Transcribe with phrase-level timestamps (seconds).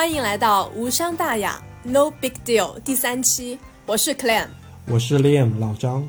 [0.00, 4.46] 欢迎来到无伤大雅 No Big Deal 第三期，我是 Clam，
[4.86, 6.08] 我是 Liam 老张。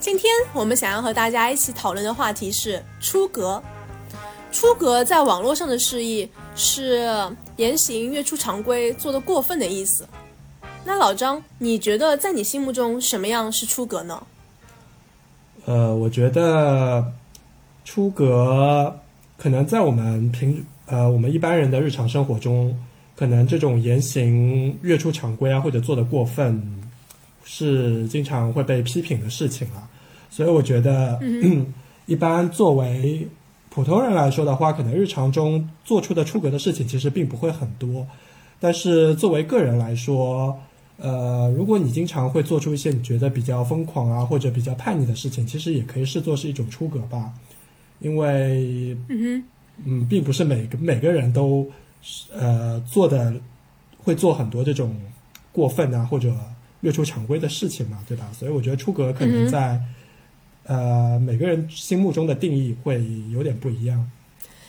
[0.00, 3.62] 今天我们想要和大家一起讨论的话题是出格。
[4.50, 7.08] 出格在网络上的释义是
[7.58, 10.04] 言行越出常规、做的过分的意思。
[10.84, 14.20] 那老张，你觉得在你心目中什么样是出格呢？
[15.64, 17.12] 呃，我觉得
[17.84, 18.98] 出格
[19.38, 22.76] 可能在我们平呃我们一般人的日常生活中，
[23.14, 26.62] 可能这种言行越出常规啊，或者做的过分，
[27.44, 29.88] 是经常会被批评的事情啊。
[30.30, 31.18] 所以我觉得，
[32.06, 33.26] 一般作为
[33.70, 38.06] 普通人来说的话，可能日常中做出的出格的事情其实并不会很多。
[38.60, 40.58] 但是作为个人来说，
[40.98, 47.32] 呃，如果你经常会做出一些你觉得比较疯狂啊，或者比较叛逆的事情，其实也可以视作是一种出格吧，
[47.98, 49.44] 因为，嗯
[49.84, 51.70] 嗯，并不是每个每个人都，
[52.32, 53.34] 呃，做的
[53.98, 54.96] 会做很多这种
[55.52, 56.32] 过分啊或者
[56.80, 58.30] 越出常规的事情嘛，对吧？
[58.32, 59.80] 所以我觉得出格可能在，
[60.64, 64.10] 呃，每个人心目中的定义会有点不一样。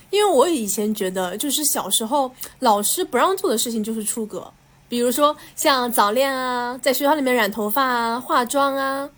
[0.10, 4.52] 因为我以前觉得，就是小时候老师不让做的事情就是出格。
[4.90, 9.10] 比如说像早恋啊，在学校里面染头发啊、化妆啊，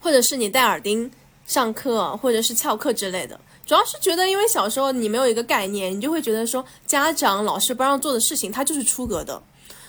[0.00, 1.08] 或者是你戴耳钉
[1.46, 3.38] 上课，或者是翘课之类的。
[3.64, 9.40] 主要是觉得，因为小时候你没有一个概念，你就会觉得说家长、老师不让做的事情，它就是出格的。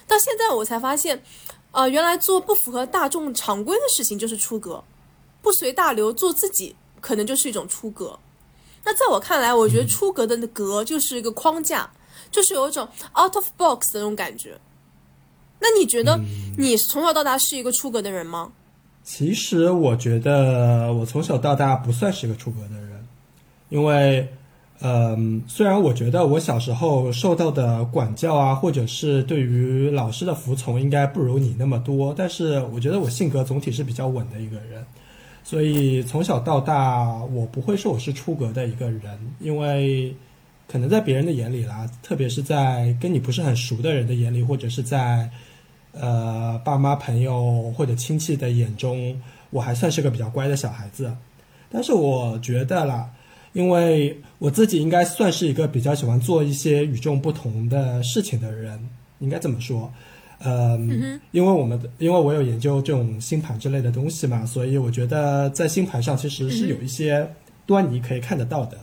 [0.07, 1.21] 到现在我才发现，
[1.71, 4.83] 呃，原来做不符合大众常规的事情就是出格，
[5.41, 8.19] 不随大流做自己可能就是一种出格。
[8.83, 11.89] 那在我看来，我觉得出格的格就是一个框架，
[12.29, 12.87] 就是有一种
[13.17, 14.59] out of box 的那种感觉。
[15.59, 16.19] 那你觉得
[16.57, 18.51] 你从小到大是一个出格的人吗？
[19.05, 22.92] 其实我觉得我从小到大不算是一个出格的人，
[23.73, 24.27] 因为，
[24.81, 34.85] 嗯，虽然我觉得我小时候受到的管教啊，或者是对于老师的服从应该不如你那么多，但是我觉得我性格总体是比较稳的一个人，
[35.43, 39.01] 所以从小到大我不会说我是出格的一个人，
[39.39, 40.15] 因为
[40.67, 45.29] 可能在别人的眼里啦，特别是在跟你不是很熟的人的眼里，或者是在。
[45.95, 49.15] 呃，爸妈、朋友或者亲戚的眼中，
[49.51, 51.15] 我还算是个比较乖的小孩子。
[51.69, 53.11] 但是我觉得啦，
[53.53, 58.77] 因为我自己应该算是一个比较喜欢做一些与众不同的事情的人，
[59.19, 59.91] 应该这么说。
[60.39, 67.25] 嗯，因为我们因为我有研究这种星盘之类的东西嘛，所以我觉得在星盘上其实是有一些
[67.65, 68.77] 端倪可以看得到的。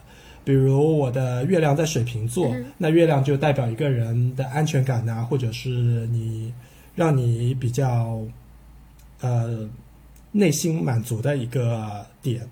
[0.44, 5.68] 比如我的月亮在水瓶座，那月亮就代表一个人的安全感呐，或者是
[6.08, 6.52] 你。
[6.96, 8.20] 让你比较，
[9.20, 9.66] 呃，
[10.32, 12.46] 内心满足的一个点。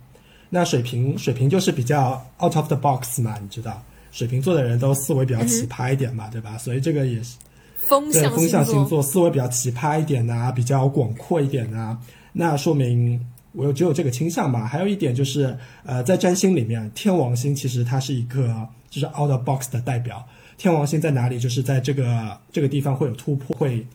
[0.51, 6.57] 那水瓶，水瓶就是比较 out of the box 嘛，你知道，水瓶座的人都思维比较奇葩一点嘛，对吧？
[6.59, 7.37] 所以这个也是
[7.77, 11.99] 风向风象星座思维比较奇葩一点呐，比较广阔一点呐。
[12.33, 14.67] 那说明我有只有这个倾向吧。
[14.67, 20.27] 还有一点就是，呃，在占星里面，天王星其实它是一个就是 out of box 的代表。
[20.57, 21.39] 天王星在哪里？
[21.39, 23.87] 就是在这个这个地方会有突破，会。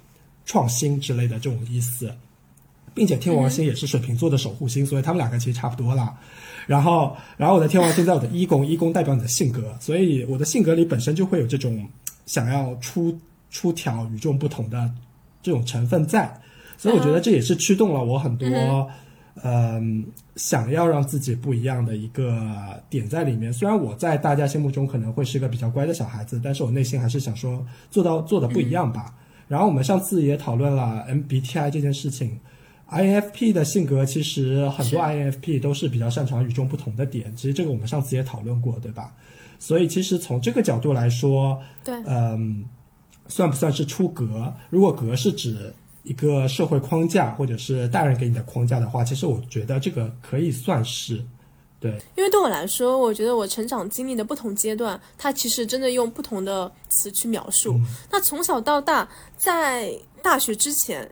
[0.45, 2.13] 创新之类的这种意思，
[2.93, 6.13] 并且天王星也是水瓶座的守护星，所以他们两个其实差不多啦。
[6.65, 11.85] 然后，然后我的天王星在我的一宫， 一宫代表你的性格，所以我的性格里本身就会有这种
[12.25, 13.17] 想要出
[13.49, 14.89] 出挑、与众不同的
[15.41, 16.31] 这种成分在，
[16.77, 18.47] 所以我觉得这也是驱动了我很多，
[19.43, 20.05] 嗯，
[20.35, 23.51] 想要让自己不一样的一个点在里面。
[23.51, 29.13] 虽然我在大家心目中可能会是一个比较乖的小孩子，但是我内心还是想说做到做的不一样吧。
[29.49, 32.39] 然后我们上次也讨论了 MBTI 这件事情
[32.93, 39.13] ，INFP 的性格其实很多 INFP 都是比较擅长与众不同的点，其实这个我们上次也讨论过，对吧？
[39.59, 42.65] 所以其实从这个角度来说，对，嗯，
[43.27, 44.53] 算不算是出格？
[44.69, 45.73] 如果格是指
[46.03, 51.23] 一个社会框架或者是大人给你的框架的话，其实我觉得这个可以算是。
[51.79, 57.77] 对，因为对我来说，我觉得我成长经历的不同阶段，它其实真的用不同的词去描述。
[58.09, 59.05] 那从小到大，
[59.35, 61.09] 在大学之前，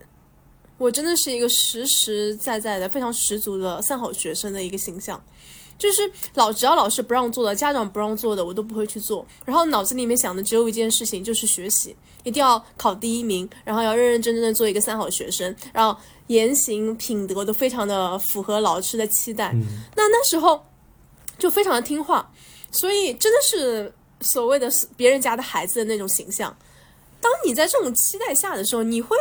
[0.81, 5.24] 我真的是一个实实在在的、非常十足的三好学生的一个形象，
[5.78, 9.24] 就是老只要老师不让做的、家长不让做的，我都不会去做。
[9.45, 16.00] 然后脑子里面想的只有一件事情，就是学习，一定要考第一名，然后要认认真真的做一个三好学生，然后。
[16.28, 19.51] 言行品德都非常的符合老师的期待，
[19.98, 20.66] 那那时候
[21.38, 22.31] 就非常的听话，
[22.72, 26.56] 所以真的是所谓的别人家的孩子的那种形象。
[27.19, 29.18] 当你在这种期待下的时候，你会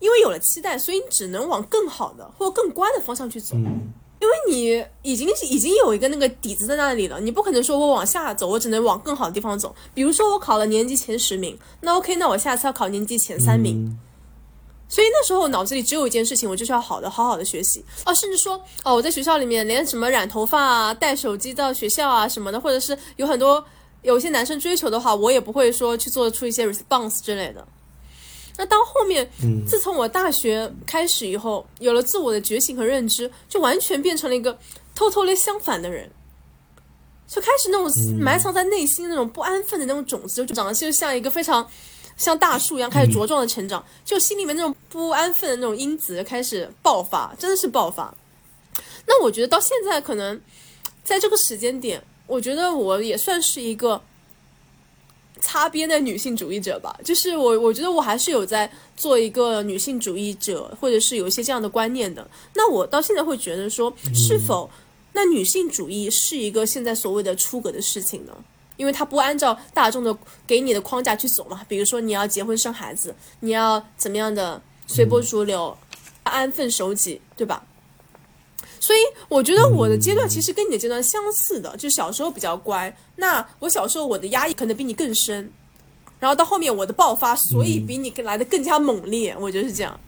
[0.00, 3.54] 因为有了期待，所以你只能往更好的或更乖的方向去走。
[3.54, 9.74] 因为你已经已经有一个那个底子在那里了，你不可能说我往下走，我只能往更好的地方走。
[9.94, 13.86] 比如说我考了年级前十名，那 OK，那我下次要考年级前三名。
[13.86, 13.98] 嗯
[14.92, 23.64] 所以那时候我脑子里只有一件事情，我就是要好的好好的学习哦，甚至说哦，我在学校里面连什么染头发啊、带手机到学校啊什么的，或者是有很多
[24.02, 27.64] 有些男生追求的话，我也不会说去做出一些 response 之类的。
[28.60, 29.64] 那到后面，嗯。
[29.66, 34.58] 自从我大学开始以后，有了自我的觉醒和认知，就完全变成了一个
[34.94, 36.10] totally 相反的人，
[37.26, 41.66] 就开始那种埋藏在内心那种不安分的那种种子，就长得就像一个非常
[42.18, 48.14] 像大树一样开始茁壮的成长，就心里面那种不安分的那种因子开始爆发，真的是爆发。
[49.06, 50.38] 那我觉得到现在可能
[51.02, 54.02] 在这个时间点，我觉得我也算是一个
[55.40, 56.98] 擦边的女性主义者吧。
[57.04, 62.26] 就是我，我觉得我还是有在做一个女性主义者，或者是有一些这样的观念的。
[62.54, 64.70] 那我到现在会觉得说，是否
[65.12, 68.32] 那女性主义是一个现在所谓的出格的事情呢？
[68.76, 70.16] 因为它不按照大众的
[70.46, 71.60] 给你的框架去走嘛。
[71.68, 75.76] 比如说你要结婚生孩子，你要怎么样的随波逐流、
[76.22, 77.62] 安分守己，对吧？
[78.80, 78.98] 所以
[79.28, 82.92] 我觉得我的阶段其实跟你的阶段相似的，就小时候比较乖。
[83.16, 85.48] 那我小时候我的压抑可能比你更深，
[86.18, 89.36] 然后到后面我的爆发，所以比你来的更加猛烈。
[89.38, 90.00] 我觉得是这样。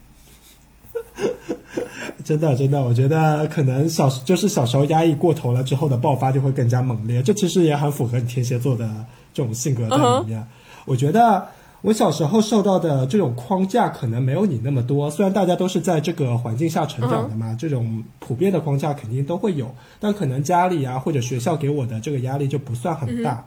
[2.23, 8.87] 真的，真的，我觉得可能小就是小时候压抑过头了之后的爆发就会更加猛烈，这其实也很符合你天蝎座的
[9.33, 10.47] 这种性格在里面。
[10.85, 11.47] 我觉得
[11.83, 19.69] 我小时候受到的这种框架可能没有你那么多，虽然大家都是在这个环境下成长的嘛，这种普遍的框架肯定都会有，
[19.99, 23.45] 但可能家里啊或者学校给我的这个压力就不算很大。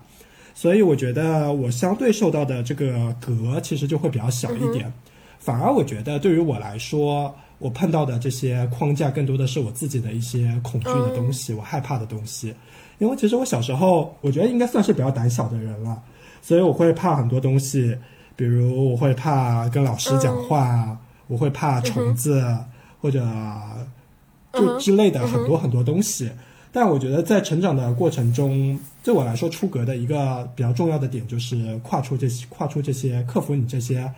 [0.55, 4.93] 所以我觉得我相对受到的这个格其实就会比较小一点，
[5.39, 12.55] 反而我觉得对于我来说，我碰到的这些框架更多的是我自己的一些恐惧的东西，我害怕的东西。
[12.99, 16.03] 因为其实我小时候，我觉得应该算是比较胆小的人了，
[16.43, 17.97] 所以我会怕很多东西，
[18.37, 20.97] 比如我会怕跟老师讲话，
[21.27, 22.45] 我会怕虫子、
[23.01, 23.27] 或者
[24.53, 26.31] 就之类的很多很多东西。
[26.71, 34.13] 但我觉得在成长的过程中，对我来说出格的一个比较重要的点就是跨出这些、跨出这些、克服你这些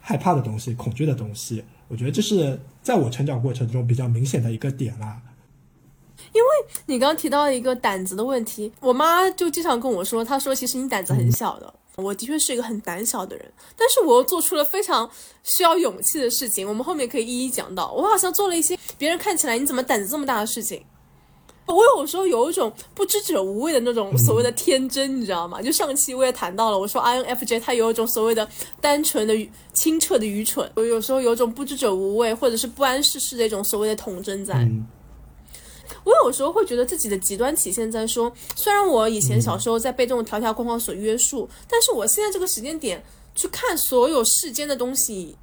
[0.00, 1.64] 害怕的东西、恐惧的东西。
[1.88, 5.20] 我觉得这是在我成长过程中比较明显的一个点啦。
[6.32, 6.48] 因为
[6.86, 11.74] 你刚刚提到一个胆子的问题，我妈就经常跟我说，她说其实你胆子很小的。
[11.96, 15.08] 我的确是一个很胆小的人，但是我又做出了非常
[15.42, 16.66] 需要勇气的事情。
[16.66, 17.92] 我们后面可以一一讲到。
[17.92, 20.82] 我好像做了一些别人看起来你怎么胆子这么大的事情。
[21.66, 25.62] 我有时候有一种不知者无畏的那种所谓的天真，你知道吗？
[25.62, 28.46] 就上期我也谈到了，我说 INFJ 他有一种所谓的
[28.80, 29.34] 单纯的、
[29.72, 34.54] 清澈的愚蠢，我有时候有一种不知者无畏或者是不谙世事的一种所谓的童真在。
[34.54, 34.86] 嗯
[36.04, 43.04] 我有时候会觉得自己的极端体现在说，虽然我以前小时候在被这种条条框框所约束，但是我现在这个时间点
[43.34, 45.36] 去看所有世间的东西，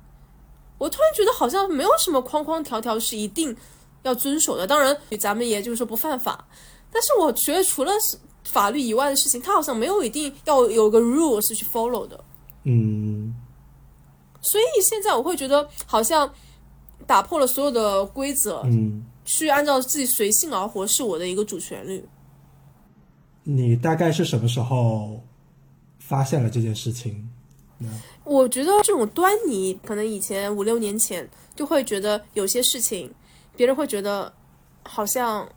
[0.78, 3.56] 我突然觉得好像没有什么框框条条是一定
[4.04, 4.68] 要遵守的。
[4.68, 6.48] 当然，咱们也就是说不犯法，
[6.92, 7.94] 但是我觉得除了
[8.44, 12.24] 法律以外的事情，它好像没有一定要有个 rules 去 follow 的。
[12.64, 13.36] 嗯
[14.42, 16.34] 所以现在我会觉得好像
[17.06, 22.04] 打破了所有的规则，嗯，去按照自己随性而活是我的一个主旋律。
[23.44, 25.24] 你大概是什么时候
[26.00, 27.30] 发现了这件事情？
[28.24, 33.13] 我觉得这种端倪，可能以前五六年前就会觉得有些事情，
[33.56, 34.34] 别人会觉得
[34.82, 35.48] 好像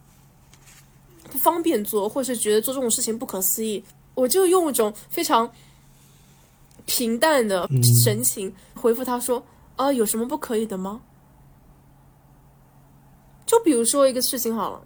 [1.30, 3.82] 不方便做，或是觉得做这种事情不可思议。
[4.14, 5.50] 我就用一种非常
[6.84, 7.66] 平淡的
[8.04, 9.42] 神情回复他说
[9.76, 11.00] ：“啊，有什么不可以的吗？”
[13.52, 14.80] 就比如说一个事情好了，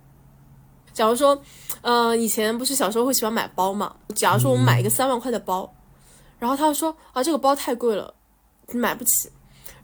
[0.93, 1.41] 假如说，
[1.83, 3.95] 呃，以前不是小时候会喜欢买包嘛？
[4.13, 5.73] 假如说我们买一个三万块的包，
[6.41, 8.13] 然后他说啊，这个包太贵了，
[8.73, 9.31] 你买不起。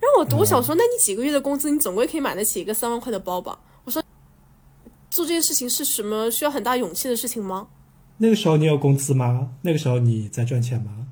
[0.00, 3.56] 然后我我想说，那你几个月的工资，你总归可以买得起一个三万块的包吧？
[3.84, 4.02] 我说，
[5.08, 7.68] 做这件事情是什么需要很大勇气的事情吗？
[8.16, 9.50] 那个时候你有工资吗？
[9.62, 11.06] 那个时候你在赚钱吗？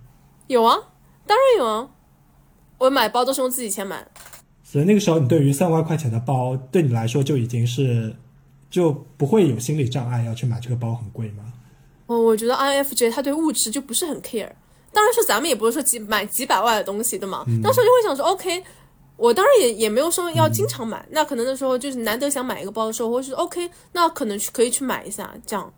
[0.49, 0.77] 有啊，
[1.25, 1.89] 当然有啊。
[2.79, 4.10] 我买包都是用自己钱买。
[4.71, 8.15] 所以那个时候你对于三万块钱的包，对你来说就已经是
[8.71, 11.53] 就不会有心理障碍，要去买这个包很贵吗？
[12.07, 14.49] 哦我觉得 INFJ 他对物质就不是很 care。
[14.93, 17.45] 当然说咱们也不是说几买几百万的东西，对吗？
[17.61, 18.63] 当时候就会想说，OK，
[19.17, 25.73] 我当然也也没有说要经常买，那可能那时候就是难得想买一个包的时候，我会说 OK，那可能去可以去买一下这样。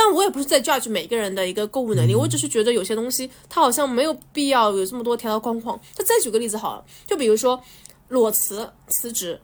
[0.00, 5.76] 但我也不是在 judge 每个人的一个购物能力，我只是觉得有些东西它好像没有必要有这么多条条框框。
[5.92, 7.60] 就再举个例子好了，就比如说
[8.06, 9.40] 裸辞辞职，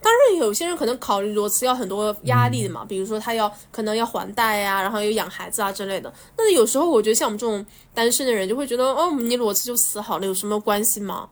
[0.00, 6.10] 当然，有些人可能考虑裸辞要很多压力的嘛，比如说他要可能要还贷呀、然后又养孩子啊之类的。
[6.38, 11.28] 那有时候我觉得像我们这种单身的人就会觉得，哦，你裸辞就辞好了，有什么关系吗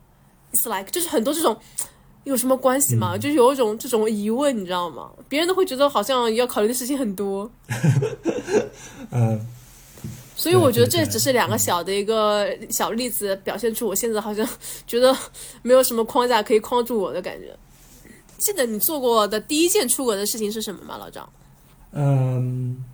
[0.53, 1.57] ？It's like 就是很多这种
[2.25, 3.19] 有什么关系吗？
[3.19, 5.11] 就是有一种这种疑问，你知道吗？
[5.29, 7.51] 别人都会觉得好像要考虑的事情很多。
[9.11, 9.41] 嗯，
[10.37, 14.49] 所以我觉得这只是两个小的一个小例子，表现出我现在好像
[14.87, 15.17] 觉得
[15.63, 17.57] 没有什么框架可以框住我的感觉。
[18.39, 21.29] 记得你做过的第一件出国的事情是什么吗，老张？
[21.93, 22.85] 嗯，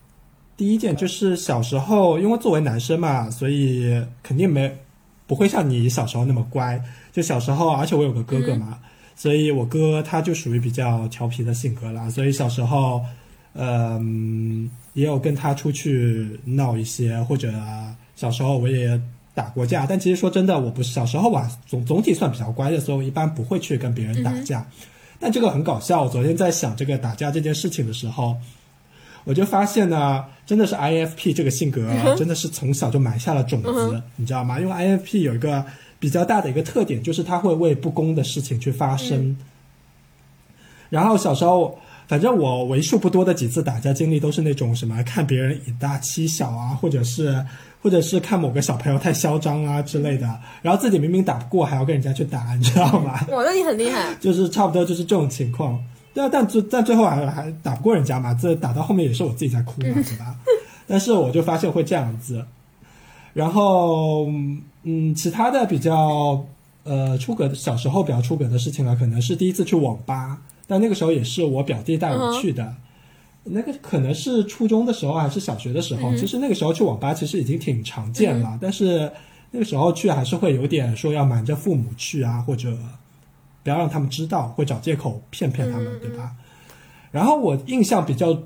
[0.56, 4.76] 第一件就是小时候，因为作为男生嘛，所以肯定没
[5.26, 6.82] 不会像你小时候那么乖。
[7.12, 8.78] 就小时候，而且我有个哥哥嘛，
[9.18, 12.08] 所以我哥他就属于比较调皮的性格啦。
[12.08, 13.04] 所以小时候，
[13.54, 17.52] 嗯，也有跟他出去闹一些，或者
[18.14, 18.98] 小时候我也
[19.34, 19.84] 打过架。
[19.84, 24.64] 但其实说真的，我不是小时候吧，总总体算比较乖的，所以我一般不会去跟别人打架。
[25.18, 28.36] 但这个很搞笑，我昨天在想这个打架这件事情的时候，
[29.24, 34.60] 我就发现呢，真的是 INFP 这个性格啊， 真的是从小就埋下了种子，你知道吗？
[34.60, 35.64] 因为 INFP 有一个
[35.98, 39.36] 比较大的一个特点，就是他会为不公的事情去发声。
[40.90, 47.44] 然后小时候，反正我为数不多的几次打架经历都是那种什么看别人以大欺小啊，或者是
[47.82, 50.26] 或者是看某个小朋友太嚣张啊之类的，
[50.62, 53.20] 然后自己明明打不过还要跟人家去打，你知道吗？
[53.30, 54.14] 哇，那你很厉害。
[54.20, 55.78] 就是差不多就是这种情况。
[56.14, 60.34] 对啊，但最但最后还还打不过人家嘛，这打到后面也是我自己在哭嘛，对吧？
[60.86, 62.42] 但是我就发现会这样子，
[63.34, 64.26] 然后
[64.88, 66.42] 嗯，其他的比较
[66.84, 72.74] 呃出格的小时候比较出格的事情呢，可能是第一次去网吧，但那个时候也是我表弟带我去的。
[73.50, 79.10] 那个可能是初中的时候还是小学的时候，其实那个时候去网吧其实已经挺常见了，但是
[79.50, 82.76] 那个时候去还是会有点说要瞒着父母去啊，或者
[83.62, 86.32] 不要让他们知道，会找借口骗骗他们，对吧？
[87.10, 88.38] 然后我印象比较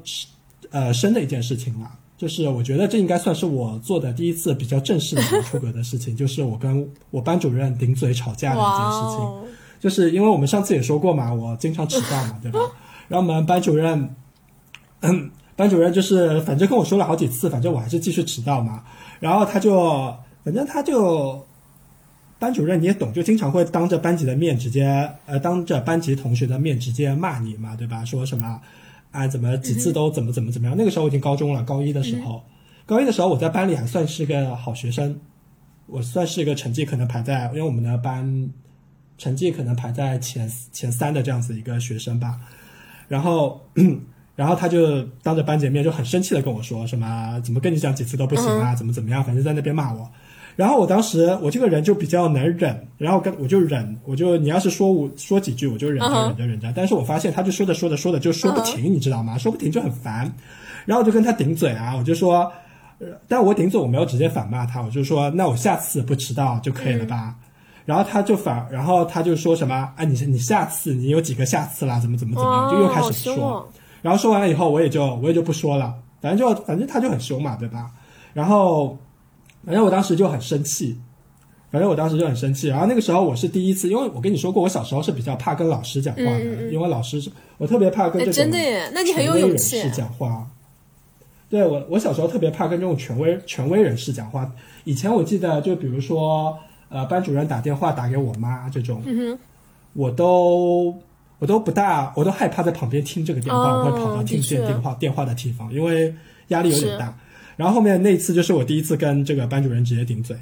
[0.71, 9.27] 呃深的一件事情啊，就是我觉得这应该算是我做的第一次比较正式的出格的事情， 就是我跟我班主任顶嘴吵架的一件事情。
[9.27, 9.43] 哦，
[9.81, 12.61] 就是因为我们上次也说过嘛，我经常迟到嘛，对吧？
[13.09, 14.15] 然后我们班主任，
[15.01, 18.85] 嗯，班主任就是反正跟我说了好几次，反正我还是继续迟到嘛。
[19.19, 20.15] 然后他就，
[20.45, 21.45] 反正他就，
[22.39, 28.05] 班主任你也懂，就经常会当着班级的面直接，呃，当着班级同学的面直接骂你嘛，对吧？
[28.05, 28.61] 说什么
[29.13, 30.75] 啊，怎么几次都怎么怎么怎么样？
[30.77, 32.43] 那个时候我已经高中了，高一的时候，
[32.85, 35.21] 高一的时候我在班里还算是个好学生，
[35.87, 38.51] 我算是一个成绩可能排在，因为我们的班
[39.19, 42.41] 成绩可能排在前前三的这样子一个学生吧。
[43.07, 43.61] 然后，
[44.35, 50.11] 然后他就当着班级面就很生气的跟我说什么怎么跟你讲几次都不行啊，怎么怎么样，反正在那边骂我。
[50.57, 59.39] 然后我当时我这个人就比较能忍，然后跟我就忍，我就你要是说我说几句我就忍着忍着忍着，但是我发现他就说着说着说着就说不停，你知道吗？
[59.39, 60.31] 说不停就很烦，
[60.85, 62.51] 然后我就跟他顶嘴啊，我就说，
[62.99, 67.35] 呃但我顶嘴我没有直接反骂他，我就说那我下次不迟到就可以了吧。
[67.85, 71.99] 然后他就反，然后他就说什么啊，你你下次你有几个下次啦？
[71.99, 72.71] 怎么怎么怎么样？
[72.71, 73.35] 就又开始说。
[73.35, 73.67] 哦
[74.03, 77.89] 然后说完了以后，我也就我也就不说了，反正就反正他就很凶嘛，对吧？
[78.33, 78.99] 然后
[79.65, 80.99] 反正我当时就很生气，
[81.71, 82.69] 反正我当时就很生气。
[82.69, 89.91] 然后那个时候我是第一次，因为我跟你说过，我小时候是比较怕跟老师讲话的，因为老师是我特别怕跟哎，这种真的耶，那你很有权威人勇气士。
[89.91, 90.47] 讲话。
[91.49, 94.51] 对我，我小时候特别怕跟这种权威权威人士讲话。
[94.85, 99.39] 以前我记得，就比如说，呃，班主任打电话打给我妈这种，嗯
[99.93, 100.97] 我都
[101.39, 106.15] 我都不大，我都害怕在旁边听这个电话，哦我会跑到听不见电话电话的地方，因为
[106.49, 107.15] 压力有点大。
[107.63, 110.37] 然后后面那一次就是我第一次跟这个班主任直接顶嘴，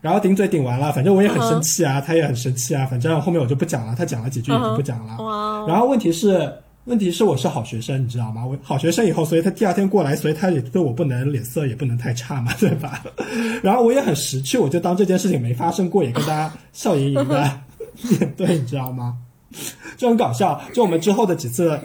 [0.00, 5.66] 然后顶嘴顶完了，反正我也很生气啊，他也很生气啊，反正后面我就不讲了，他讲了几句也就不讲了。
[5.68, 6.50] 然后问题是，
[6.86, 8.46] 问题是我是好学生，你知道吗？
[8.46, 13.04] 我好学生以后，所以他第二天过来，所以他也对我不能脸色也不能太差嘛，对吧？
[13.62, 19.18] 然后我也很识趣，我就当这件事情没发生过，也跟大家笑盈盈的面对，你知道吗？
[19.98, 20.58] 就很搞笑。
[20.72, 21.78] 就我们之后的几次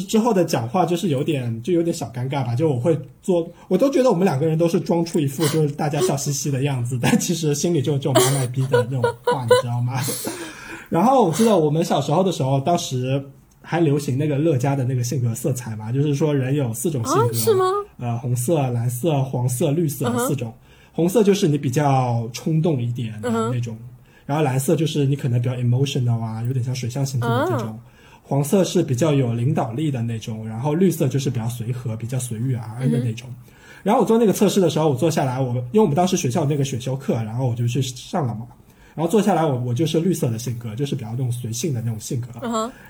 [0.00, 2.54] 之之后的讲话，就是有点就有点小尴尬吧。
[2.54, 10.00] 就我会做，我都觉得我们两个人都是装出一副就是大家笑嘻嘻的样子， 但其实心里就有这种卖卖逼的那种话，你知道吗？
[10.90, 13.24] 然后我记得我们小时候的时候，当时
[13.62, 17.64] 还流行那个乐嘉的那个性格色彩嘛，就是说人有四种性格，啊是吗？
[17.98, 20.52] 呃，红色、蓝色、黄色、绿色四种。
[20.92, 23.76] 红色就是你比较冲动一点的那种，
[24.26, 27.78] 然后蓝色就是你可能比较 emotional 啊，有点像水象星座的这种。
[28.26, 33.28] 黄色是比较有领导力的那种，然后绿色就是比较随和、比较随遇而安的那种。
[33.82, 38.46] 然后我做那个测试的时候，我坐下来，我因为我们当时学校有那个选修课，然后我就去上了嘛。
[38.94, 42.28] 然后坐下来我我就是绿色的性格，就是比较那种随性的那种性格。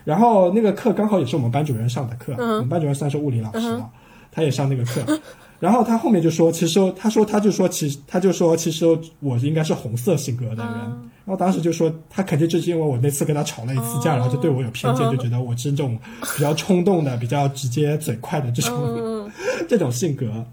[0.04, 3.82] 然后那个课刚好也是我们班主任上的课，我们班主任算是物理老师
[4.30, 5.02] 他也上那个课。
[5.58, 8.86] 然后他后面就说，其实他说他就说其实他就说其实
[9.18, 11.10] 我应该是红色性格的人。
[11.26, 15.98] 嗯然后当时就说他肯定就是因为我那次跟他吵了一次架，哦然后就对我有偏见，嗯就觉得我是这种
[16.36, 19.30] 比较冲动的、比较直接嘴快的这种、嗯
[19.66, 20.44] 这种性格。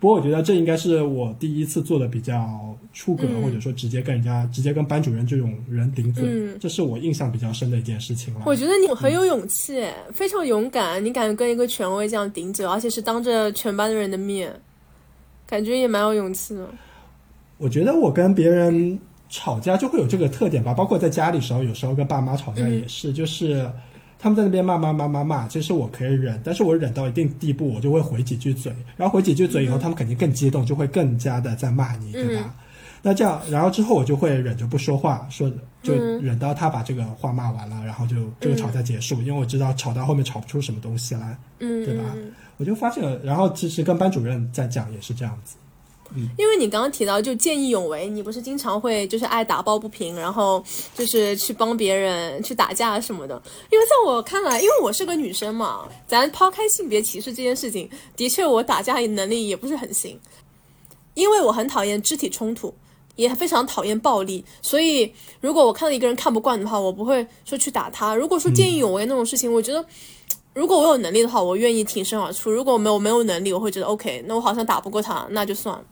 [0.00, 8.42] 不过我觉得这应该是我第一次做的比较出格，嗯或者说直接跟人家直接跟班主任这种人顶嘴，嗯这是我印象比较深的一件事情了。
[8.44, 9.82] 我觉得你很有勇气，
[10.12, 14.54] 非常勇敢，你敢跟一个权威这样顶嘴，而且是当着全班的人的面，
[15.46, 16.68] 感觉也蛮有勇气的。
[17.56, 18.96] 我觉得我跟别人
[19.28, 23.70] 吵架就会有这个特点吧，包括在家里时候，有时候跟爸妈吵架也是，就是
[24.18, 32.54] 他们在那边骂骂骂骂骂，其实我可以忍，但是我忍到一定地步，我就会回几句嘴，然后回几句嘴以后，他们肯定更激动，就会更加的在骂你，对吧？
[33.00, 35.50] 那这样，然后之后我就会忍着不说话，说
[35.82, 42.04] 就忍到他把这个话骂完了，然后就这个吵架结束，因为我知道吵到后面吵不出什么东西来，嗯，对吧？
[42.16, 45.54] 嗯我就发现，然后其实跟班主任在讲也是这样子。
[46.36, 50.62] 因为你刚刚提到就见义勇为，你不是经常会就是爱打抱不平，然后
[50.94, 53.40] 就是去帮别人去打架什么的。
[53.70, 60.18] 因为在我看来，因为我是个女生嘛，咱抛开性别歧视这件事情，的确我打架能力也不是很行，
[61.14, 62.74] 因为我很讨厌肢体冲突。
[63.16, 68.14] 也非常讨厌暴力，所以如果我看到一个人看不惯的话，我不会说去打他。
[68.14, 69.84] 如果说见义勇为那种事情，我觉得
[70.54, 75.84] 如果我有能力的话，我愿意挺身而出；如果我没有没有能力，我会觉得 OK，那我好像打不过他，那就算了。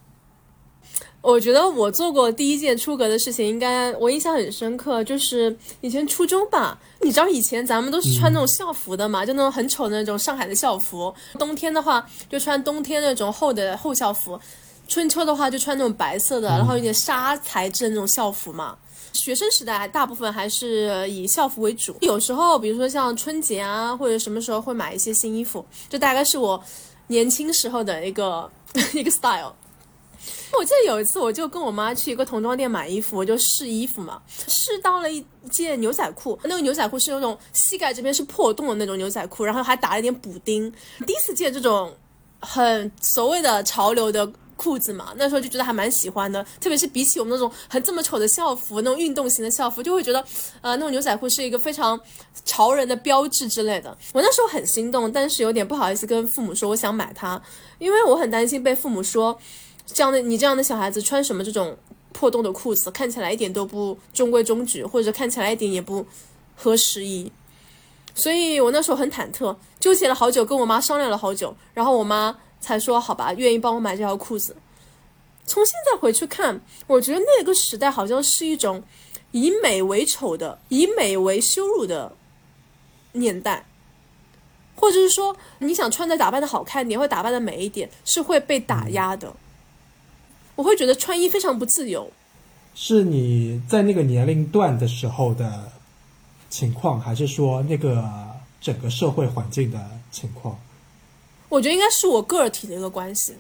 [1.27, 6.79] 我觉得我做过第一件出格的事情，应该我印象很深刻，就是以前初中吧。
[7.01, 11.13] 你知道以前咱们都是穿那种校服的嘛，就那种很丑的那种上海的校服。
[11.37, 14.39] 冬天的话就穿冬天那种厚的厚校服，
[14.87, 18.77] 春秋的话就穿那种白色的，然后有点纱材质的那种校服嘛。
[19.13, 26.63] 学生时代大部分还是以校服为主，有时候比如说像春节啊，或者什么时候会买一些新衣服，这大概是我
[27.09, 28.49] 年轻时候的一个
[28.95, 29.53] 一个 style。
[30.53, 40.73] 我记得有一次，我就跟我妈去一个童装店买衣服，我就试衣服嘛，试到了一件牛仔裤，那个牛仔裤是那种膝盖这边是破洞的那种牛仔裤，然后还打了一点补丁。
[41.07, 41.95] 第一次见这种
[42.41, 50.21] 很所谓的潮流的裤子嘛，那时候就觉得还蛮喜欢的，特别是比起我们那种很这么丑的校服，那种运动型的校服，就会觉得
[50.63, 52.01] 呃那种牛仔裤是一个非常
[52.45, 53.97] 潮人的标志之类的。
[54.15, 57.41] 我那时候很心动，但是有点不好意思跟父母说我想买它，
[57.79, 59.39] 因为我很担心被父母说。
[59.87, 61.77] 这样的你这样的小孩子穿什么这种
[62.13, 66.05] 破洞的裤子，看起来一点都不中规中矩，或者看起来一点也不
[66.55, 67.31] 合时宜。
[68.15, 74.57] 所以我那时候很忐忑，纠结了好久，跟我妈商量了好久，然后我妈才说好吧，愿意帮我买这条裤子。
[75.47, 78.83] 从现在回去看，我觉得那个时代好像是一种
[79.31, 82.13] 以美为丑的、以美为羞辱的
[83.13, 83.67] 年代。
[84.75, 89.33] 或者是说，你想穿的打扮的好看点，或打扮的美一点，是会被打压的。
[90.57, 92.11] 我会觉得穿衣非常不自由。
[92.75, 95.71] 是你在那个年龄段的时候的
[96.51, 98.05] 情况，还是说那个
[98.61, 99.79] 整个社会环境的
[100.11, 100.59] 情况？
[101.49, 103.35] 我觉得应该是我个体的一个关系，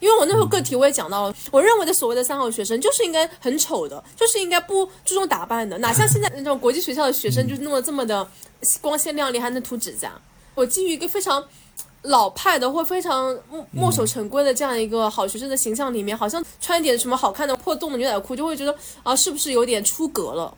[0.00, 8.28] 因为我那时候个体我也讲到了，我认为的所谓的三好学生就是应该很丑的，就是应该不注重打扮的，哪像 现在那种国际学校的学生就是弄得这么的
[8.80, 10.12] 光鲜亮丽，还能涂指甲。
[10.54, 11.42] 我基于一个非常
[12.02, 20.52] 老派的或非常墨墨守成规的这样一个好学生的形象里面，好像穿一点什么好看的破洞的牛仔裤，就会觉得啊，是不是有点出格了？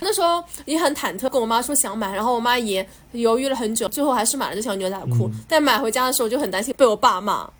[0.00, 5.28] 那时候也很忐忑，跟我妈说想买，然后我妈也犹豫了很久，最后还是买了这条牛仔裤。
[5.48, 7.50] 但买回家的时候就很担心被我爸骂。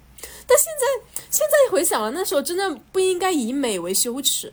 [0.47, 4.53] 但现在现在回想了，那时候真的不应该以美为羞耻，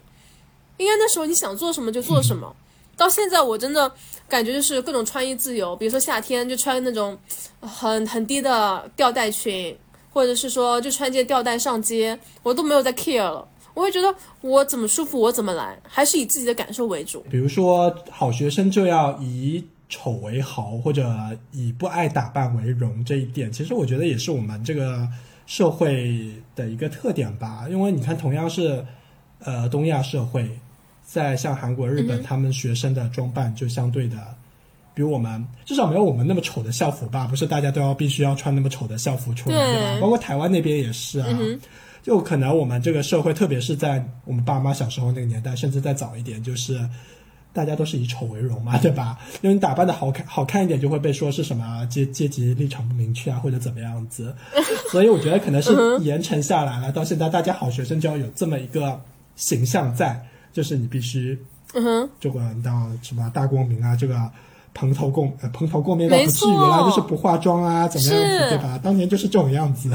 [0.77, 2.53] 应该那时候你想做什么就做什么。
[2.97, 3.91] 到现在我真的
[4.27, 7.17] 感觉就是各种穿衣自由，比如说夏天就穿那种
[7.59, 9.75] 很很低的吊带裙，
[10.11, 13.47] 或者是说就穿件吊带上街，我都没有在 care 了。
[13.73, 17.25] 我会觉得我怎么舒服我怎么来，还是以自己的感受为主。
[17.29, 21.13] 比如说，好学生就要以丑为豪，或者
[21.51, 25.05] 以不爱打扮为荣，这一点其实我觉得也是我们这个
[25.45, 27.67] 社会的一个特点吧。
[27.69, 28.85] 因为你看，同样是
[29.39, 30.49] 呃东亚社会，
[31.05, 34.17] 在像韩国、日本，嗯他们学生的装扮就相对的。
[34.93, 37.27] 比我们至少没有我们那么丑的校服吧？
[37.27, 39.99] 不是大家都要必须要穿那么丑的校服出来，对对吧？
[40.01, 41.27] 包括台湾那边也是啊。
[41.31, 41.59] 嗯
[42.01, 46.79] 就可能我们这个社会，特别是在我们爸妈小时候那个年代，甚至再早一点，就是
[47.51, 49.17] 大家都是以丑为荣嘛，对吧？
[49.41, 54.35] 因为你打扮的好看好看一点，就会被说是什么阶阶级立场不明确啊，或者怎么样子。
[54.91, 59.01] 所以我觉得可能是严惩下来了，到现在大家好学生就要有这么一个
[59.35, 60.23] 形象在，
[60.55, 61.37] 就是你必须
[61.73, 64.17] 嗯哼，这个你到什么大光明啊，这个
[64.73, 68.79] 蓬头垢呃蓬头垢面倒没不至于错啦，就是不化妆啊，怎么样子对吧？
[68.81, 69.91] 当年就是这种样子。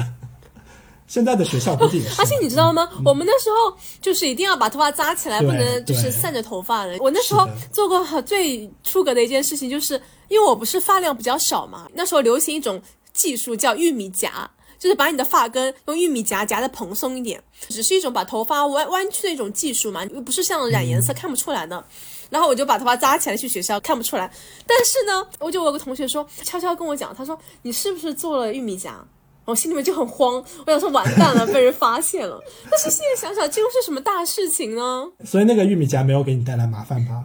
[1.07, 2.21] 现在的学校估计也是。
[2.21, 2.89] 而且你知道吗？
[3.05, 6.99] 我们那时候就是一定要把头发扎起来，不能就是散着头发的。
[7.01, 9.95] 我那时候做过最出格的一件事情，就是
[10.29, 12.81] 因为我不是发量比较少嘛，那时候流行一种
[13.13, 14.49] 技术叫玉米夹。
[14.81, 21.85] 就是把你的发根用玉米夹夹的蓬松一点，只是一种把头发弯弯曲的一种技术嘛，又不是像染颜色看不出来的。
[22.31, 24.29] 然后我就把头发扎起来去学校，看不出来。
[24.67, 28.99] 但是呢，我就我有个同学说，悄悄跟我讲，他说你是不是做了玉米夹？
[29.45, 32.41] 我心里面就很慌，我想说完蛋了，被人发现了。
[32.71, 35.11] 但是现在想想，这又是什么大事情呢？
[35.25, 37.25] 所以那个玉米夹没有给你带来麻烦吧？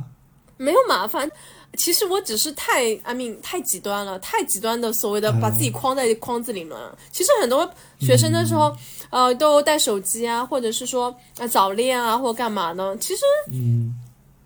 [0.58, 1.30] 没有麻烦。
[1.76, 6.98] 其实我只是太，I mean，太极端了，太极端的所谓的把自己框在框子里面了。
[7.12, 8.76] 其实很多学生的时候，
[9.10, 12.96] 呃，都带手机啊，或者是说呃早恋啊，或干嘛呢？
[13.00, 13.96] 其实，嗯，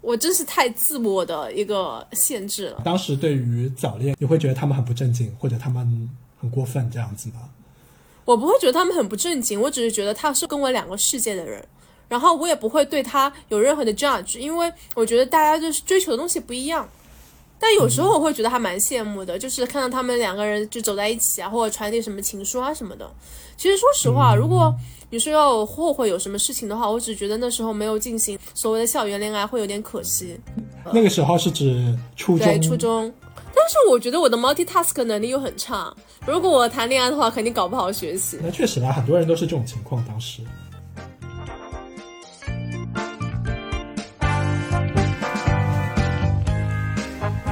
[0.01, 2.81] 我真是太自我的一个限制了。
[2.83, 7.49] 当时对于早恋，你会觉得他们很不正经，或者他们很过分这样子吗？
[8.25, 11.67] 我不会觉得他们很不正经，我只是觉得他是跟我两个世界的人，
[12.07, 16.87] 然后我也不会对他有任何的 judge，因为我觉得大家就是追求的东西不一样。
[17.59, 23.09] 但有时候我会觉得还蛮羡慕的，就是看到他们两个人就走在一起啊，或者传递什么情书啊什么的。
[23.57, 24.73] 其实说实话，如果
[25.09, 30.39] 你说要后悔有什么事情的话，我只觉得那时候没有进行所谓的校园恋爱会有点可惜。
[30.93, 33.11] 那个时候是指初中，对，初中。
[33.53, 35.93] 但是我觉得我的 multitask 能力又很差，
[36.25, 38.37] 如果我谈恋爱的话，肯定搞不好学习。
[38.41, 40.01] 那确实啦，很多人都是这种情况。
[40.05, 40.41] 当时，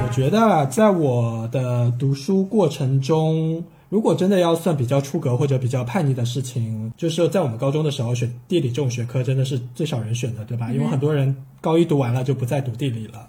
[0.08, 10.72] 我觉得在我的读书过程中，如果真的要算比较出格或者比较叛逆的事情，就是在我们高中的时候选地理这种学科，真的是最少人选的，对吧？
[10.72, 13.28] 因为很多人高一读完了就不再读地理了。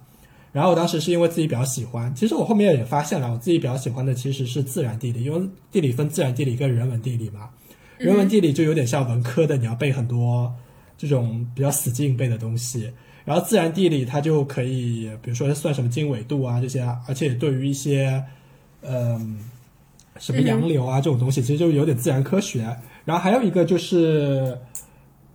[0.53, 7.49] 然后我当时是因为自己比较喜欢，其实我后面也发现了，我自己比较喜欢的其实是自然地理，因为地理分自然地理跟人文地理嘛。
[7.97, 10.49] 人文地理就有点像文科的，你要背很多
[10.97, 12.89] 这种比较死记硬背的东西。
[13.25, 18.23] 然后自然地理它就可以，比如说算什么经纬度啊这些，而且对于一些，
[18.81, 19.39] 嗯、
[20.17, 22.61] 什么洋流啊这种东西，其实就有点自然科学。
[23.05, 24.57] 然后还有一个就是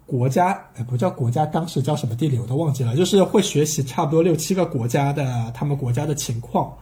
[0.06, 6.72] 国家，哎，不叫国家，当时叫什么地理我都忘记了，就是会学习差不多六七个国家的他们国家的情况。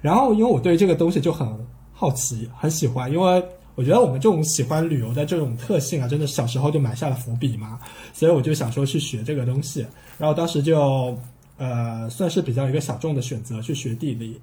[0.00, 1.48] 然后因为我对这个东西就很
[1.92, 3.44] 好奇，很喜欢，因为
[3.74, 7.78] 我觉得我们这种喜欢旅游的这种特性啊，真的小时候就埋下了伏笔嘛，
[8.12, 9.86] 所以我就想说去学这个东西。
[10.20, 11.18] 然后当时就
[11.56, 14.38] 呃算是比较一个小众的选择去学地理。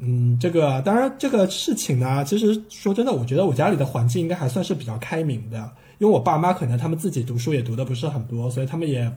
[0.00, 5.58] 嗯，这个当然这个事情呢，其实说真的，我觉得我家里的环境应该还算是比较开明的，
[5.98, 9.12] 因为我爸妈可能他们自己读书也读的不是很多，所以他们也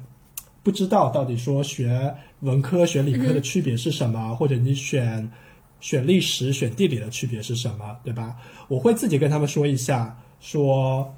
[0.63, 5.31] 不知道到底说学文科学理科的区别是什么，或者你选
[5.79, 8.35] 选历史选地理的区别是什么，对吧？
[8.67, 11.13] 我会自己跟他们说一下，说。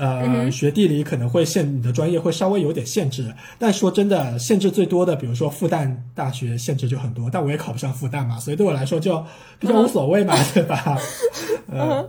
[0.00, 9.22] 呃，学地理可能会限你的专业会稍微有点限制，但说真的，限制最多的，比如说复旦大学限制就很多，但我也考不上复旦嘛，所以对我来说就
[9.58, 10.98] 比较无所谓嘛，对吧？
[11.70, 12.08] 嗯，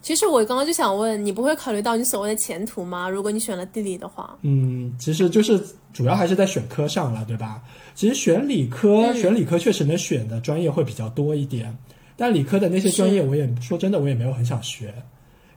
[0.00, 3.10] 其实我刚刚就想问，你不会考虑到你所谓的前途吗？
[3.10, 7.62] 如果你选了地理的话，嗯，其实就是主要还是在选科上了，对吧？
[7.94, 11.76] 其实选理科，选理科确实能选的专业会比较多一点，
[12.16, 14.94] 但理科的那些专业，我也说真的，我也没有很想学。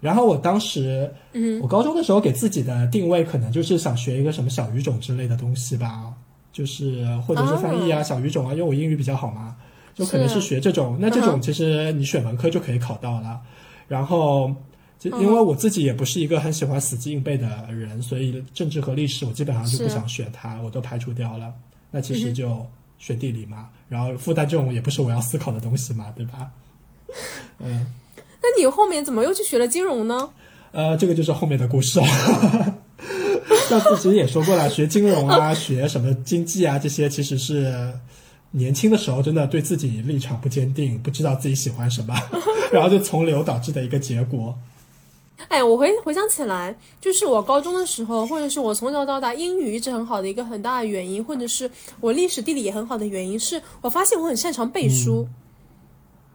[0.01, 6.11] 然后我当时，嗯，我高中的时候给自己的定位可能就是想学一个什么小语种之类的东西吧，
[6.51, 9.55] 就是或者是翻译啊、小语种啊，因为我英语比较好嘛，
[9.93, 10.97] 就可能是学这种。
[10.99, 13.39] 那这种其实你选文科就可以考到了。
[13.87, 14.51] 然后，
[14.97, 21.53] 就因为我自己也不是一个很喜欢死记硬背的人，所以政治和历史我基本上就不想选它，我都排除掉了。
[21.91, 22.65] 那其实就
[22.97, 26.49] 选地理嘛，然后复旦这种也不是我要思考的东西嘛，对吧？
[27.59, 27.85] 嗯。
[28.41, 30.29] 那你后面怎么又去学了金融呢？
[30.71, 32.05] 呃，这个就是后面的故事了。
[33.67, 37.93] 上次其实也说过了，学金融啊， 学什么经济啊，这些其实是
[38.51, 42.15] 年轻的时候真的对自己立场不坚定，不知道自己喜欢什么，
[42.71, 44.57] 然后就从流导致的一个结果。
[45.47, 55.27] 哎，我回回想起来，就是我高中的时候，或者是我从小到大英语一直很好的一个很大的原因，或者是我历史地理也很好的原因，是我发现我很擅长背书。
[55.29, 55.35] 嗯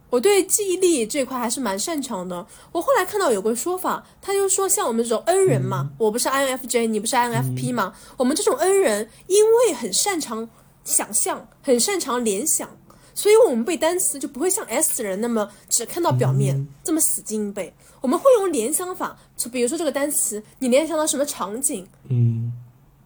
[0.09, 2.47] 我对记忆力这块还是蛮擅长的。
[2.73, 10.49] 我后来看到有个说法，他就说像我们这种 N 人嘛，我不是 INFJ，你不是 INFP 嘛，我们这种 N 人因为很擅长
[10.85, 12.69] 想象，很擅长联想，
[13.15, 17.75] 所以我们背单词就不会像 S 人那么只看到表面、这么死记硬背。
[18.01, 22.53] 我们会用联想法，就比如说这个单词，你联想到什么场景，嗯，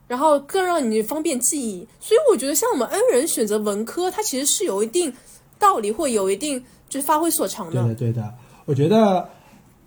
[0.07, 1.89] 然后更让你方便记忆。
[1.99, 5.11] 所以我觉得像我们 N 人选择文科，它其实是有一定
[5.59, 7.83] 道理或有一定就是发挥所长的。
[7.83, 8.35] 对的，对的。
[8.67, 9.27] 我觉得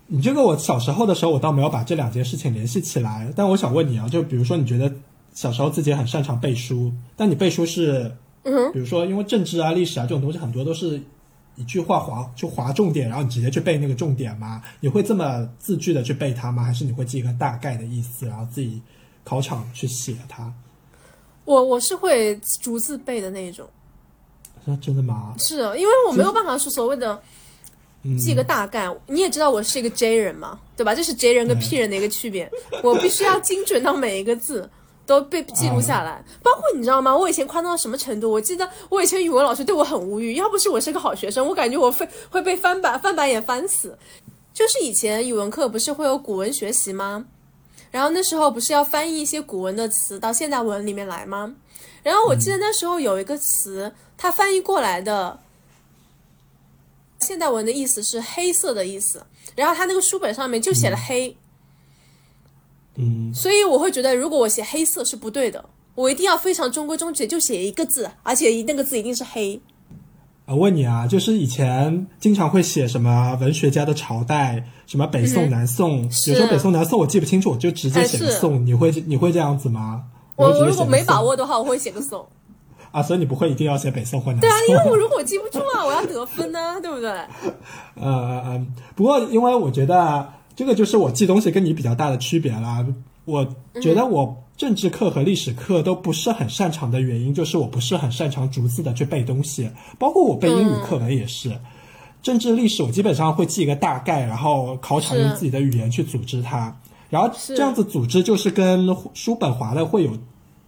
[0.08, 3.32] 你这个我小时候的时候，我倒没有把这两件事情联系起来。
[3.36, 4.92] 但我想问你啊，就比如说你觉得
[5.32, 8.10] 小时候自己很擅长背书，但你背书是，
[8.42, 11.00] 嗯比如说因为政治啊、历史啊这种东西很多都是。
[11.56, 14.60] 一句话划就划重点，然后你直接去背那个重点吗？
[14.80, 16.64] 你会这么字句的去背它吗？
[16.64, 18.82] 还是你会记一个大概的意思，然后自己
[19.22, 20.52] 考场去写它？
[21.44, 23.68] 我我是会逐字背的那种。
[24.64, 25.34] 那真的吗？
[25.38, 27.20] 是，因为我没有办法说所谓的
[28.18, 28.88] 记个大概。
[29.06, 30.94] 你也知道我是一个 J 人嘛，对吧？
[30.94, 32.50] 这是 J 人跟 P 人的一个区别。
[32.82, 34.68] 我必须要精准到每一个字。
[35.06, 37.14] 都被记录下来，包括你知道吗？
[37.14, 38.30] 我以前夸张到什么程度？
[38.30, 43.98] 我记得我以前语文老师对我很无语，要不是我是个好学生，我感觉我会会被翻白翻白眼翻死。
[44.54, 47.26] 就是以前语文课不是会有古文学习吗？
[47.90, 51.54] 然后那时候不是要翻译一些古文的词到现代文里面来吗？
[52.02, 55.38] 然后我记得那时候有一个词，它翻译过来的
[57.20, 59.24] 现代文的意思是黑色的意思，
[59.56, 61.36] 然后它那个书本上面就写了黑。
[62.96, 69.60] 嗯，所以我会觉得，如果我写黑色是不对的，我一定要非常中规中矩，就写一个字，而且那个字一定是黑。
[70.46, 78.64] 我问你啊，就是以前经常会写什么文学家的朝代，什么北宋、南宋，有时候北宋、南宋我记不清楚，我就直接写个宋。
[78.64, 80.04] 你会你会这样子吗？
[80.36, 82.26] 我如果没把握的话，我会写个宋。
[82.94, 84.48] 啊，所以你不会一定要写北宋或南宋？
[84.48, 87.10] 对啊，因为我如果记不住啊，我要得分呢，对不对？
[88.00, 90.28] 呃呃，不过因为我觉得。
[90.56, 92.86] 这个就是我记东西跟你比较大的区别啦。
[93.24, 93.44] 我
[93.82, 99.68] 觉得我政治课和历史课都不是很擅长的原因，就是我不是很擅长逐字的去背东西。
[99.98, 101.58] 包括我背英语课文也是，
[102.22, 106.72] 政治历史我基本上会记一个大概，然后考场用自己的语言去组织它，
[107.10, 110.12] 然后这样子组织就是跟书本划的会有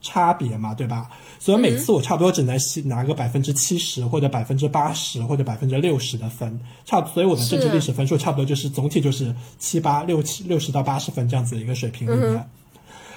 [0.00, 1.08] 差别嘛，对吧？
[1.46, 12.44] 所以每次我差不多只能拿个百分之七十或者百分之八十或者百分之六十的分，差所以我的政治历史分数差不多就是总体就是七八六七六十到八十分这样子的一个水平里面。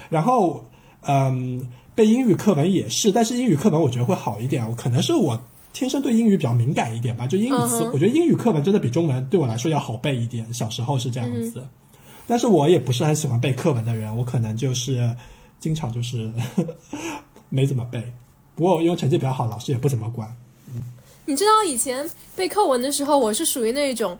[0.10, 0.64] 然后，
[1.08, 5.42] 嗯，背英语课文也是，但是英语课文我觉得会好一点，可能是我
[5.74, 7.26] 天生对英语比较敏感一点吧。
[7.26, 10.54] 就英语词，我觉得英语课文真的比中文对我来说要好背一点。
[10.54, 11.66] 小时候是这样子，
[12.28, 15.16] 但是我也不是很喜欢背课文的人，我可能就是
[15.60, 16.32] 经常就是。
[17.52, 18.00] 没怎么背，
[18.60, 20.30] 不过因为成绩比较好，老师也不怎么管。
[21.24, 24.20] 你知道以前背课文的时候，我是属于那种，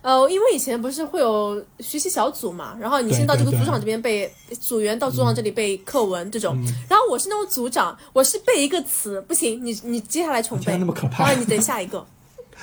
[0.00, 6.56] 呃，因为以前不是会有学习小组嘛，然后你先到这个组长这边背，组员到组长这里背课文这种，
[6.88, 12.06] 然后我是那种组长，我是背一个词不行，你你接下来重背，那么可怕，然后你等下一个。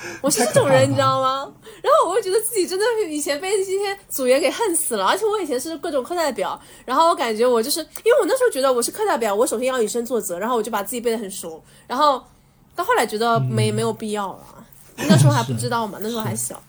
[0.22, 1.52] 我是这种人，你知道吗？
[1.82, 12.22] 然后我会觉得自己真的以前被这些组员给恨死了，而且我以前是各种课代表，然后我感觉我就是因为我那时候觉得我是课代表，我首先要以身作则，然后我就把自己背得很熟，然后
[12.76, 14.64] 到后来觉得没没有必要了，
[14.96, 16.62] 那时候还不知道嘛，那时候还小。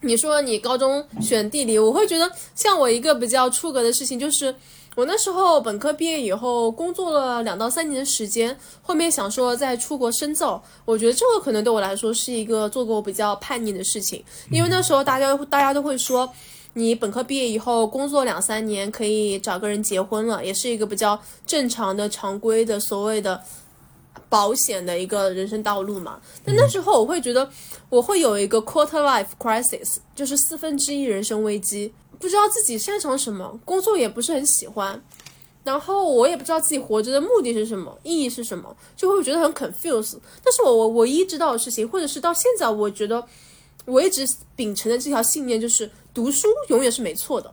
[0.00, 4.54] 你说你高中选地理，我会觉得像我一个比较出格的事情就是。
[4.96, 10.60] 我那时候本科毕业以后，工作了两到三年的时间，后面想说再出国深造。
[10.86, 16.32] 我觉得这个可能对我来说是一个做过比较叛逆的事情，因为那时候大家大家都会说，
[16.72, 23.42] 你本科毕业以后工作两三年可以找个人结婚了，也是一个比较正常的、常规的所谓的
[24.30, 26.18] 保险的一个人生道路嘛。
[26.42, 27.46] 但那时候我会觉得，
[27.90, 31.92] 我会有一个 quarter life crisis，就是四分之一人生危机。
[32.18, 35.02] 不知道自己擅长什么，工作也不是很喜欢，
[35.64, 40.16] 然后我也不知道自己活着的目的是什么，意义是什么，就会觉得很 confuse。
[40.42, 43.24] 但是我我唯一知道的事情，或者是到现在，我觉得
[43.84, 47.52] 我一直秉承的这条信念就是读书永远是没错的，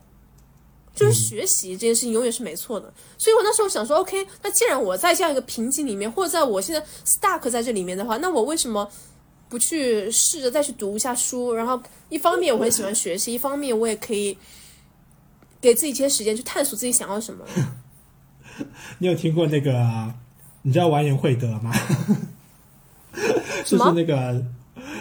[0.95, 2.93] 就是学习这件事情永远是没错的。
[3.17, 8.89] 所以我那时候想说，OK，那既然我在这样一个瓶颈里面，或者在我现在 stuck 在这里面的话，那我为什么？
[9.54, 14.36] 不去试着再去读一下书，然后一方面我很喜欢学习，一方面我也可以
[15.62, 17.46] 给自己一些时间去探索自己想要什么。
[18.98, 20.12] 你有听过那个？
[20.63, 21.72] 你知道完颜慧德吗？
[23.63, 24.44] 就是那个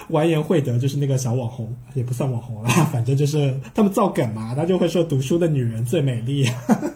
[0.09, 6.47] 完颜慧德，就是那个小网红，也不算网红了，反正就是他们造梗嘛，他就会说读书的女人最美丽。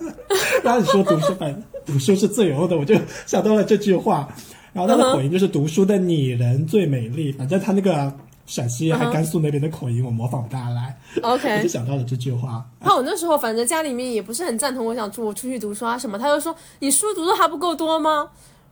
[0.63, 4.29] 然后你说读书，反读书是最有用的，我就想到了这句话。
[4.77, 8.13] 然后他的口音就是读书的女人最美丽，反正他那个
[8.45, 10.95] 陕西还甘肃那边的口音我模仿不大来。
[11.23, 12.63] OK，我就想到了这句话。
[12.81, 18.29] 那我那时候反正家里面也不是很赞同我想出我出去读书啊什么，他就说你书读的还不够多吗？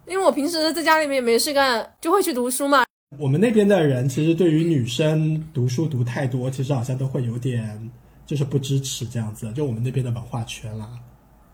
[0.06, 2.84] 因为我平时在家里面没事干就会去读书嘛。
[3.18, 7.90] 我们那边的人其实对于女生读书读太多，其实好像都会有点
[8.26, 10.86] 就是不支持这样子，就我们那边的文化圈啦。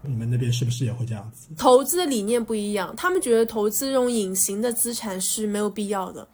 [0.02, 1.48] 你们那边是不是也会这样子？
[1.56, 6.26] 投资的理念不一样，他们觉得投资这种隐形的资产是没有必要的。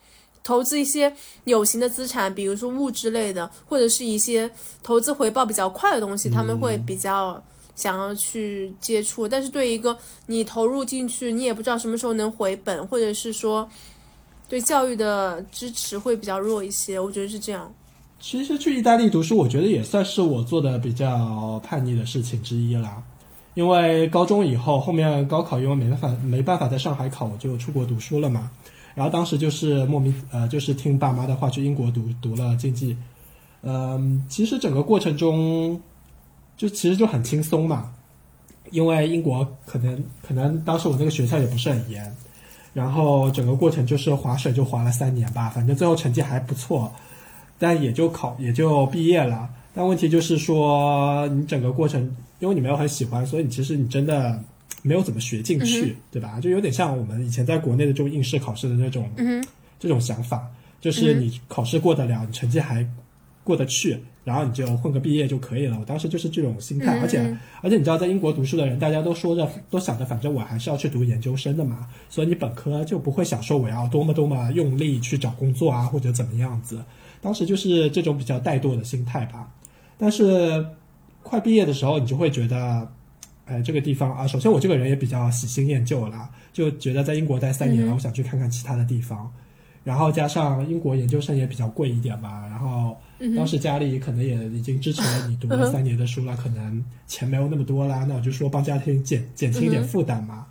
[0.45, 4.49] 投资一些有形的资产，比如说物质类的，或者是一些
[4.81, 7.43] 投资回报比较快的东西，他们会比较
[7.75, 9.27] 想要去接触。
[9.27, 13.69] 但是对一个你投入进去，你也不知道什么时候能回本，或者是说
[14.49, 17.75] 对教育的支持会比较弱一些，我觉得是这样。
[18.21, 23.03] 其实去意大利读书，我觉得也算是我做的比较叛逆的事情之一啦。
[23.57, 28.51] 因为高中以后，后面高考因为没办法没办法在上海考，我就出国读书了嘛。
[28.95, 32.95] 然后当时就是莫名呃，就是听爸妈的话去英国读读了经济，
[33.63, 35.81] 嗯，其实整个过程中
[36.55, 37.91] 就其实就很轻松嘛，
[38.73, 42.15] 因为英国可能可能当时我那个学校也不是很严，
[42.75, 46.93] 然后整个过程就是划水就划了三年吧，反正最后成绩还不错，
[47.59, 49.49] 但也就考也就毕业了。
[49.75, 54.43] 但问题就是说你整个过程，因为你没有很喜欢，所以你其实你真的。
[54.83, 56.39] 没有怎么学进去，对吧？
[56.41, 59.11] 就有点像我们以前在国内的这种应试考试的那种，
[59.81, 60.49] 这种想法，
[60.81, 62.87] 就是你考试过得了，你成绩还
[63.43, 65.77] 过得去，然后你就混个毕业就可以了。
[65.81, 67.19] 我当时就是这种心态，而且
[67.63, 76.81] 而且你知道，在英国读书的人，大家都说着都想着，反正我还是要去读研究生的嘛，所以你本科就不会想说我要多么多么用力去找工作啊，或者怎么样子。
[77.21, 79.51] 当时就是这种比较怠惰的心态吧。
[79.99, 80.65] 但是
[81.29, 82.89] 快毕业的时候，你就会觉得。
[83.49, 89.33] 哎，这个地方啊，首先我这个人也比较喜新厌旧啦，就觉得在英国待三年了，我想去看看其他的地方。
[89.85, 92.97] 然后加上英国研究生也比较贵一点吧，然后
[93.37, 100.45] 当时家里可能也已经支持了你读了三年的书了，可能钱没有那么多啦，那我就说帮家庭减减轻一点负担嘛。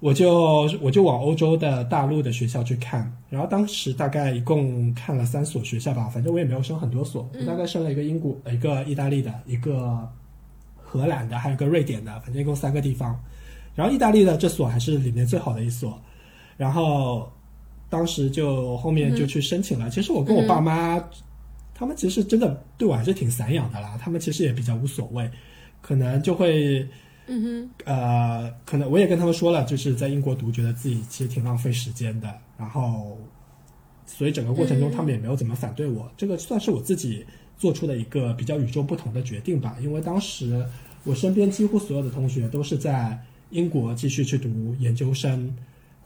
[0.00, 10.08] 我就我就往欧洲的大陆的学校去看，然后当时大概一共看了三所学校吧，反正我也没有升很多所，我大概升了一个英国、一个意大利的一个。
[10.90, 13.14] 荷兰的，还有个瑞典的，反正一共三个地方。
[13.74, 16.00] 然后意大利的这所还是里面最好的一所。
[16.56, 17.30] 然后
[17.90, 19.90] 当时就后面就去申请了。
[19.90, 20.98] 其实我跟我爸妈，
[21.74, 23.98] 他们其实真的对我还是挺散养的啦。
[24.00, 25.30] 他们其实也比较无所谓，
[25.82, 26.88] 可能就会，
[27.28, 32.34] 嗯哼，呃，可能我也跟他们说了，就是在英国读，觉得自己其实挺浪费时间的。
[32.58, 33.16] 然后，
[34.06, 36.10] 所以整个过程中他们也没有怎么反对我。
[36.16, 37.24] 这个算是我自己。
[37.58, 40.64] 做出的一个比较与众不同的决定吧，因为当时
[41.02, 45.52] 我身边几乎所有的同学都是在英国继续去读研究生，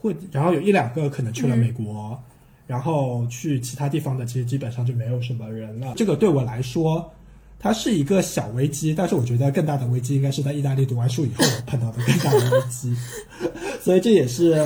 [0.00, 2.18] 或然后有一两个可能去了美国，
[2.66, 5.92] 然后去其他地方的其实基本上就没有什么人了。
[5.94, 7.12] 这个对我来说，
[7.62, 12.92] 它是一个小危机，但是我觉得更大的危机应该是在意大利读完书以后碰到的更大的危机，
[13.80, 14.62] 所以这也是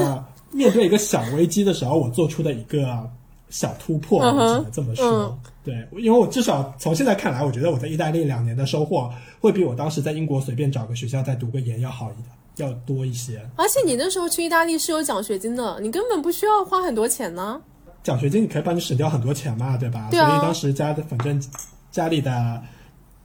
[0.50, 3.08] 面对一个小危机的时候我做出的一个
[3.50, 5.38] 小突破，我只能这么说。
[5.62, 13.40] 对，因为我至少从现在看来，我觉得我在意大利两年的收获会比我当时在英国随便找个学校再读个研要好一点，要多一些。
[13.56, 17.60] 而且你那时候去意大利是有奖学金的，你根本不需要花很多钱呢。
[18.02, 20.08] 奖学金你可以帮你省掉很多钱嘛，对吧？
[20.10, 20.28] 对啊。
[20.28, 21.42] 所以当时家的反正
[21.90, 22.62] 家里的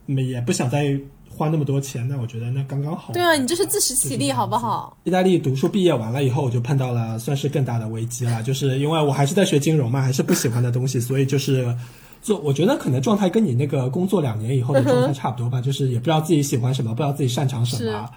[0.07, 3.13] 也不想再花那么多钱，那我觉得那刚刚好。
[3.13, 4.97] 对啊，你这是自食其力，好不好？
[5.03, 11.75] 意大利读书毕业完了以后，我就碰到了算是更大的危机了，就是因为我还是在学金融嘛，还是不喜欢的东西，所以就是。
[12.23, 18.07] 做我觉得可能状态跟你那个工作两年以后的状态差不多吧，就是也不知道自己喜欢什么，不知道自己擅长什么，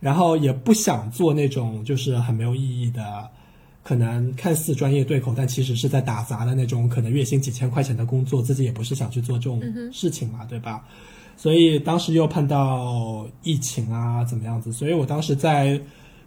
[0.00, 3.26] 然后也不想做那种就是很没有意义的，
[3.82, 10.84] 可能看似专业对口，但其实是在打杂的那种，可能月薪几千块钱的工作，自己也不是想去做这种事情嘛，对吧？
[11.36, 14.72] 所以当时又碰到疫情啊，怎么样子？
[14.72, 15.80] 所以我当时在。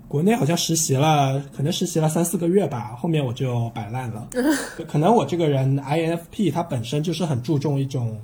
[0.10, 4.26] 国内好像实习了，可能实习了三四个月吧，后面我就摆烂了。
[4.88, 8.18] 可能我这个人 INFP，他本身就是很注重一种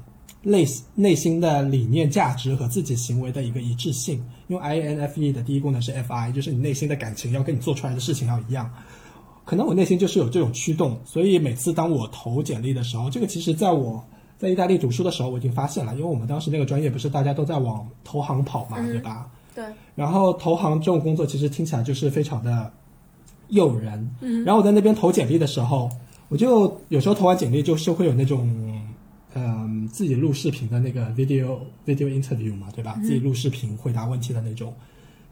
[0.44, 0.66] 内
[0.96, 4.24] 内心的理念、价值和自己行为的一个一致性。
[4.48, 8.72] 因为 INFE 的第一功能是 FI，就是你内心的感情要跟你做出来的事情要一样。
[9.44, 14.02] 可能我内心就是有这种驱动，所以每次当我投简历的时候，这个其实在我
[14.38, 19.30] 在意大利读书的时候我已经发现了，因为我们当时那个专业不是大家都在往投行跑嘛，对吧？
[19.56, 19.64] 对，
[19.96, 22.72] 然后投行这种工作其实听起来就是非常的
[23.50, 24.10] 诱人。
[24.22, 25.90] 嗯，然后我在那边投简历的时候，
[26.28, 28.82] 我就有时候投完简历就是会有那种，
[29.36, 33.00] 嗯，自己录视频的那个 video video interview 嘛，对吧？
[33.02, 34.74] 自己录视频回答问题的那种。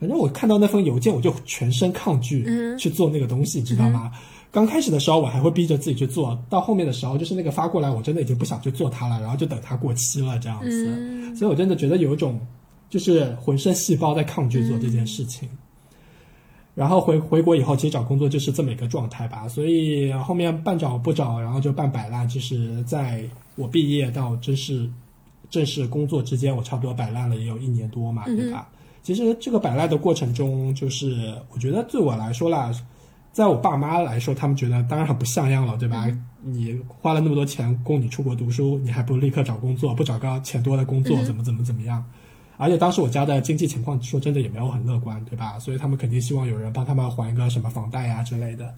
[0.02, 2.46] 反正我看到那封邮件，我就全身抗拒
[2.78, 4.12] 去做那个东西，你知道吗？
[4.52, 11.36] 刚开始的时候我还会逼着自己去做，到后面的时候就是那个发过来，我真的已经不想去做它了，然后就等它过期了这样子。
[11.38, 12.38] 所以我真的觉得有一种。
[12.90, 15.48] 就是浑身细胞在抗拒做这件事情，
[16.76, 19.48] 然后回回国以后，其实找工作就是这么一个状态吧。
[19.48, 22.28] 所以后面半找不找，然后就半摆烂。
[22.28, 23.24] 就是在
[23.56, 24.90] 我毕业到正式
[25.50, 28.68] 正式工作之间，我差不多摆烂了也有一年多嘛，对吧？
[29.04, 32.72] 其实这个摆烂的过程中，就是我觉得对我来说啦，
[33.32, 36.06] 在我爸妈来说，他们觉得当然很不像样了，对吧？
[36.44, 42.04] 你花了那么多钱供你出国读书，你还不如立刻找工作，不找个钱多的工作，怎么怎么怎么样？
[42.58, 45.58] 而且当时我家的经济情况说真的也没有很乐观，对吧？
[45.58, 48.74] 所以他们肯定希望有人帮他们还一个什么房贷呀之类的。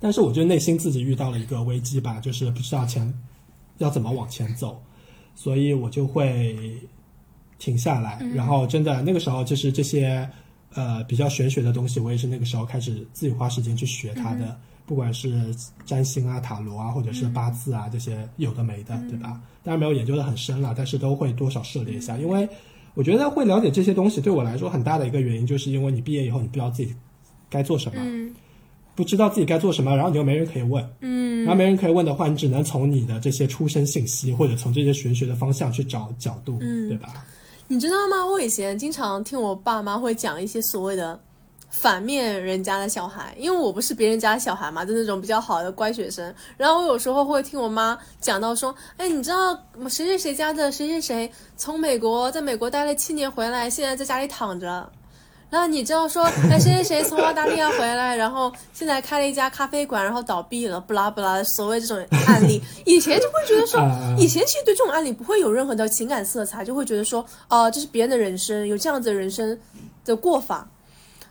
[0.00, 3.12] 但是我觉得内心自己遇到了一个危机吧，就是不知道钱
[3.78, 4.82] 要怎么往前走，
[5.34, 6.56] 所以我就会
[7.58, 10.28] 停下来，然后真的那个时候就是这些
[10.74, 15.54] 呃比较玄学的东西，我也是那个时候开始自己花时间去学它的，不管是
[15.84, 19.40] 占星啊、塔罗啊，或者是八字啊这些有的没的，对吧？
[19.62, 22.48] 当然没有研究的很深了，但是都会多少涉猎一下，因为
[22.94, 26.94] 我觉得会了解这些东西对我来说很大的一个原因，就是因为你毕业以后你不知道自己
[27.48, 28.00] 该做什么。
[28.94, 37.26] 不知道自己该做什么，然后你又没人可以问，嗯，然后没人可以问的话，你只能从你的这些出生信息或者从这些玄学的方向去找角度，嗯，对吧？
[37.68, 38.24] 你知道吗？
[38.24, 41.18] 我以前经常听我爸妈会讲一些所谓的
[41.68, 46.32] 反面人家的小孩，因为我不是别人家的小孩嘛，就那种比较好的乖学生。
[46.56, 49.52] 然后我有时候会听我妈讲到说，哎，你知道
[49.88, 54.88] 谁谁谁家的谁谁谁从美国在美国待了七年回来，现在在家里躺着。
[55.48, 61.42] 然后你知道说，那，谁谁谁从澳大利亚回来，然后现在开了一家咖啡馆，然后倒闭了，不拉不拉。
[61.44, 63.80] 所谓这种案例， 以前就会觉得说，
[64.18, 69.56] 以前其实对这种案例不会有任何的情感色彩，就会觉得说，哦，这是别人的人生，有这样子的人生
[70.04, 70.68] 的过法。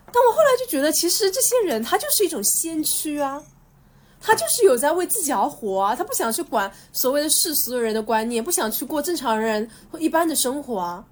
[0.05, 3.43] 但我后来就觉得，其实这些人他就是一种先驱啊，
[4.21, 11.03] 他就是有在为自己而活啊，他不想去管所谓的世俗的人的观念，不想去过正常人一般的生活啊。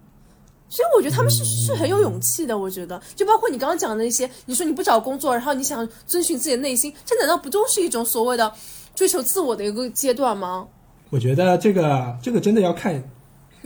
[0.74, 2.58] 所以我觉得他们是是很有勇气的。
[2.58, 8.52] 我觉得，就包括你刚刚讲的那些，你说你不找工作，然后你想遵循自己的内心，这难道不都是一种所谓的
[8.96, 10.68] 追求自我的一个阶段吗？
[11.12, 13.04] 我觉得这个这个真的要看，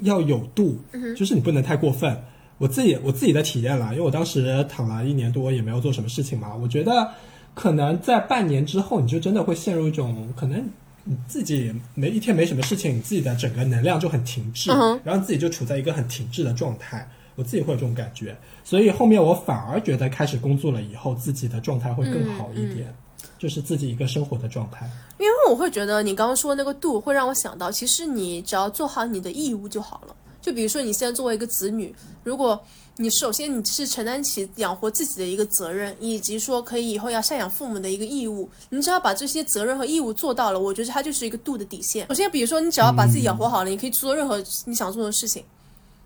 [0.01, 0.77] 要有度，
[1.15, 2.21] 就是你不能太过分。
[2.57, 6.53] 我自己我自己的体验了，因为我当时躺了一年多，也没有做什么事情嘛。
[6.61, 7.09] 我觉得
[7.53, 10.69] 可能在半年之后，你就真的会陷入一种可能。
[11.07, 14.69] 你自己没一天没什么事情，你自己的整个能量就很停滞，
[15.03, 17.09] 然后自己就处在一个很停滞的状态。
[17.35, 22.91] 我自己会有这种感觉，所以后面我反而觉得开始工作了以后，自己的状态会更好一点，
[23.37, 24.89] 就是自己一个生活的状态。
[25.19, 30.15] 因为我会觉得你刚刚说那个度，会让我想到，其实你只要做好你的义务就好了。
[30.41, 31.93] 就比如说你现在作为一个子女，
[32.23, 32.59] 如果
[32.99, 38.49] 你首先你是承担起养活自己的一个责任，以及说可以以后要赡养父母的一个义务。
[38.69, 42.07] 你只要把这些责任和义务做到了，我觉得它就是一个度的底线。
[42.07, 45.43] 首先，比如说你只要把自己养活好了，你可以去做任何你想做的事情。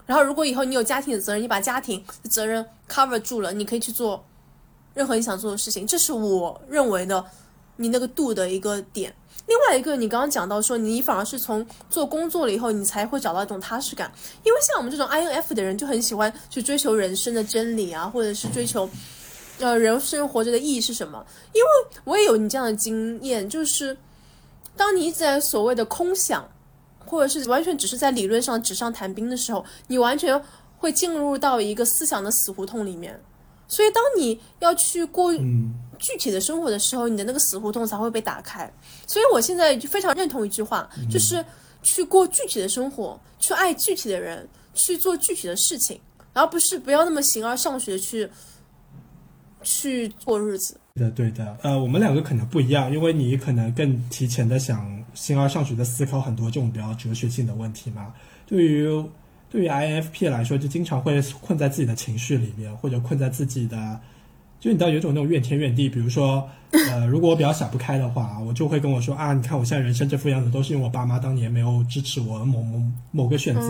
[0.05, 4.21] 然后，如果以后你有家庭的责任，你把家庭的责任 cover 住了，你可以去做
[4.93, 5.87] 任何你想做的事情。
[5.87, 7.23] 这是我认为的
[7.77, 9.13] 你那个度的一个点。
[9.47, 14.11] 另外一个，你刚刚讲到说，你反而是从做工作了以后，你才会找到一种踏实感。
[14.43, 18.89] 因为像我们这种 INF 的人，就很喜欢去追求人生的真理啊，或者是追求，
[19.59, 21.25] 呃，人生活着的意义是什么？
[21.53, 21.67] 因为
[22.05, 23.97] 我也有你这样的经验，就是
[24.77, 26.47] 当你一直在所谓的空想，
[27.05, 30.41] 或者是完全只是在理论上纸上谈兵的时候，你完全
[30.77, 33.21] 会进入到一个思想的死胡同里面。
[33.67, 35.33] 所以，当你要去过
[36.01, 38.69] 具体的生活的时候，你的那个死胡同才会被打开。
[39.07, 41.45] 所以我现在就非常认同一句话，就是
[41.81, 46.01] 去过具体的生活，去爱具体的人，去做具体的事情，
[46.33, 48.27] 而不是不要那么形而上学去
[49.61, 50.75] 去过日子。
[50.95, 51.57] 对的，对的。
[51.61, 58.13] 呃，我们两个可能不一样，因为你可能更提前的想形而上学的思考很多这种比较哲学性的问题嘛。
[58.45, 59.05] 对于
[59.49, 63.99] 对于 INFP 来说，就经常会困在自己的情绪里面，或者困在自己的，
[64.61, 65.89] 就你知道有种那种怨天怨地。
[65.89, 66.47] 比如说，
[66.89, 72.81] 呃， 如果我比较想不开的话，我就会跟我说啊，你看我现在人生这副样子，都是因为我爸妈当年没有支持我某某
[73.11, 73.67] 某个选择，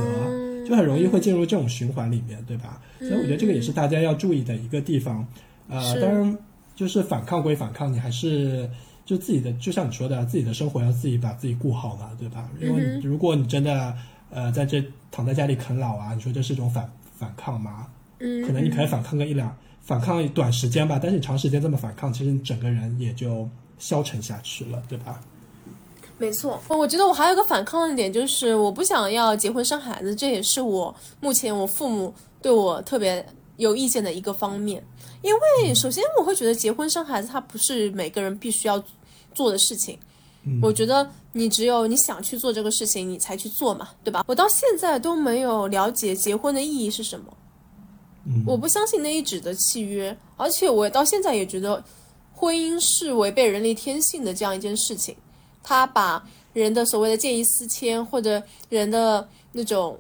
[0.68, 2.80] 就很容易会进入这种循环里面，对吧？
[3.00, 5.26] 所以我觉得这个也是大家要注意的一个地方。
[5.70, 6.38] 呃，当然，
[6.76, 8.70] 就是反抗归反抗，你还是
[9.06, 12.50] 就自己的，就像你说的，自己的生活要自己把自己顾好嘛，对吧？
[12.62, 13.96] 因为如果你真的。
[14.34, 14.82] 呃，在这
[15.12, 17.86] 躺在家里啃老啊，你说这是一种反反抗吗？
[18.20, 25.20] 嗯，可能你可以反抗个一两，反抗短时间吧，但是你长时间这么反抗，其实你整个人也就消沉下去了，对吧？
[26.18, 33.26] 没错，我觉得我还有个反抗的点，就是我不想要结婚生孩子，这也是我目前我父母对我特别
[33.58, 34.84] 有意见的一个方面。
[35.24, 38.84] 因为首先我会觉得结婚生孩子，它不是每个人必须要
[39.34, 39.98] 做的事情。
[40.62, 44.24] 我觉得你只有你想去做这个事情，你才去做嘛，对吧？
[44.28, 47.26] 我到现在都没有了解结婚的意义是什么，
[48.46, 51.84] 我不相信那一纸的契约，而且我到现在也觉得
[52.34, 55.16] 婚姻是违背人类天性的这样一件事情，
[55.64, 60.00] 他把人的所谓的见异思迁或者人的那种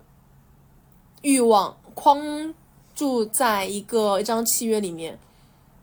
[1.21, 2.53] 欲望框
[2.93, 5.17] 住在一个一张契约里面。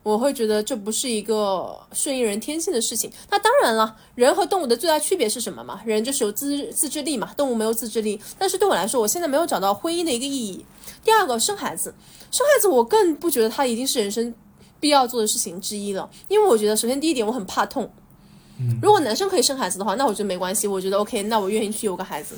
[0.04, 3.12] 我会觉得这不是一个顺应人天性的事情。
[3.28, 5.82] 那当然了，人和动物的最大区别是什么嘛？
[5.84, 8.18] 人就是有自自制力嘛，动物没有自制力。
[8.38, 10.64] 但是对我来说，我现在没有找到婚姻的一个意义。
[11.04, 11.94] 第二个，生孩子，
[12.30, 14.34] 生孩子我更不觉得它一定是人生
[14.80, 16.08] 必要做的事情之一了。
[16.28, 17.90] 因为我觉得，首先第一点，我很怕痛。
[18.82, 22.36] 如果男生可以生孩子的话，那我觉得没关系，我觉得 OK，那我愿意去有个孩子。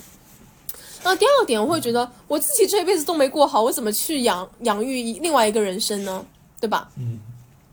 [1.02, 6.24] 那第二点，我会觉得我自己这一辈子都没过好，我怎么去养养育另外一个人生呢？
[6.60, 6.90] 对吧？
[6.96, 7.18] 嗯。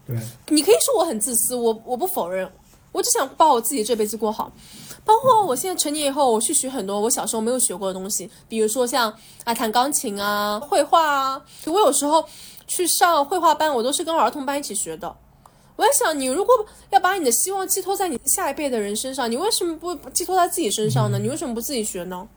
[0.07, 2.49] 对，你可以说我很自私，我我不否认，
[2.93, 4.49] 我只想把我自己这辈子过好。
[5.08, 9.12] 包括我现在成年以后，我去学很多我小时候没有学过的东西，比如说像
[9.45, 11.41] 啊弹钢琴啊、绘画啊。
[11.66, 12.24] 我有时候
[12.68, 15.16] 去上绘画班，我都是跟儿童班一起学的。
[15.78, 16.53] 我在想，你如果
[16.89, 21.18] 要把你的希望寄托在你下一辈的人身上，你为什么不寄托在自己身上呢？
[21.18, 22.28] 你为什么不自己学呢？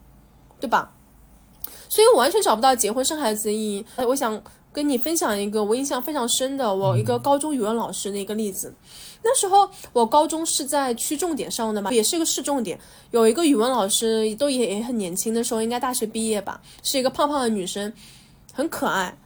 [0.61, 0.93] 对吧？
[1.89, 3.85] 所以我完全找不到结婚生孩子的意义。
[3.97, 4.41] 我想。
[4.73, 8.73] 跟你分享一个我印象非常深的，我一个高中语文老师的一个例子。
[9.23, 12.79] 那时候我高中是在区重点上的嘛，也是一个市重点。
[13.11, 17.93] 有一个语文老师，都也也很年轻的时候，应该大学毕业吧，是一个胖胖的女生，
[18.53, 19.17] 很可爱。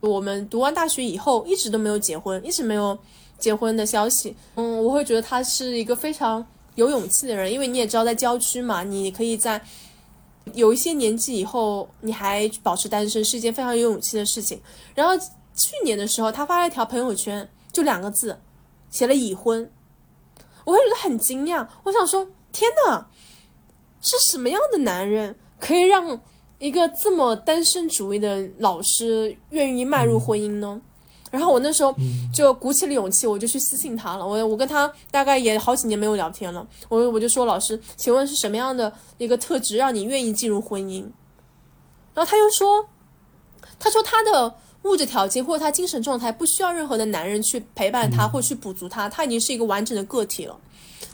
[0.00, 2.96] 我们读完大学以后，一直都没有结婚，一直没有
[3.38, 4.34] 结婚的消息。
[4.54, 9.60] 嗯，我会觉得她是一个非常有勇气的人，因为你也知道，在郊区嘛，你可以在。
[10.54, 14.60] 有一些年纪以后，你还保持单身是一件非常有勇气的事情。
[14.94, 15.16] 然后
[15.54, 18.38] 去年的时候，他发了一条朋友圈，就两个字，
[18.90, 19.70] 写了已婚。
[20.64, 23.08] 我会觉得很惊讶，我想说，天哪，
[24.00, 26.20] 是什么样的男人可以让
[26.58, 30.80] 一个这么单身主义的老师愿意迈入婚姻呢？
[31.30, 31.94] 然后我那时候
[32.32, 34.26] 就鼓起了勇气，我就去私信他了。
[34.26, 36.66] 我我跟他大概也好几年没有聊天了。
[36.88, 41.02] 我我就说老师，请问是什么样的一个特质让你愿意进入婚姻？
[42.14, 42.88] 然后他又说，
[43.78, 50.58] 他说他的物质条件或者他精神状态不需要任何的男人去陪伴他或去补足他，他已经是一个完整的个体了。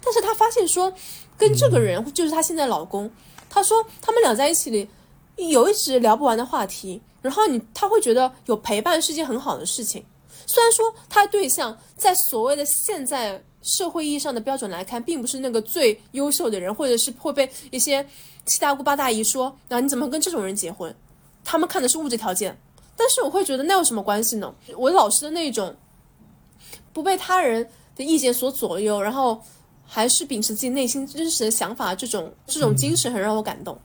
[0.03, 0.93] 但是他发现说，
[1.37, 3.11] 跟这个人就是他现在老公，
[3.51, 4.89] 他说他们俩在一起里
[5.37, 7.03] 有一直聊不完的话题。
[7.25, 10.05] 然后你他会觉得有陪伴是件很好的事情，
[10.45, 18.07] 虽然说他对象在所谓的现在社会意义上的标准来看，并不是那个最优秀的人，或者是会被一些
[18.45, 20.95] 七大姑八大姨说，啊你怎么跟这种人结婚？
[21.43, 22.61] 他们看的是物质条件，
[22.95, 24.55] 但是我会觉得那有什么关系呢？
[24.77, 25.75] 我老师的那种
[26.93, 27.67] 不被他人
[27.97, 29.41] 的意见所左右，然后
[29.83, 33.79] 还是秉持自己内心真实的想法，这种这种精神很让我感动。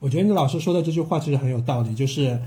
[0.00, 2.38] 我觉得你老师说的这句话其实很有道理，就是。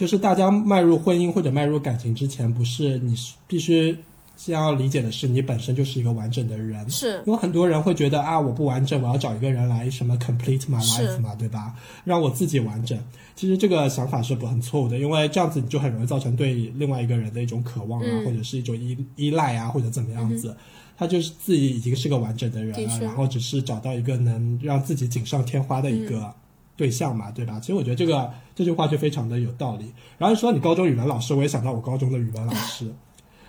[0.00, 3.14] 就是大家迈入婚姻或者迈入感情之前，不是你
[3.46, 3.94] 必须
[4.34, 6.88] 先要理解的是，你本身就是一个完整的人。
[6.88, 11.74] 是，因为很多人会觉得啊，我不完整，我要找一个人来什么 complete my life 嘛，对吧？
[12.02, 12.98] 让我自己完整。
[13.36, 20.56] 其实这个想法是不很错误的，因为这样子你就很容易造成对另外一个人的一种渴望啊，或者是一种依依赖啊，或者怎么样子。
[20.96, 26.32] 他就是自己已经是个完整的人了，然后只是找到一个能让自己锦上添花的一个。
[26.80, 27.60] 对象嘛，对吧？
[27.60, 29.92] 其实我觉得这个这句话就非常的有道理。
[30.16, 32.90] 然后说你高中语文老师，我也想到我高中的语文老师。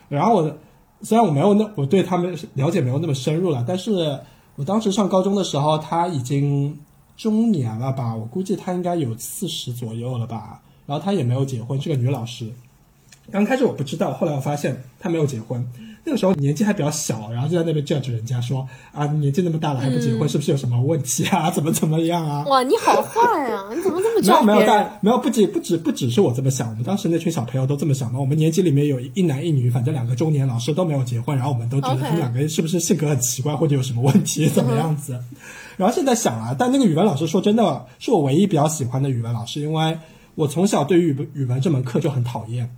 [0.09, 0.57] 然后我
[1.01, 4.19] 虽然我没有那我对他们了解没有那么深入了，但是
[4.57, 6.77] 我当时上高中的时候，他已经
[7.15, 8.13] 中年了吧？
[8.13, 10.61] 我估计他应该有四十左右了吧。
[10.85, 12.51] 然后他也没有结婚，是个女老师。
[13.31, 15.65] 刚开始我不知道，后来我发现他没有结婚。
[16.03, 21.49] 那个时候年纪还比较小，然后就在那边 judge 人家说啊，年纪那么大了还不结婚，是不是有什么问题啊？
[21.53, 22.43] 怎么怎么样啊？
[22.47, 23.21] 哇，你好坏
[23.51, 23.69] 啊！
[23.71, 28.19] 你怎么这么没有没有，但没有不仅不止不只是我这么想，我们当时那群小朋友都这么想嘛。
[28.19, 35.19] 我们年级里面有一男一女，反正两个中年老师都没有结婚，然后我们都觉得他们两个是不是性格很奇怪，或者有什么问题，怎么样子？
[35.77, 39.97] 然后现在想了，但那个语文老师说真的是我唯一比较喜欢的语文老师，因为
[40.33, 42.75] 我从小对于语语文这门课就很讨厌，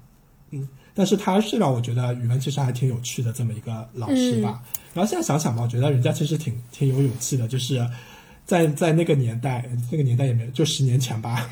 [0.51, 0.67] 嗯。
[0.94, 4.62] 但是他是让我觉得语文其实还挺有趣的这么一个老师吧。
[4.94, 7.84] 然后现在想想吧，我觉得人家其实挺挺有勇气的，就是
[8.46, 11.50] 在在那个年代，那个年代也没有就十年前吧，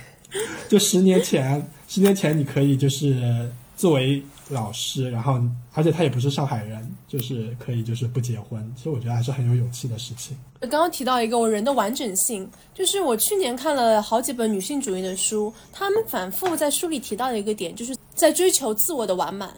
[0.69, 4.21] 就十年前，十年前你可以就是作为
[4.51, 5.41] 老师，然后
[5.73, 8.73] 而且他也不是上海人，就是可以就是不结婚。
[8.75, 10.37] 其实我觉得还是很有勇气的事情。
[10.61, 19.51] 刚刚提到一个我人的完整性，就是我去年看了好几本女性主义的书，他们反复在书里提到的一个点，就是在追求自我的完满。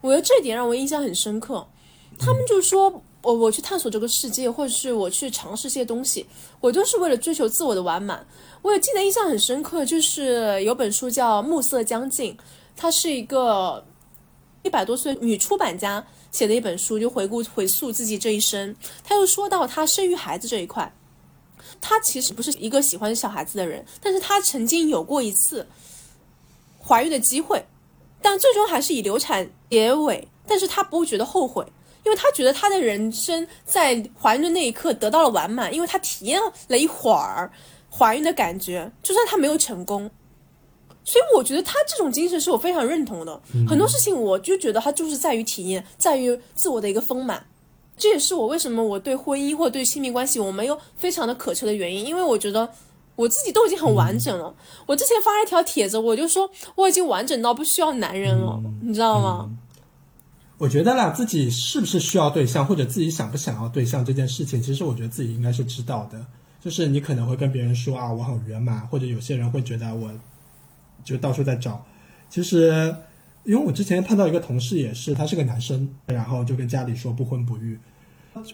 [0.00, 1.66] 我觉得这一点让我印象很深刻。
[2.18, 6.26] 他们就说，我我去探索这个世界，或者是我去尝试些东西，
[6.60, 8.26] 我都是为了追求自我的完满。
[8.62, 12.34] 我也记得印象很深刻，就是有本书叫《暮色将近》，
[12.76, 13.82] 它是一个
[14.62, 16.04] 一百多岁女出版家。
[16.32, 18.76] 写的一本书，就回顾回溯自己这一生。
[19.02, 20.92] 她又说到她生育孩子这一块，
[21.80, 25.66] 她其实不是一个喜欢小孩子的人，但是她曾经有过一次，
[26.80, 27.66] 怀孕的机会，
[28.22, 30.28] 但最终还是以流产结尾。
[30.46, 31.66] 但是她不会觉得后悔，
[32.04, 37.50] 因为她觉得她的人生在怀孕的那一刻得到了完满，因为她体验了一会儿
[37.90, 40.08] 怀孕的感觉，就算她没有成功。
[41.10, 43.40] 所以我觉得他这种精神是我非常认同的。
[43.66, 47.44] 很多事情我就觉得他就是在于体验，在于自我的一个丰满。
[47.96, 52.70] 这也是我为什么我对婚姻或者对亲密关系我没有非常的渴求的原因，因为我觉得
[53.16, 54.54] 我自己都已经很完整了。
[54.86, 59.50] 我之前发了一条帖子，我就说我已经完整到不需要男人了，你知道吗？
[60.58, 66.24] 我觉得啦，自己是不是需要对象，或者自己想不想要对象这件事情，其实我觉得自己应该是知道的。
[66.62, 70.10] 就是你可能会跟别人说啊，我很圆满，或者有些人会觉得我
[71.04, 71.84] 就到处在找。
[72.28, 72.94] 其实，
[73.44, 77.78] 因为我之前碰到一个同事也是，他是个男生，然后就跟家里说不婚不育。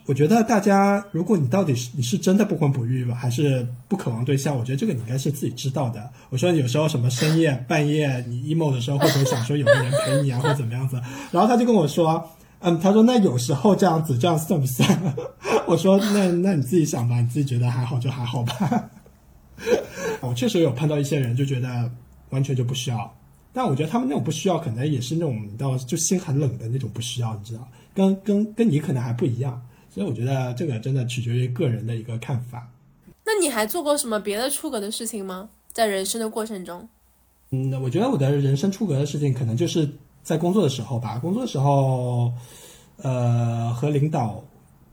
[0.06, 6.10] 我觉得大家，如果你到底是你是真的不婚不育吧，还是不渴望对象，我觉得这个你应该是自己知道的。
[6.30, 10.98] 我说有时候什么深夜半夜你 emo 的时候，会不会想说有个人陪你啊，或怎么样子？
[11.30, 12.30] 然后他就跟我说，
[12.60, 15.14] 嗯，他说那有时候这样子，这样算不算？
[15.68, 18.90] 我说那那你自己想吧，你自己觉得还好就还好吧。
[20.20, 21.90] 我确实有碰到一些人就觉得
[22.30, 23.14] 完全就不需要，
[23.52, 27.66] 但我觉得他们那种不需要，可能也是那种你知道就心很冷的那种不需要，你知道。
[27.94, 32.68] 跟跟跟你可能还不一样，所以我觉得这个真的取决于个人的一个看法。
[33.24, 35.48] 那你还做过什么别的出格的事情吗？
[35.72, 36.86] 在人生的过程中？
[37.50, 39.90] 嗯，我觉得我的人生出格的事情，可能就是
[40.22, 41.18] 在工作的时候吧。
[41.18, 42.32] 工作的时候，
[42.98, 44.44] 呃，和领导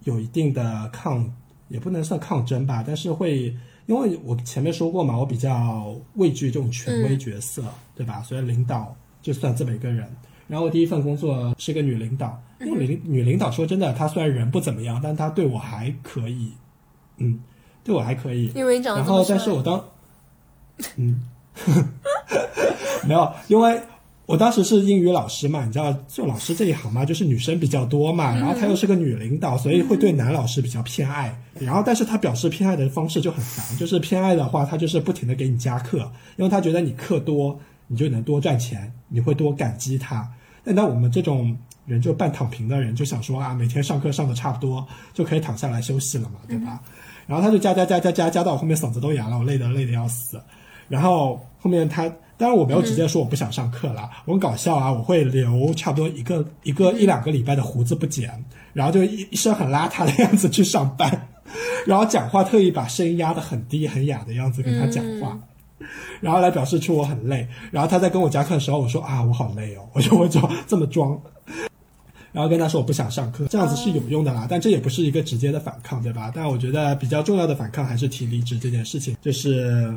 [0.05, 1.29] 有一定的抗，
[1.67, 3.55] 也不能算抗争吧，但是会，
[3.85, 7.63] 因为我前面说过嘛，我比较畏惧这种权威角色，
[7.95, 8.21] 对吧？
[8.23, 10.07] 所以领导就算这么一个人。
[10.47, 16.51] 然后我第一份工作是个女领导，因为女女领导说真的，她虽然人不怎么样，但她对我还可以，
[17.17, 17.39] 嗯，
[17.83, 18.51] 对我还可以。
[18.53, 19.83] 因为长然后，但是我当，
[20.97, 21.23] 嗯，
[23.07, 23.81] 没有，因为
[24.25, 31.35] 我当时是英语老师嘛，你知道做老师这一行嘛，就是女生比较多嘛，然后她又是个女领导，所以会对男老师比较偏爱。
[31.59, 35.99] 然后，但是她表示偏爱的方式就很烦，就是偏爱的话，她就是不停的给你加课，
[36.37, 37.59] 因为她觉得你课多。
[37.87, 40.27] 你就能多赚钱，你会多感激她。
[40.63, 41.55] 那那我们这种
[41.85, 46.81] 人就半躺平的人，就想说啊，每天上课上的差不多，就可以躺下来休息了嘛，对吧？
[47.27, 50.41] 然后她就加加加加加加到我后面嗓子都哑了，我累得累得要死。
[50.87, 58.29] 然后后面他，当然我没有直接说我不想上课了，我很搞笑啊，我会留差不多一个一个一两个礼拜的胡子不剪，
[58.73, 61.27] 然后就一一身很邋遢的样子去上班，
[61.85, 65.39] 然后讲话特意把声音压得很低很哑的样子跟他讲话。
[66.21, 71.19] 然后来表示出我很累，然后他在跟我讲课的时候，我说啊我好累哦， 我就我就这么装，
[72.31, 76.31] 然后跟他说我不想上课，这样子是有用的啦，但这也不是一个直接的反抗，对吧？
[76.33, 79.93] 但我觉得比较重要的反抗还是提离职这件事情，就是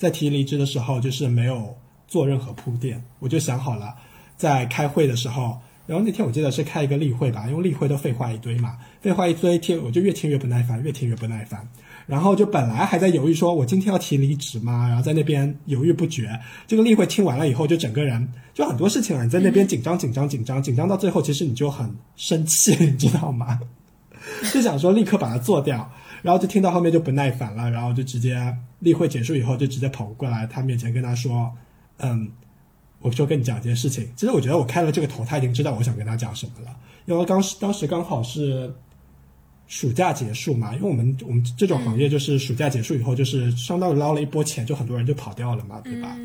[0.00, 1.76] 在提离职的时候，就是没有
[2.08, 3.94] 做任何铺垫，我就想好了，
[4.34, 11.68] 在开会的时候，然后那天我记得是开一个例会吧，因为例会都废话一堆嘛，废话一堆听，我就越听越不耐烦，越听越不耐烦。
[12.06, 14.88] 然后就本来还在犹豫，说我今天要提离职吗？
[14.88, 16.30] 然后在那边犹豫不决。
[16.66, 23.60] 这个例会听完了以后，就整个人就很多事情啊，你在那边紧张紧张紧张紧张到最后，其实你就很生气，你知道吗？
[24.50, 25.92] 就想说立刻把它做掉，
[26.22, 31.50] 然后就听到后面就不耐烦了，然后就直接例会结束以后就直接跑过来他面前跟他说
[31.98, 32.30] ：“嗯，
[32.98, 34.06] 我就跟你讲一件事情。
[34.16, 36.76] 其实我觉得我开了这个头，他已经知道我想跟他讲什么了，
[37.06, 38.70] 因为当时当时刚好是。”
[39.72, 46.18] 暑假结束嘛，因为我们我们这种行业就是暑假结束以后，就是相当于捞了一波钱，就很多人就跑掉了嘛，对吧？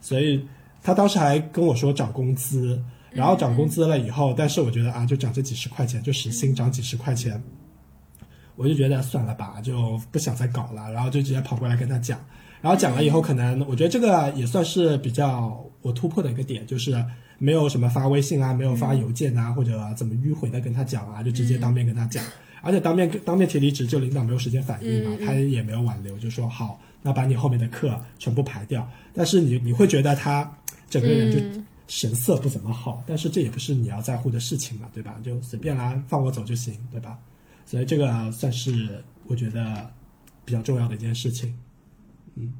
[0.00, 0.46] 所以
[0.84, 7.42] 他当时还跟我说涨工资，然后涨工资了以后，但是我觉得啊，就涨这几十块钱，就时薪涨几十块钱，
[8.56, 12.18] 我就觉得算了吧，就不想再搞了，然后就直接跑过来跟他讲，
[12.60, 17.04] 然后讲了以后，可能我觉得这个也算是比较我突破的一个点，就是
[17.38, 22.24] 没有什么发微信啊，没有发邮件啊，或者怎么迂回的跟他讲啊，就直接当面跟他讲。
[22.64, 28.88] 而且当面当面提离职，就领导没有时间反应嘛，他也没有挽留，就说好，那把你后面的课全部排掉。
[29.12, 30.48] 但是你你会觉得他
[30.88, 31.40] 整个人就
[31.88, 35.16] 神色不怎么好，但是这也不是你要在乎的事情嘛，对吧？
[35.24, 37.18] 就随便啦，放我走就行，对吧？
[37.66, 39.90] 所以这个算是我觉得
[40.44, 41.56] 比较重要的一件事情。
[42.34, 42.52] 嗯，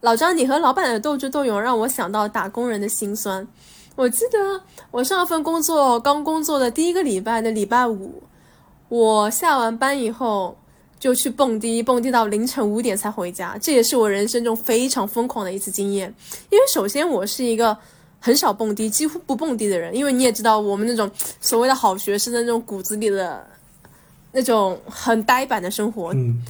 [0.00, 3.46] 老张，你和老板的斗智斗勇让我想到打工人的辛酸。
[3.96, 8.22] 我记得我上份工作刚工作的第一个礼拜的礼拜五。
[8.88, 10.56] 我下完班以后
[10.98, 13.58] 就去蹦迪，蹦迪到凌晨五点才回家。
[13.60, 16.14] 这也是我人生中非常疯狂的一次经验。
[16.48, 17.76] 因为首先我是一个
[18.18, 19.94] 很少蹦迪、几乎不蹦迪的人。
[19.94, 23.46] 因为你也知道，我们那种所谓的好学生的那种骨子里的
[24.32, 26.12] 那种很呆板的生活。
[26.14, 26.42] 嗯。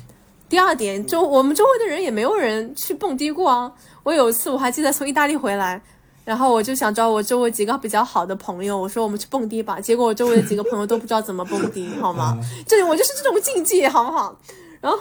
[0.48, 3.70] 第二点，周我们周围的人也没有人去蹦迪过啊。
[4.02, 5.78] 我有一次我还记得从意大利回来，
[6.24, 9.78] 然后我就想找我周围几个比较好的朋友，我说我们去蹦迪吧。
[9.78, 12.38] 结果我周围的几个朋友都不知道怎么蹦迪，好吗？
[12.66, 14.34] 这里我就是这种境界，好不好？
[14.80, 14.98] 然后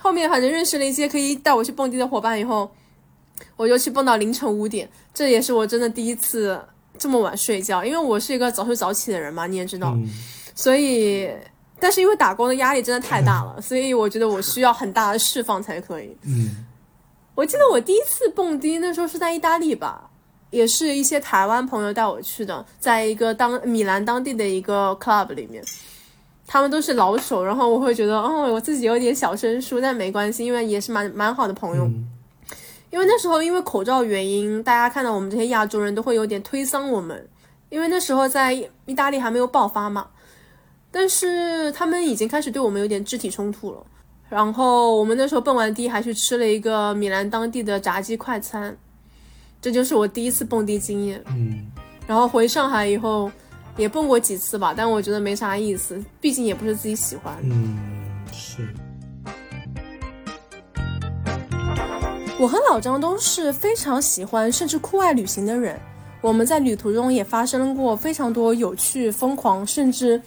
[0.00, 2.68] 后面反正认识了一些可以带我去蹦迪的伙伴以后，
[3.54, 6.60] 我就去蹦到凌晨五点，这也是我真的第一次
[6.98, 9.96] 这么晚睡觉，因为我是一个早睡早起的人嘛，你也知道，
[10.56, 11.30] 所以。
[11.82, 16.16] 但是因为打工的压力真的太大了， 所以我觉得我需要很大的释放才可以。
[16.24, 16.64] 嗯，
[17.34, 20.08] 我记得我第一次蹦迪那时候是在意大利吧，
[20.50, 25.60] 也是一些台湾朋友带我去的，在一个当米兰当地的一个 club 里面，
[26.46, 31.90] 他们都是老手，然后我会觉得，哦，我自己有点小生疏，但没关系，因为也是蛮蛮好的朋友。
[32.90, 37.28] 因为那时候因为口罩原因，大家看到我们这些亚洲人都会有点推搡我们，
[37.70, 40.06] 因为那时候在意大利还没有爆发嘛。
[40.94, 43.82] 但是他们已经开始对我们有点肢体冲突了，
[44.28, 48.76] 然后我们那时候蹦完迪还去吃了一个米兰当地的炸鸡快餐，
[49.60, 51.24] 这就是我第一次蹦迪经验。
[51.28, 51.66] 嗯，
[52.06, 53.32] 然后回上海以后
[53.78, 57.34] 也蹦过几次吧，但我觉得没啥意思，毕竟也不是自己喜欢。
[57.42, 57.78] 嗯，
[58.30, 58.68] 是。
[62.38, 65.80] 我和老张都是非常喜欢甚至酷爱旅行的人，
[66.20, 70.20] 我们在旅途中也发生过非常多有趣、疯狂，甚至。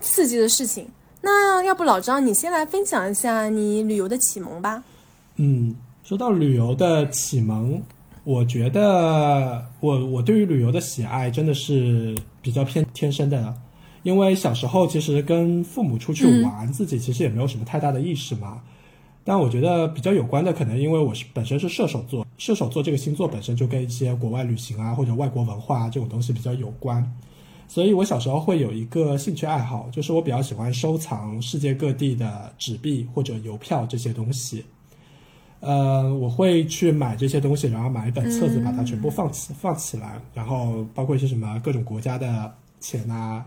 [0.00, 0.86] 刺激的事情，
[1.20, 4.82] 那要不老张你先来分享一下你旅游的启蒙吧。
[5.36, 5.74] 嗯，
[6.04, 7.82] 说到旅游的启蒙，
[8.24, 13.54] 我觉得我我对于旅游的喜爱真的是比较偏天生的，
[14.02, 18.60] 因为小时候其实跟父母出去玩，自己其实也没有什么太大的意识嘛。
[19.24, 27.04] 但我觉得比较有关的，可能因为我是本身是射手座，射手座这个星座本身就跟一些国外旅行啊或者外国文化这种东西比较有关。
[27.68, 34.64] 所以我小时候会有一个兴趣爱好，就是我比较喜欢收藏世界各地的纸币或者邮票这些东西。
[35.60, 43.44] 呃，我会去买这些东西，然后买一本册子，把它全部放起放起来，然后包括一些什么各种国家的钱啊，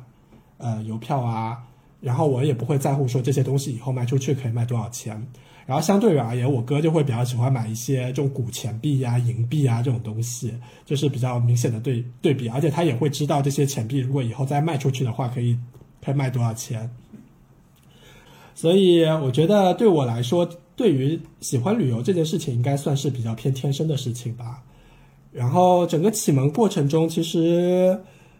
[0.57, 1.57] 呃，邮票啊，
[1.99, 5.25] 然后我也不会在乎说这些东西以后卖出去可以卖多少钱。
[5.71, 10.53] 然后相对于而言，我哥就会比较喜欢买一些这种古钱币呀、银币啊这种东西，
[10.85, 15.57] 就是比较明显的对对比，而且他也会知道这些钱币如果以后再卖出去的话，可以
[16.03, 16.89] 可以卖多少钱。
[18.53, 20.45] 所以我觉得对我来说，
[20.75, 24.61] 对于喜欢旅游这件事情，应该算是比较偏天生的事情吧。
[25.31, 27.97] 然后整个启蒙过程中，其实，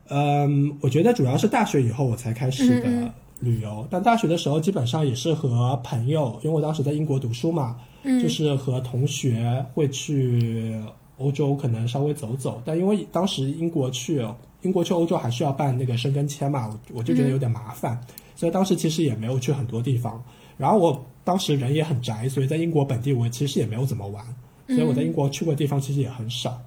[0.10, 3.14] 嗯，我觉得主要是大学以后我才开始的。
[3.42, 10.80] 旅游，但大学的时候基本上也是和朋友，因为我当时在英国读书嘛，就是和同学会去
[11.18, 12.62] 欧洲，可能稍微走走。
[12.64, 14.24] 但因为当时英国去
[14.62, 18.00] 英国去欧洲还需要办那个申根签嘛，我我就觉得有点麻烦，
[18.36, 20.24] 所以当时其实也没有去很多地方。
[20.58, 24.24] 然后我当时人也很宅，所以在英国本地我其实也没有怎么玩，
[24.68, 26.62] 所以我在英国去过地方其实也很少。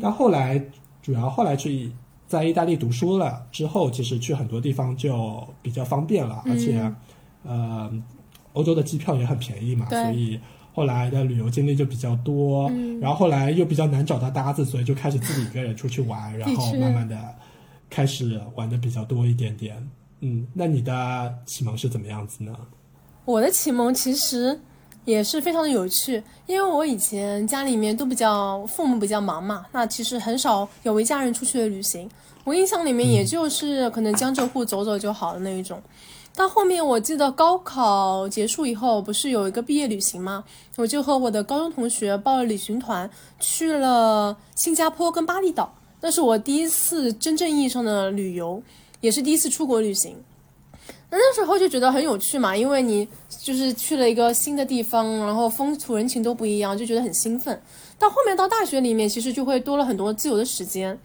[0.00, 0.62] 但后来
[1.02, 1.90] 主要后来去。
[2.30, 6.80] 在意大利读书了之后，其实去很多地方就比较方便了，而且，
[7.42, 7.90] 呃，
[8.52, 10.38] 欧洲的机票也很便宜嘛，所以
[10.72, 12.70] 后来的旅游经历就比较多。
[13.00, 17.18] 然后后来又比较难找到搭子，所以就开始自己一个人出去玩，然后慢慢的
[17.90, 19.90] 开始玩的比较多一点点。
[20.20, 22.56] 嗯，那你的启蒙是怎么样子呢？
[23.24, 24.60] 我的启蒙其实。
[25.04, 32.08] 也是非常的有趣，因为我以前家里面都比较父母比较忙嘛，那其实很少有一家人出去的旅行。
[32.44, 35.80] 我印象里面也就是可能江浙沪走走就好的那一种。
[36.34, 40.44] 到后面我记得高考结束以后，不是有一个毕业旅行吗？
[40.76, 45.74] 我就和我的高中同学报了旅行团，去了新加坡跟巴厘岛。
[46.00, 48.62] 那是我第一次真正意义上的旅游，
[49.00, 50.16] 也是第一次出国旅行。
[51.12, 53.06] 那那时候就觉得很有趣嘛，因为你
[53.42, 57.60] 就是去了一个新的地方，然后风土人情都不一样，就觉得很兴奋。
[57.98, 60.96] 到后面到大学里面，其实就会多了很多自由的时间。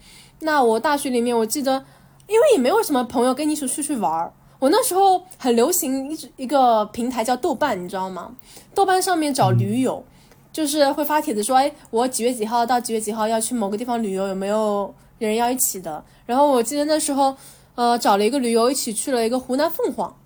[0.41, 1.83] 那我大学里面，我记得，
[2.27, 4.31] 因为也没有什么朋友跟你一起出去玩儿。
[4.59, 8.35] 我那时候很流行一一个平台叫豆瓣，你知道吗？
[8.75, 10.05] 豆瓣上面找驴友，
[10.53, 16.03] 就是会发帖子说，哎，我几月几号到几月几号要去某个地方旅游，有没有人要一起的？
[16.27, 17.35] 然后我记得那时候。
[17.76, 20.17] 呃，找了一个旅游，一起去了一个湖南凤凰。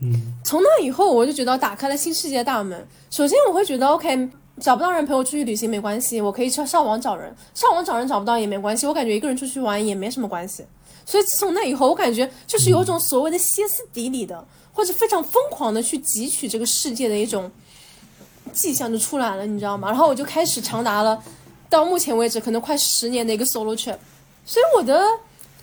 [0.00, 2.86] 嗯，从那以后，我就觉得打开了新世界大门。
[3.10, 4.28] 首先，我会觉得 OK，
[4.60, 10.64] 找不到人陪我出去旅行没关系，我可以上上网找人，上网找人找不到也没关系，我感觉一个人出去玩也没什么关系。
[11.06, 17.50] 所以自从那以后，我感觉就是有种所谓的歇斯底里的，或者非常疯狂的去汲取这个世界的一种
[18.52, 19.88] 迹象就出来了，你知道吗？
[19.88, 21.22] 然后我就开始长达了
[21.70, 23.96] 到目前为止可能快十年的一个 solo trip。
[24.44, 25.02] 所以我的。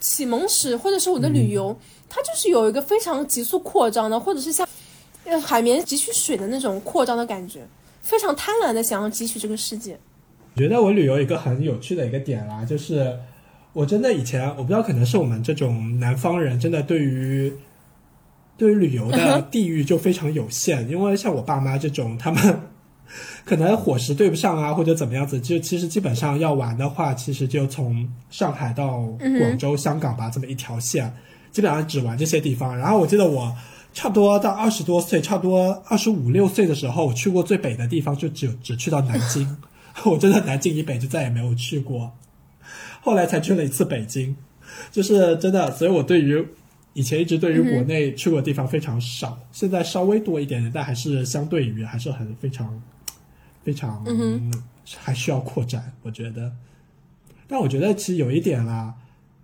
[0.04, 1.76] 启蒙史或者是我的旅游，
[2.10, 4.68] 它就是有一个非常急速扩张的，或者是像
[5.24, 7.66] 呃海绵汲取水的那种扩张的感觉，
[8.01, 9.97] 非常贪婪的想要汲取这个世界。
[10.56, 13.18] 我觉得我旅游一个很有趣的一个点啦，就是
[13.72, 17.54] 我真的以前我不知道，可能是我们这种南方人真的对于
[18.58, 22.62] 对于旅游的 地域就非常有限，因为像我爸妈这种，他们
[23.46, 29.02] 可能伙食对不上啊，或者怎么样子，就其实基本上要玩的话，其实就从上海到
[29.39, 31.14] 广州、香港吧，这么一条线，
[31.52, 32.78] 基本上只玩这些地方。
[32.78, 33.54] 然后我记得我
[33.94, 39.58] 差不多到二十多岁，差不多二十五六岁的时候，我去过最北的地方就只只去到南京。
[40.06, 42.12] 我真的南京以北就再也没有去过，
[43.02, 44.36] 后来才去了一次北京，
[44.91, 46.44] 就是真的，所以我对于
[46.94, 52.82] 以前一直对于国内去过的地方非常少，现在稍微多一点点，但还是相对于还是很非常
[53.64, 54.05] 非常
[54.97, 56.51] 还需要扩展，我觉得。
[57.47, 58.93] 但我觉得其实有一点啦，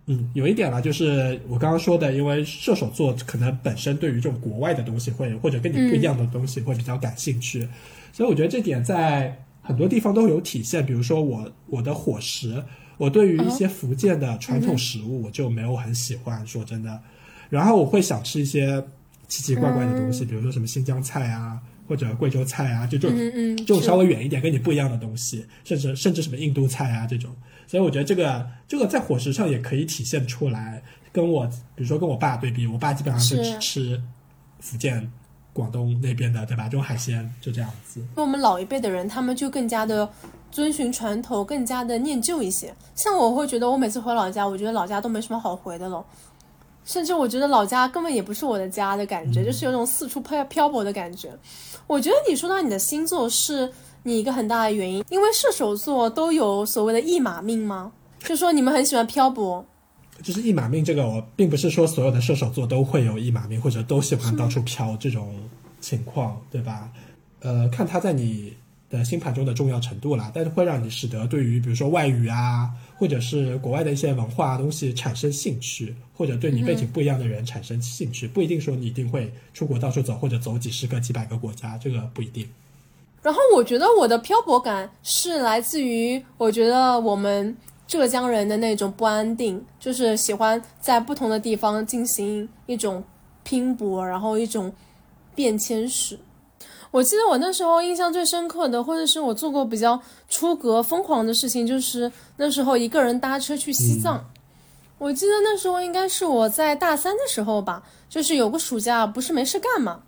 [0.06, 7.68] 嗯，有一点啦，就是我刚刚说的，因为射手座可能本身对于这种国外的东西会或者跟你不一样的东西会比较感兴趣，
[8.14, 9.44] 所以我觉得这点在。
[9.62, 12.64] 很多地方都有体现，比如说我我的伙食，
[12.98, 17.00] 我对于一些福建的传统食物我就没有很喜欢，说真的。
[17.52, 18.84] 然后我会想吃一些
[19.28, 23.18] 奇奇怪怪的东西，比如说什么新疆菜啊，或者贵州菜啊，就这种
[23.58, 27.36] 这种稍微远一点跟你不一样的东西，甚至甚至什么印度菜啊这种。
[27.68, 30.82] 所以我觉得这个这个在伙食上也可以体现出来。
[31.12, 34.02] 跟我比如说跟我爸对比，我爸基本上是只吃
[34.60, 35.12] 福建。
[35.52, 36.66] 广东那边的，对吧？
[36.66, 38.00] 这种海鲜就这样子。
[38.16, 40.08] 那我们老一辈的人，他们就更加的
[40.52, 42.74] 遵循传统，更加的念旧一些。
[42.96, 46.06] 像我会觉得，我每次回老家，我觉得老家都没什么好回的了，
[46.86, 51.30] 甚至我觉得老家根本也不是我的家的感觉，就是有种四处漂漂泊的感觉。
[51.90, 53.68] 我觉得你说到你的星座是
[54.04, 57.92] 你一个很大的原因，因为射手座都有所谓的一马命吗？
[58.20, 59.66] 就说你们很喜欢漂泊。
[60.22, 65.34] 就是一马命这个，我并不是说所有的射手座都会有一马命，或者都喜欢到处飘这种
[65.82, 66.92] 情况，对吧？
[67.40, 68.54] 呃，看他在你
[68.90, 82.48] 的星盘中的重要程度啦，但是会让你使得对于比如说外语啊，或者是国外的一些文化东西产生兴趣，或者对你背景不一样的人产生兴趣，不一定说你一定会出国到处走，或者走几十个、几百个国家，这个不一定。
[83.22, 87.56] 然后我觉得我的漂泊感是来自于，我觉得我们。
[87.90, 93.04] 浙江人的那种不安定，就是喜欢在不同的地方进行一种
[93.42, 94.72] 拼搏，然后一种
[95.34, 96.16] 变迁史。
[96.92, 104.24] 我记得我那时候印象最深刻的，或者是我做过比较出格疯狂的事情，就是那时候一个人搭车去西藏。
[104.98, 110.02] 我记得那时候应该是我在大三的时候吧，就是有个暑假不是没事干嘛，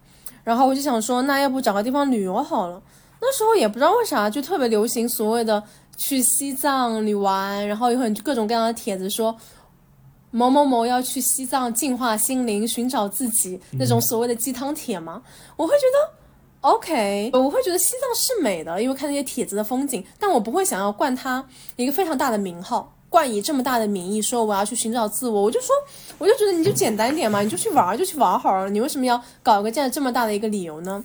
[0.44, 2.82] 然后我就想说，那要不找个地方旅游好了。
[3.22, 5.64] 那时候也不知道为啥，就特别流行所谓的。
[5.98, 9.38] 去西藏旅玩，然后有很各种各样的帖子说
[10.32, 15.22] 某某某要去西藏净化心灵、寻找自己那种所谓的鸡汤帖嘛。
[15.56, 16.14] 我会觉得
[16.62, 21.45] OK，我会觉得西藏是美的，因为看那些帖子的风景，但我不会想要冠它
[21.76, 25.41] 一个非常大的名号，冠以这么大的名义说我要去寻找自我。
[25.41, 25.76] 我就说，
[26.18, 31.03] 我就觉得你就简单点嘛，你就去玩就去玩好了，你为什么要搞一个这样这么大的一个理由呢？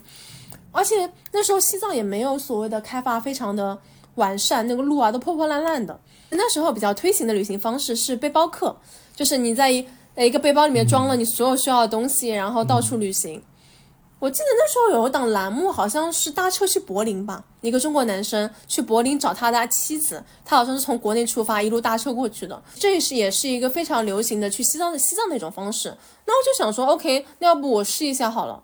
[0.72, 3.78] 而且那时候西藏也没有所谓的开发，非常的。
[4.16, 6.00] 完善那个路啊都破破烂烂的。
[6.30, 8.74] 那时候比较推行的旅行方式是背包客，
[9.14, 9.86] 就是你在一
[10.16, 13.42] 一个背包里面装了你所有需要的东西，然后到处旅行。
[14.18, 22.60] 我记得那时候有一档栏目，好像是搭车去柏林吧，一个中国男生去柏林找他的妻子，他好像是从国内出发，一路搭车过去的。
[22.74, 25.94] 这是也是一个非常流行的去西藏的西藏的一种方式。
[26.24, 28.62] 那我就想说，OK，那要不我试一下好了。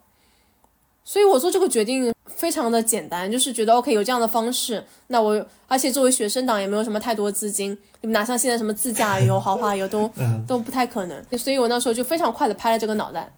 [1.05, 10.09] 所以我做这个决定非常的简单，就是觉得 OK 有这样的方式，那我而且作为学生党也没有什么太多资金，哪像现在什么自驾游、 豪华游都
[10.47, 13.31] 都不太可能，所以我那时候就非常快的拍了这个脑袋，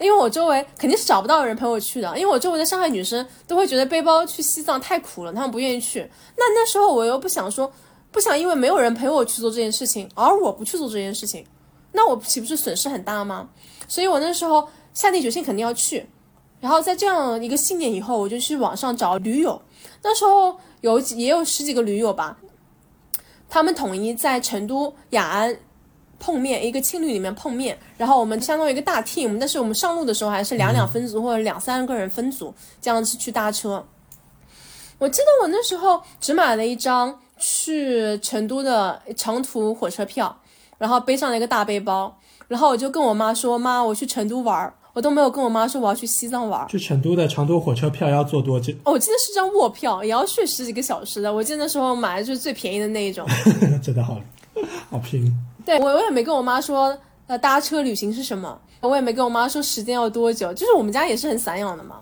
[0.00, 6.00] 因为我周围肯定是找不到人陪我去的，因为我周围的上海女生都会觉得背包去西藏太苦了，她们不愿意去。
[6.36, 7.70] 那那时候我又不想说，
[8.10, 11.44] 不想因为没有人陪我去做这件事情，而我不去做这件事情，
[11.92, 13.50] 那我岂不是损失很大吗？
[13.86, 16.08] 所以我那时候下定决心肯定要去。
[16.60, 19.60] 然后在这样一个信念以后，我就去网上找驴友。
[20.02, 22.38] 那时候有也有十几个驴友吧，
[23.48, 25.58] 他们统一在成都雅安
[26.20, 27.76] 碰面，一个青旅里面碰面。
[27.96, 33.84] 然后我们相当于一个大 team，但是我们上路的时候还是两两分组或者两三个人分组这样子去搭车。
[34.98, 40.38] 我记得我那时候只买了一张去成都的长途火车票，
[40.78, 42.16] 然后背上了一个大背包，
[42.46, 46.66] 然后我就跟我妈说：“妈，我去成都玩儿。”我都没有跟我妈说我要去西藏玩。
[46.66, 48.74] 去成都的长途火车票要坐多久？
[48.84, 51.32] 我记得是张卧票，也要睡十几个小时的。
[51.32, 53.24] 我记得那时候买的就是最便宜的那一种。
[53.80, 54.20] 真的好，
[54.90, 55.32] 好拼。
[55.64, 56.96] 对我，我也没跟我妈说，
[57.26, 58.58] 呃，搭车旅行是什么。
[58.80, 61.96] 我也没跟我妈说时间要多久，就是我们家也是很散养的嘛。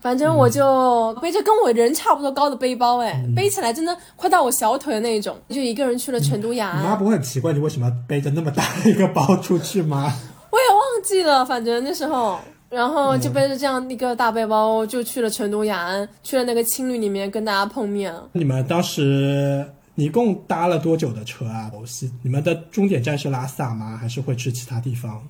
[0.00, 6.82] 反正我就背着跟我人差不多高的背包，哎，背起来真的快到我小腿的那种，就一个人去了成都雅安。
[6.82, 10.12] 你妈不会很奇怪你为什么背着那么大一个包出去吗？
[10.50, 18.12] 我也忘记了，反正那时候，然后就背着这样一个大背包就去了成都雅安，去了那个青旅里面跟大家碰面。
[18.32, 19.64] 你们当时
[19.96, 21.70] 一共搭了多久的车啊？
[21.86, 23.96] 西，你们的终点站是拉萨吗？
[23.96, 25.26] 还是会去其他地方？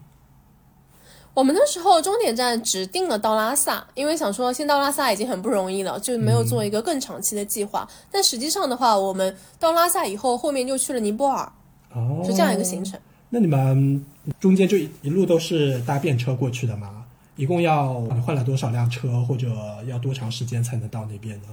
[1.34, 7.88] 我们那时候终点站只定了到拉萨，因为想说先到拉萨已经很不容易了，就没有做一个更长期的计划。
[8.10, 11.52] 但实际上的话，我们到拉萨以后，后面就去了尼泊尔，
[11.92, 12.98] 哦，是这样一个行程。
[13.30, 14.04] 那你们
[14.38, 17.04] 中间就一路都是搭便车过去的吗？
[17.34, 19.48] 一共要你换了多少辆车，或者
[19.88, 21.48] 要多长时间才能到那边呢？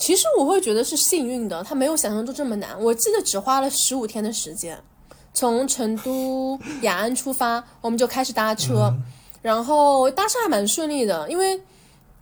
[0.00, 2.70] 其实我会觉得是幸运的，他没有想象中这么难。
[2.82, 4.76] 我记得只花了十五天的时间。
[5.32, 8.92] 从成都雅安出发，我们就开始搭车，
[9.42, 11.60] 然后搭车还蛮顺利的，因为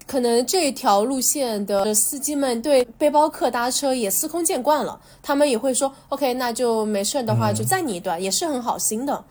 [0.06, 9.24] 可能这条路线的司机们对背包客搭车也司空见惯了，他们也会说 OK，那就没事的话就载你一段，也是很好心的。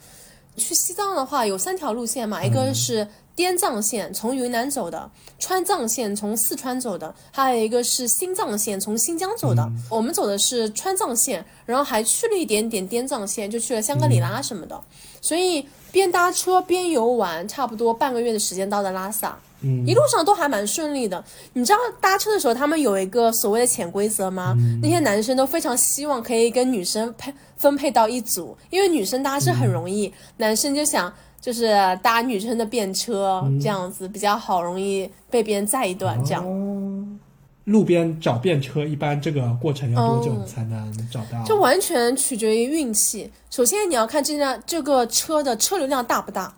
[0.55, 3.07] 去西藏的话有三条路线嘛，一个是。
[3.37, 5.07] 滇藏线从云南走的，
[5.37, 9.69] 川藏线从四川走的，还有一个是新藏线从新疆走的。
[9.91, 14.81] 我们走的是川藏线，然后还去了一点点滇藏线，就去了香格里拉什么的。
[15.21, 19.37] 所以边搭车边游玩，差不多半个月的时间到的拉萨。
[19.61, 21.23] 嗯，一路上都还蛮顺利的。
[21.53, 24.55] 你知道搭车的时候他们有一个所谓的潜规则吗？
[24.81, 31.13] 那些男生都非常希望可以跟女生配分配到一组，因为女生搭车很容易，男生就想。
[31.39, 31.67] 就是
[32.01, 36.21] 搭女生的便车这样子比较好，容易被别人载一段。
[36.23, 37.19] 这样，
[37.65, 41.43] 路边找便车一般这个过程要多久才能找到？
[41.45, 43.31] 这完全取决于运气。
[43.49, 46.53] 首先你要看这辆这个车的车流量大不大。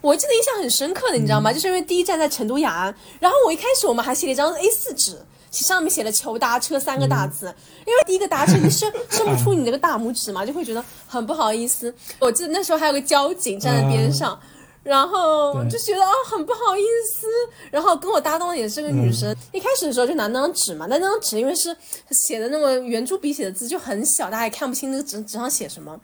[0.00, 1.52] 我记得印象很深刻的，你知道吗？
[1.52, 5.18] 就是因为第一站在成都雅安，然后我一开始我们还写了一张 A4 纸。
[5.62, 7.54] 上面写了“求搭车”三个大字，
[7.86, 11.94] 因为第一个搭车你伸伸不出你那个大拇指嘛，就会觉得很不好意思。
[12.18, 14.38] 我记得那时候还有个交警站在边上，
[14.82, 16.82] 然后就觉得啊很不好意
[17.12, 17.26] 思。
[17.70, 21.76] 然后跟我搭档的也是个女生，一开始的时候就拿那张纸嘛，但那张纸因为是
[22.10, 25.98] 写的那么圆珠笔写的字就很小，大家也看不清那个纸纸上写什么。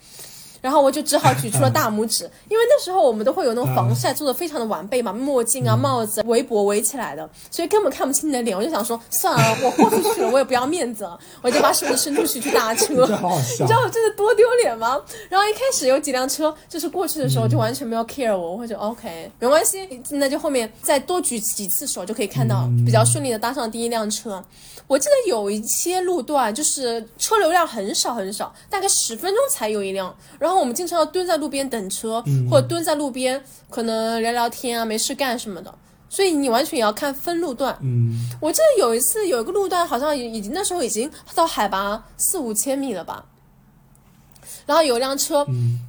[0.60, 8.56] 然后我就只好举出了 大拇指，因为那时候我们都会有那种防晒做的非常的完备嘛，墨镜啊、帽子、围脖围起来的，所以根本看不清你的脸。
[8.56, 12.92] 我就想说，算了，我豁出去了，我也不要面子了，我就把手伸出去去搭车。
[12.94, 15.00] 你知道我真的多丢脸吗？
[15.28, 24.42] 然后一开始有几辆车就是过去的时候就完全没有 care 我，我会觉得 OK 没关系，那就后面再多举几次手就可以看到比较顺利的搭上第一辆车。
[24.90, 30.12] 我记得有一些路段就是车流量很少很少，大概十分钟才有一辆。
[30.36, 32.20] 然后我们经常要蹲在路边等车，
[32.50, 35.72] 或者蹲在路边可能聊聊天啊，没事干什么的。
[36.08, 37.78] 所以你完全也要看分路段。
[37.80, 43.24] 嗯，我记得有一次有一个路段好像已经那时候已经到海拔四五千米了吧。
[44.66, 45.46] 然后有一辆车，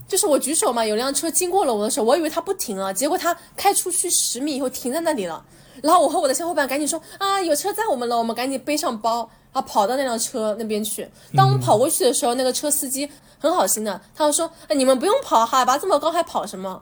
[0.07, 5.43] 就是我举手嘛，有辆车经过了我的时候，我以为它不停了，结果它开出去十米以后停在那里了。
[5.81, 11.07] 然后我和我的小伙伴赶紧说啊，有车载我们了，我们赶紧背上包，啊，跑到那辆车那边去。
[11.35, 13.09] 当我们跑过去的时候，那个车司机
[13.39, 16.81] 很好心的，他就说，哎，你们不用跑，海拔这么高还跑什么？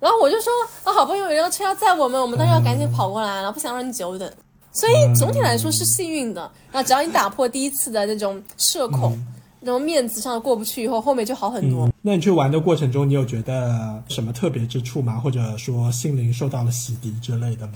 [0.00, 0.50] 然后我就说，
[0.84, 4.32] 啊，好不容易有一辆车要载我们，我们当然要赶紧跑过来了，不想让你久等。
[4.72, 6.40] 所以总体来说是幸运的。
[6.72, 9.18] 然后只要你打破第一次的那种社恐，
[9.60, 11.90] 那种面子上过不去以后，后面就好很多。
[12.00, 15.20] 那你去玩的过程中，你有觉得什么特别之处吗？
[15.20, 17.74] 或者说心灵受到了洗涤之类的吗？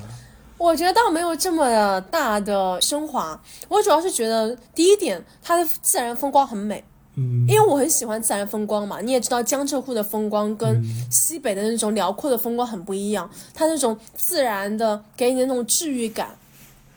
[0.65, 3.39] 我觉得倒没有这么大的升华，
[3.69, 6.83] 我主要是觉得第一点，它的自然风光很美，
[7.17, 8.99] 嗯，因为我很喜欢自然风光嘛。
[9.03, 16.35] 你也知道江浙沪的风光跟西北的那种辽阔的风光很不一样，它那种自然的给你的那种治愈感，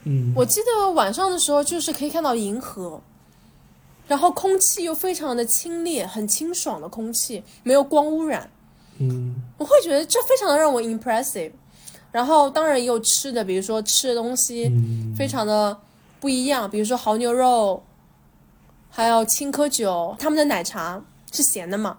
[0.06, 3.02] 嗯，我记得晚上的时候就是可以看到银河，
[4.08, 8.50] 然后空气又非常的清冽，很清爽的空气，没有光污染，
[9.00, 11.52] 嗯，我会觉得这非常的让我 impressive。
[12.12, 14.72] 然后当然也有吃的，比如说吃的东西
[15.16, 15.78] 非常的
[16.20, 17.84] 不一样，比如说牦牛肉，
[18.90, 21.00] 还有青稞酒，他们的奶茶
[21.32, 21.98] 是咸的嘛？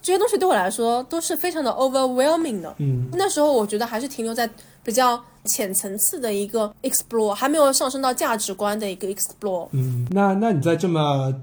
[0.00, 2.72] 这些东西对我来说都是非常的 overwhelming 的。
[2.78, 4.48] 嗯，那时候我觉得还是停留在
[4.84, 9.68] 比较浅层次的一个 explore，还没有上升到价值观的一个 explore。
[9.72, 11.34] 嗯，那那你在这么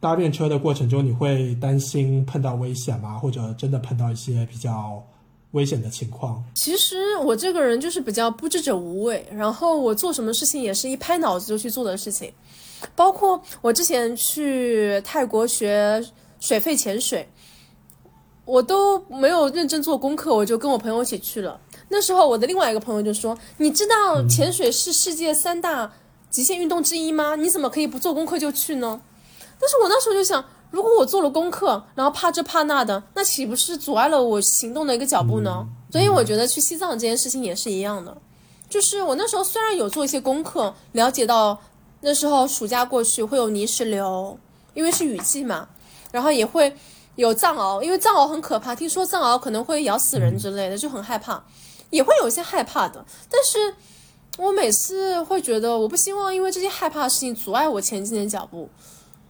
[0.00, 3.18] 搭便车的过程中，你会担心碰到危险吗？
[3.18, 5.04] 或者真的碰到一些比较？
[5.52, 12.32] 危险的情况，其实我这个人就是比较不知者无畏，然后我做什么事情也是一拍脑子就去做的事情，
[12.94, 16.04] 包括我之前去泰国学
[16.38, 17.26] 水肺潜水，
[18.44, 21.58] 我都没有认真做功课，我就跟我朋友一起去了。
[21.88, 25.90] 那时候我的另外一个朋友就说：“你知道潜水是世界三大
[26.28, 27.34] 极限运动之一吗？
[27.36, 29.00] 你怎么可以不做功课就去呢？”
[29.58, 35.66] 但是我那时候就想，如果我做了功课，然后怕这怕那的，那岂不是阻碍了我行动的一个脚步呢？
[35.90, 38.16] 所以我觉得去西藏这件事情也是一样的，
[38.68, 41.58] 就是我那时候虽然有做一些功课，了解到
[42.00, 44.38] 那时候暑假过去会有泥石流，
[44.74, 45.68] 因为是雨季嘛，
[46.12, 46.74] 然后也会。
[47.18, 51.42] 有藏獒，因为藏獒很可怕，听说藏獒可能会咬死人之类的，就很害怕，
[51.90, 53.04] 也会有一些害怕的。
[53.28, 53.74] 但是
[54.36, 58.68] 我每次会觉得，我不希望因为这些害怕的事情阻碍我前进的脚步，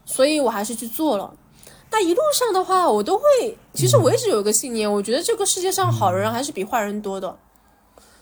[0.09, 1.30] 所以我还是去做了。
[1.90, 7.38] 那一路上的话，我都会，其实我一直有一个信念，我觉得这个世界上好人还是比坏人多的，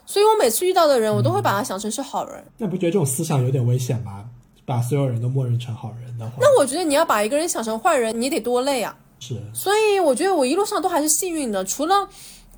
[0.05, 2.45] 所以我每次遇到的人，我都会把他想成是好人。
[2.59, 4.25] 那不觉得这种思想有点危险吗？
[4.65, 8.97] 把所有人都默认成好人的话，那我觉得你要把一个人想成坏人，你得多累啊。
[9.21, 12.09] 是，所以我觉得我一路上都还是幸运的，除了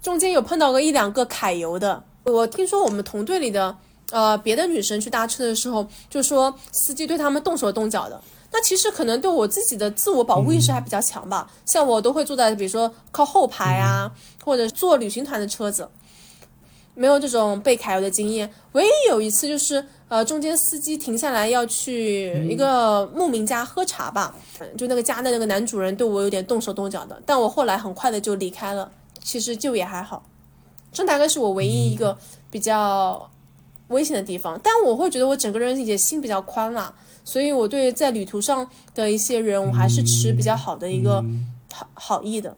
[0.03, 2.03] 中间有碰到个一两个揩油的。
[2.25, 3.75] 我听说我们同队里的
[4.11, 8.21] 呃别的女生去搭车的时候，就说司机对他们动手动脚的。
[8.51, 14.11] 那其实可能对我自己的自我保护意识还比较强吧，像我都会坐在比如说靠后排啊，
[14.45, 15.89] 或者坐旅行团的车子，
[16.95, 18.53] 没有这种被揩油的经验。
[18.73, 19.85] 唯一有一次就是。
[20.09, 24.35] 呃，中间司机停下来要去一个牧民家喝茶吧，
[24.75, 28.91] 就那个家的那个男主人对我有点动手动脚的，但我后来很快的就离开了，
[29.23, 30.25] 其实就也还好。
[30.91, 32.17] 这大概是我唯一一个
[32.51, 33.31] 比较
[33.89, 36.95] 危险的地方，但我会觉得我整个人也心比较宽啦，
[37.29, 41.23] 所以我对在旅途上的一些人，我还是持比较好的一个
[41.71, 42.57] 好好意的。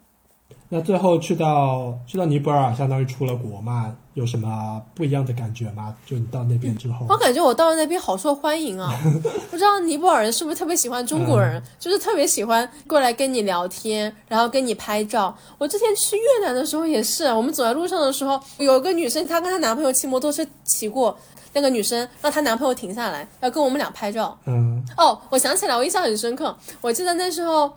[0.68, 5.96] 那最后去到去到尼泊尔，相当于出了国嘛，有什么不一样的感觉吗？
[6.06, 8.96] 就你到那边之后，我感觉我到了那边好受欢迎啊！
[9.50, 15.36] 不知道尼泊尔人是不是特别喜欢中国人，就是特别喜欢过来跟你聊天，然后跟你拍照。
[15.58, 21.18] 我之前去越南的时候也是，我们走在路上的时候，有一个女生，她跟她男朋友骑摩托车骑过，
[21.52, 24.38] 那个女生让她男朋友停下来，要跟我们俩拍照。
[24.46, 27.70] 嗯，哦，我想起来，我印象很深刻，我记得那时候。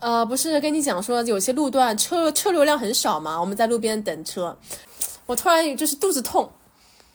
[0.00, 3.40] 呃，不是跟你讲说有些路段车车流量很少嘛？
[3.40, 4.56] 我们在路边等车，
[5.26, 6.48] 我突然就是肚子痛，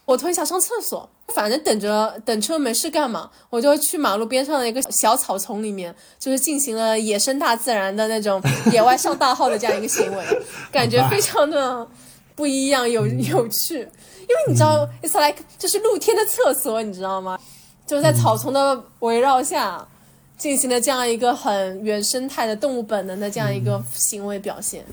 [0.03, 11.87] 我突然想上厕所，反正等着 等车没事干嘛，我就去马路边上的一个小草丛里面，就是进行了野生大自然的那种野外上大号的这样一个行为， 感觉非常的
[12.35, 13.87] 不一样，有有趣，
[14.23, 17.39] 因为你知道，it's like 就是露天的厕所，你知道吗？
[17.85, 19.87] 就是在草丛的围绕下。
[20.35, 24.83] 进行了这样一个很原生态的动物本能的这样一个行为表现。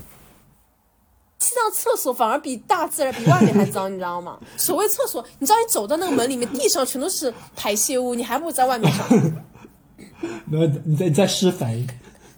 [1.39, 4.39] 西藏厕所反而比大自然比外面还脏，你知道吗？
[4.55, 9.05] 所谓厕所，你知道你走到那个门里面，地上全都是排泄物，你还不如在外面上。
[10.47, 11.85] 那你在你在施肥。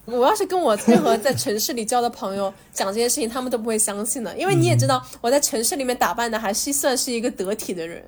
[0.06, 8.04] 我要是跟我任何在城市里交的朋友讲这些事情，他们都不会相信的，因为你也知道我在城市里面打扮的还是算是一个得体的人。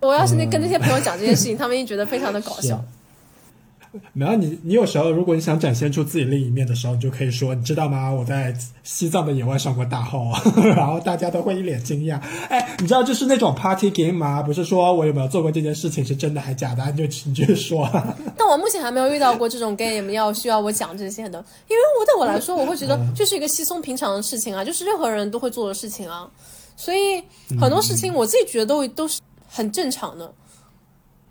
[0.00, 2.84] 我要是那跟那些朋友讲这些事情，他们也觉得非常的搞笑。
[4.12, 8.10] 没有你，你有时候如果你想展现出自己另一面的时候，你就可以说，你知道吗？
[8.10, 10.32] 我在西藏的野外上过大号，
[10.74, 12.18] 然后大家都会一脸惊讶。
[12.48, 14.42] 哎，你知道就是那种 party game 吗？
[14.42, 16.84] 不是说我有没有做过这件事情是真的还假的？
[16.92, 17.88] 你就你就说。
[18.36, 21.38] 但我目前还没有遇到过这种 game 要需要我讲这些的，
[21.68, 26.28] 因为我对我来说，我会觉得就是一个稀松平常的事情啊，就是任何人都会做的事情啊，
[26.76, 27.22] 所以
[27.60, 30.32] 很多事情我自己觉得都都是很正常的。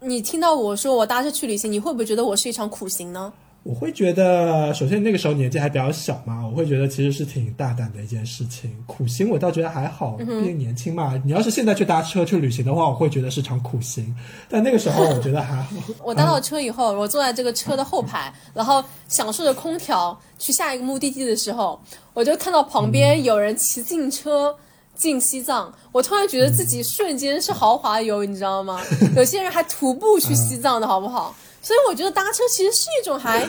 [0.04, 3.32] 你听到我说我搭车去旅行，你会不会觉得我是一场苦行呢？
[3.62, 8.76] 我会觉得，首先那个时候年纪还比较小嘛，我会觉得其实是挺大胆的一件事情。
[8.88, 11.22] 苦行我倒觉得还好，毕竟年轻嘛。
[11.24, 14.16] 你要是现在去搭车去旅行的话，我会觉得是场苦行。
[14.50, 15.70] 但那个时候我觉得还好。
[16.04, 21.80] 我搭到车以后，我坐在这个车的后排，然后享受着空调，去下一个目的地的时候，
[22.16, 24.56] 我就看到旁边有人骑自行车。
[25.02, 28.80] 进西藏，我突然觉得自己瞬间是豪华游，你知道吗？
[29.18, 31.36] 有些人还徒步去西藏的好不好？
[31.60, 33.44] 所以我觉得搭车其实是一种还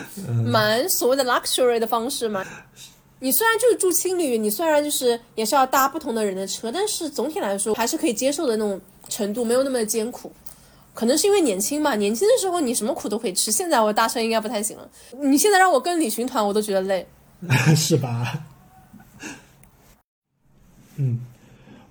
[0.47, 2.43] 蛮所谓的 luxury 的方式嘛。
[3.19, 8.81] 你虽然就是住青旅，你虽然就是也是要搭不同的人的车，但是总体来说还是可以接受的那种
[9.11, 10.33] 程度，没有那么的艰苦。
[10.95, 13.53] 可能是因为年轻嘛，年轻的时候你什么苦都可以吃。
[13.53, 14.89] 现在我搭车应该不太行了。
[15.20, 17.07] 你现在让我跟旅行团，我都觉得累，
[17.77, 18.41] 是吧？
[20.97, 21.20] 嗯。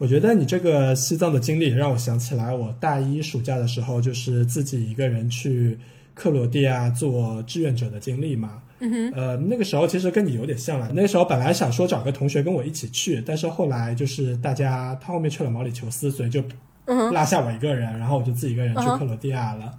[0.01, 5.77] 我觉得你这个西藏的经历让我想起来，我大一暑假的时候就是自己一个人去
[6.15, 8.63] 克罗地亚做志愿者的经历嘛。
[8.79, 9.11] 嗯哼。
[9.15, 10.89] 呃，那个时候其实跟你有点像了。
[10.95, 16.43] 那时候本来想说找个同学跟我一起去，但是后来就是大家他后面去了毛里求斯，所以就
[16.87, 19.71] 落下我一个人，然后我就自己一个人去克罗地亚了。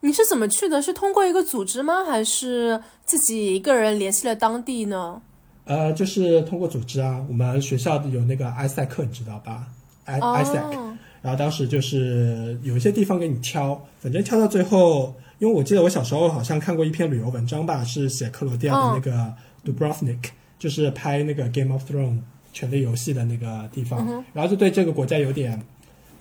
[0.00, 0.80] 你是怎么去的？
[0.80, 2.02] 是通过一个组织吗？
[2.02, 5.20] 还是自己一个人联系了当地呢？
[5.64, 9.66] 呃，就是通过组织啊，我们学校有那个埃塞克，你知道吧？
[10.04, 10.76] 埃埃塞克。
[10.76, 19.34] 哦，然后当时就是有一些地方给你挑，反正挑到最后，因为我记得我小时候好像看过一篇旅游文章吧，是写克罗地亚的那个
[19.64, 20.24] Dubrovnik，、
[20.58, 22.18] 就是拍那个 Game of Thrones
[22.52, 25.60] 权力游戏的那个地方，然后就对这个国家有点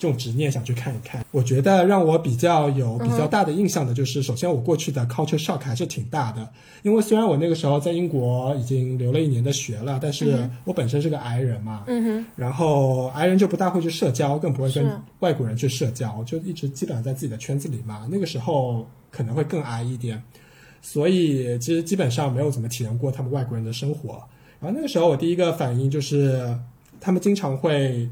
[0.03, 1.25] 这种执念，想去看一看。
[1.31, 6.45] 我觉得让我比较有比较大的印象的就是，首先我过去的 culture shock 还是挺大的，
[6.81, 14.85] 因为虽然我那个时候在英国已经留了一年的学了，但是我本身是个矮人嘛，嗯哼，然后矮人就不大会去社交，更不会跟
[15.19, 18.05] 外国人去社交，就一直基本上在自己的圈子里嘛。
[18.11, 20.21] 那个时候可能会更矮一点，
[20.81, 24.21] 所以其实基本上没有怎么体验过他们外国人的生活。
[24.59, 26.53] 然后那个时候我第一个反应就是，
[26.99, 28.09] 他们经常会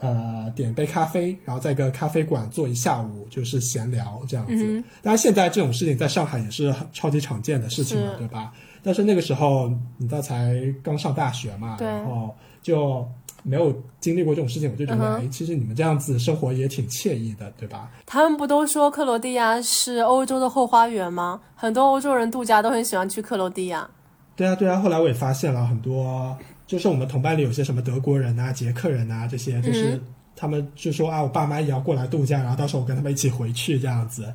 [0.00, 4.52] 呃点杯咖啡，然后在一个咖啡馆坐一下午，就是闲聊这样子。
[4.56, 8.52] 嗯当然现在这种事情在上海也是很超级常见的事情嘛，对吧？
[8.82, 13.06] 但是那个时候你知道才刚上大学嘛，然后就
[13.42, 17.90] 没有经历过这种事情，我就觉得，嗯哼哎，其实你们这样子生活也挺惬意的，对吧？
[18.06, 21.40] 他们不都说克罗地亚是欧洲的后花园吗？
[21.54, 23.88] 很多欧洲人度假都很喜欢去克罗地亚。
[24.36, 24.78] 对啊，对啊。
[24.80, 26.34] 后来我也发现了很多，
[26.70, 30.00] 就是我们同班里有些什么德国人啊、捷克人啊这些，就是嗯
[30.36, 34.32] 他们就说啊，我爸妈也要过来度假，然后到时候我跟他们一起回去这样子。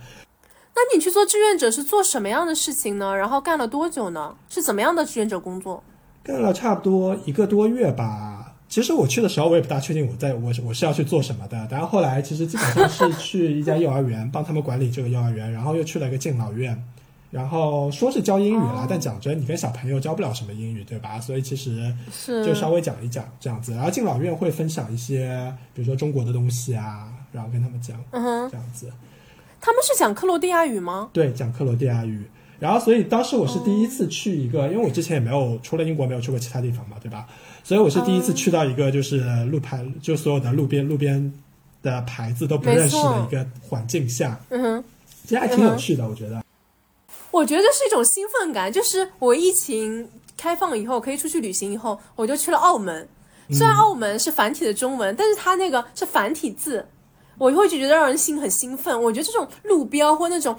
[0.76, 3.16] 那你去做志愿者是做什么样的事情呢？
[3.16, 4.36] 然后干了多久呢？
[4.50, 5.82] 是怎么样的志愿者工作？
[6.24, 8.54] 干了差不多一个多月吧。
[8.68, 11.66] 其实我去的时候，我也不大确定我在我我是要去做什么的。
[11.72, 16.84] 然后后来其实基本上是去一家幼儿园帮他们管理这个幼儿园，然后又去了一个敬老院，
[17.36, 21.20] 然后说是教英语啦，哦但讲真，你跟小朋友教不了什么英语，对吧？
[21.20, 23.74] 所以其实是就稍微讲一讲这样子。
[23.74, 28.90] 然后敬老院会分享一些，比如说中国的东西啊，然后跟他们讲嗯哼，这样子。
[29.60, 31.10] 他们是讲克罗地亚语吗？
[31.12, 32.24] 对，讲克罗地亚语。
[32.58, 37.28] 然后，所以当时我是第一次去一个，因为我之前也没有除了英国没有去过其他地方嘛，对吧？
[37.66, 41.34] 所以我是第一次去到一个就是路牌，就所有的路边路边
[41.82, 44.84] 的牌子都不认识的一个环境下，嗯哼。
[45.26, 46.45] 其实还挺有趣的，我觉得。
[47.36, 53.06] 我觉得是一种兴奋感，就是我疫情开放以后可以出去旅行以后，我就去了澳门。
[53.52, 56.88] 虽然澳门是繁体的中文，但是它那个是繁体字，
[57.38, 59.04] 我会觉得让人心很兴奋。
[59.04, 60.56] 我觉得这种路标或那种，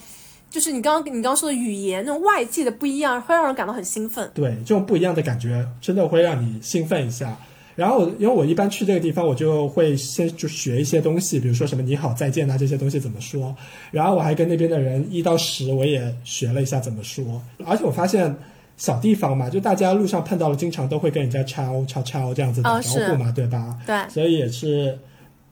[0.51, 4.31] 就是你刚刚你刚刚说的语言那种外界的不一样，会让人感到很兴奋。
[4.35, 7.39] 对，这种不一样的感觉真的会让你兴奋一下。
[7.77, 13.55] 然后我因为我一般去这个地方，我就会先就学一些东西，比如说什么你好、再见啊这些东西怎么说。
[13.93, 17.40] 然后我还跟那边的人一到十我也学了一下怎么说。
[17.65, 18.35] 而且我发现
[18.78, 23.78] 小地方嘛，就大家路上碰到了，经常都会跟人家敲敲敲这样子打哦招呼嘛，对吧？
[23.86, 24.98] 对，所以也是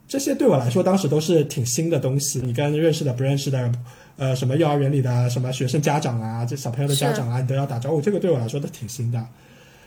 [0.09, 2.41] 这些对我来说当时都是挺新的东西。
[2.41, 3.71] 你跟认识的、不认识的，
[4.17, 9.23] 呃，什么幼儿园里的什么学生家长啊，这小朋友的家长啊，你都要打招呼，这个对我来说都挺新的。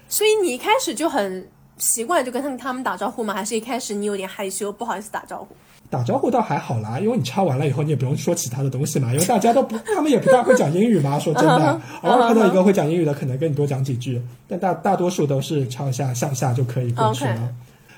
[0.09, 1.45] 所以你一开始就很
[1.77, 3.33] 习惯就跟他们他们打招呼吗？
[3.33, 5.47] 还是一开始你有点害羞，不好意思打招呼？
[5.89, 11.17] 打招呼倒还好啦，因为你抄完了以后，你也不用说其他的东西嘛，因为大家都不， 他们也不大会讲英语嘛。
[11.17, 17.53] 说真的， 偶尔看到一个会讲英语的，可能跟你多讲几句，但大大多数都是抄一下向下就可以过去了。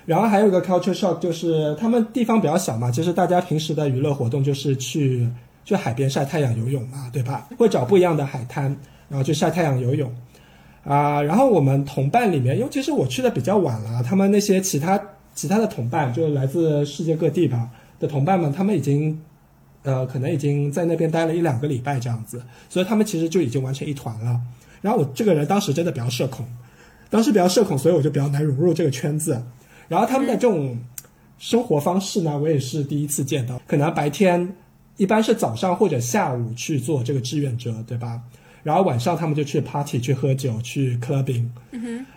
[0.05, 5.27] 然后还有一个 culture shock，就是他们地方比较小嘛，其实大家平时的娱乐活动就是去
[5.65, 7.47] 去海边晒太阳、游泳嘛，对吧？
[7.57, 8.75] 会找不一样的海滩，
[9.07, 10.11] 然后去晒太阳、游泳。
[10.83, 14.99] 啊、然后我们同伴里面，因为其实我去的比较晚了，他们那些其他
[15.35, 17.69] 其他的同伴，就是来自世界各地吧
[17.99, 19.21] 的同伴们，他们已经
[19.83, 24.39] 呃可能已经在那边待了一两个礼拜这样子，所以他们其实就已经完成一团了。
[24.81, 26.45] 然后我这个人当时真的比较社恐，
[27.09, 29.43] 当时比较社恐，所以我就比较难融入这个圈子。
[29.87, 30.77] 然后他们的这种
[31.37, 33.61] 生活方式呢，我也是第一次见到。
[33.67, 34.55] 可能白天
[34.97, 38.21] 一般是早上或者下午去做这个志愿者，对吧？
[38.69, 41.47] 然后晚上他们就去 party 去喝酒去 clubbing，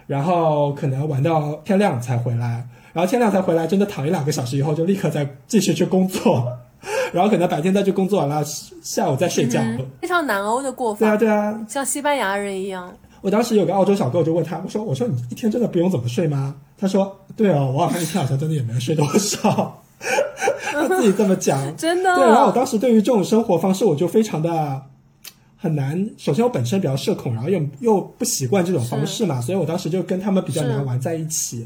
[0.06, 6.46] 然后可能玩到天亮才回来，然后天亮才回来，真的躺一两个小时以后就立刻再继续去工作，
[7.10, 8.44] 然后可能白天再去工作完了，
[8.82, 9.62] 下午再睡觉。
[10.02, 12.92] 非常南欧的过对啊，对啊，像西班牙人一样。
[13.22, 19.80] 我当时有个澳洲小哥，我就问他，我说：“我说你一天真的不用怎么睡吗？”他说：“对哦，我好像一天好像真的也没有睡多少。
[20.70, 22.26] ”他自己这么讲， 真的，对。
[22.26, 24.82] 然后我当时对于这种生活方式，我就非常的
[25.62, 26.10] 很难。
[26.18, 31.64] 首先我本身比较社恐，然后又又不习惯这种方式嘛，所以我当时就跟他们比较难玩在一起。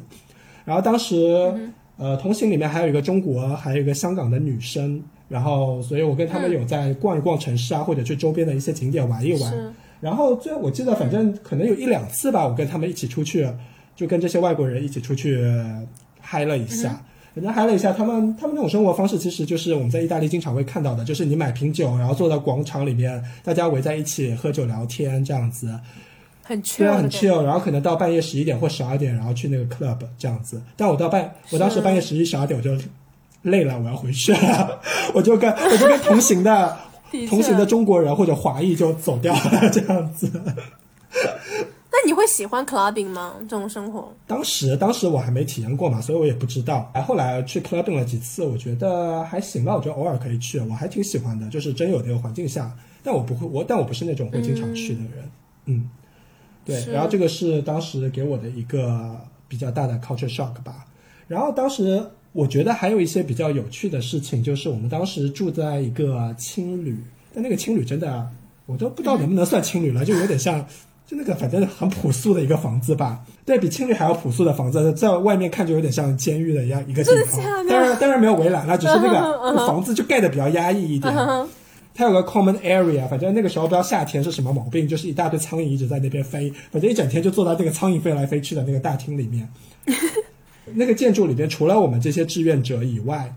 [0.67, 1.51] 然后当时、
[1.97, 9.75] 呃，同行里面还有一个中国，还有一个香港的女生，然后所以我跟他们有在逛一逛城市啊，或者去周边的一些景点玩一玩。
[9.99, 13.49] 然后最后我记得，反正可能有一两次吧，我跟他们一起出去，
[13.97, 15.43] 就跟这些外国人一起出去
[16.21, 17.03] 嗨了一下。
[17.37, 25.69] 反正嗨了一下，他们他们那种生活方式，其实就是我们在意大利经常会看到的，就是你买瓶酒，然后坐到广场里面，大家围在一起喝酒聊天这样子。
[26.43, 30.63] 很 chill，对啊，很 chill，然后可能到半夜十一点或十二点，然后去那个 club 这样子。
[30.77, 32.71] 但我到半，我当时半夜十一十二点我就
[33.43, 34.81] 累了，我要回去了，
[35.13, 36.75] 我就跟我就跟同行的
[37.13, 40.31] 的同行的中国人或者华裔就走掉了，这样子。
[41.97, 43.37] 那你会喜欢 clubbing 吗？
[43.49, 44.13] 这种生活？
[44.27, 46.91] 当时当时我还没体验过嘛，所以我也不知道。
[46.93, 52.71] 哎，后来去 clubbing 了几次，我觉得还行吧，我觉得偶尔可以去，我还挺喜欢的，就是真有那个环境下。
[53.03, 55.31] 但我不会，我但我不是那种会经常去的人。
[55.65, 55.89] 嗯，
[56.67, 56.85] 对。
[56.93, 59.19] 然后这个是当时给我的一个
[59.49, 60.85] 比较大的 culture shock 吧。
[61.27, 67.03] 然后当时我觉得还有一些比较有趣的事情，就是我们当时住在一个青旅，
[67.33, 68.31] 但那个青旅真的
[68.67, 70.63] 我都不知道能不能算青旅了，就有点像。
[71.07, 77.63] 就那个反正很朴素的一个房子吧，对比青旅还要朴素的房子，在外面看就有点像监狱的一样一个镜头真的假。
[77.63, 81.15] 的当然当然没有围栏了，只是那个房子就盖的比较压抑一点。
[81.95, 89.49] 它有个 common area，反正那个时候不知道夏天是什么毛病，就是一大堆苍蝇一直在那边飞，反正一整天就坐到那个苍蝇飞来飞去的那个大厅里面。
[90.75, 93.33] 那个建筑里边，除了我们这些志愿者以外，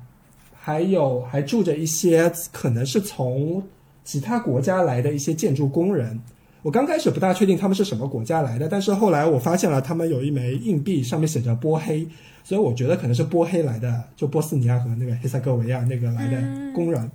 [0.59, 3.63] 还有还住着一些可能是从
[4.03, 6.19] 其他国家来的一些建筑工人。
[6.61, 12.07] 我刚开始不大确定他们是什么国家来的，但是后来我发现了他们有一枚硬币，上面写着波黑，
[12.43, 16.41] 所以我觉得可能是波黑来的，就波斯尼亚和那个黑塞哥维亚那个来的
[16.73, 17.09] 工人。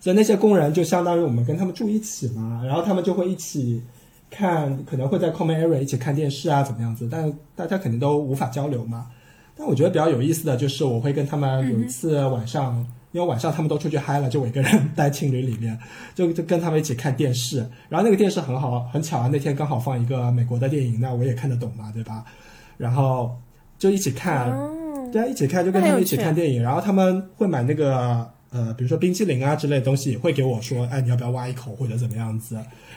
[0.00, 3.82] 所以那些工人就相当于我们跟他们住一起嘛，然后他们就会一起
[4.30, 9.08] 看，可能会在 common area 一起看电视啊，怎么样子，但大家肯定都无法交流嘛。
[9.54, 15.76] 但我觉得比较有意思的就是，我会跟他们有一次晚上，因为晚上他们都出去嗨了，就我一个人 待青旅里面，
[16.14, 17.58] 就就跟他们一起看电视。
[17.88, 22.24] 然后那个电视很好，很巧啊，那天刚好放一个美国的电影，那我也看得懂嘛，对吧？
[22.76, 23.36] 然后
[23.78, 32.56] 就一起看，哦，对啊，一起看就跟他们一起看电影，然后他们会买那个呃，比如说冰淇淋啊之类的东西，也会给我说，哎，你要不要挖一口或者怎么样子？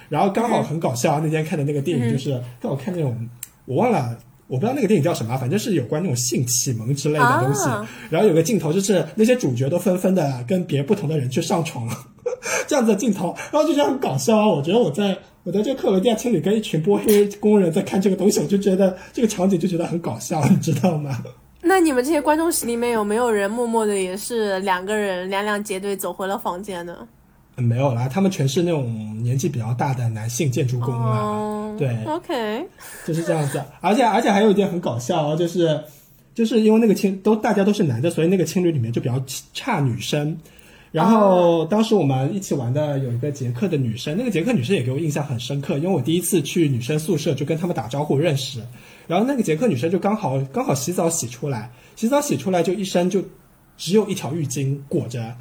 [0.10, 2.31] 然后刚好很搞笑，那天看的那个电影就是
[2.61, 3.30] 刚好看那种，
[3.65, 4.18] 我忘了。
[4.47, 7.67] 我不知道那个电影叫什么，反正是有关那种性启蒙之类的东西。
[7.69, 11.87] 啊然后有个镜头就是那些主角都纷纷的跟别不同的人去上床，
[12.67, 14.47] 这样子的镜头，然后就觉得很搞笑啊。
[14.47, 21.23] 我觉得我在我在这个克罗地亚青旅跟一群波黑工人在看这个东西，我就觉得这个场景就觉得很搞笑，你知道吗？
[21.65, 26.95] 那你们这些观众席里面有没有人默默的也是两个人两两结队走回了房间呢？
[27.55, 31.19] 嗯没有啦，他们全是那种年纪比较大的男性建筑工啦。
[31.19, 32.65] 哦，对，OK，
[33.05, 33.63] 就是这样子。
[33.80, 35.80] 而且而且还有一点很搞笑哦，就是
[36.34, 39.23] 就是因为那个青都大家都是男的，所以那个青旅里面就比较
[39.53, 40.35] 差女生。
[40.91, 48.59] 然后当时我们一起玩的有一个捷克的女生，那个捷克女生也给我印象很深刻，因为我第一次去女生宿舍就跟他们打招呼认识。
[49.07, 53.23] 然后那个捷克女生就刚好刚好洗澡洗出来，洗澡洗出来就一身就
[53.77, 55.35] 只有一条浴巾裹着。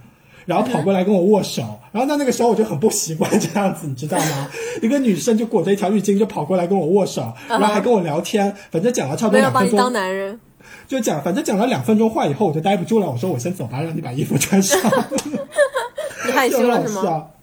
[0.46, 1.62] 然后跑过来跟我握手，
[1.92, 4.50] 然后到那个时候我就很不习惯这样子，你知道吗？
[4.82, 10.40] 一个女生就裹着一条浴巾就跑过来跟我握手，然后还跟我聊天，反正讲了差不多没有把你当两分钟，男人，
[10.88, 14.78] 就讲反正讲了两分钟话以后我就待不住了，我说我先走吧，让你把衣服穿上，
[16.26, 17.02] 你害羞了是吗？
[17.02, 17.30] 笑。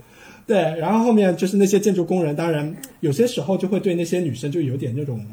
[0.49, 5.23] 对，然后后面就是那些建筑工人，当然有些时候就会对那些女生就有点那种，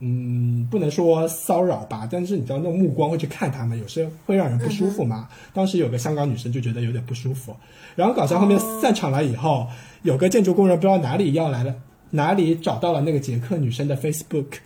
[0.00, 5.28] 嗯，不能说骚扰吧，但是你知道那种目光会去看他们，有时候会让人不舒服嘛。
[5.52, 7.56] 当时有个香港女生就觉得有点不舒服，
[7.96, 9.66] 然后搞笑后面散场了以后，
[10.02, 11.74] 有个建筑工人不知道哪里要来了，
[12.10, 14.58] 哪里找到了那个捷克女生的 Facebook，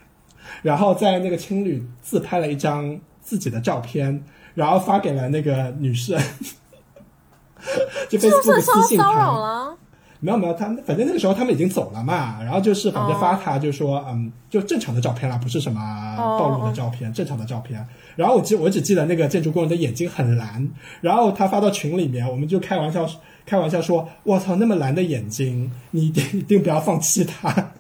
[0.63, 4.25] 然后在那个青旅自拍了一张自己的照片，
[4.55, 6.21] 然后发给了那个女生。
[8.09, 9.78] 就 Facebook 私信骚扰他，了。
[10.21, 17.87] 没有没有，他反正那个时候他们已经走了嘛，然后就是反正发他就说、嗯，就正常的照片啦，不是什么暴露的照片，正常的照片。
[18.17, 20.69] 然后我记我只记得那个建筑工人的眼睛很蓝，
[21.01, 23.09] 然后他发到群里面，我们就开玩笑
[23.47, 27.73] 开玩笑说，我操，那么蓝的眼睛，你一定一定不要放弃他，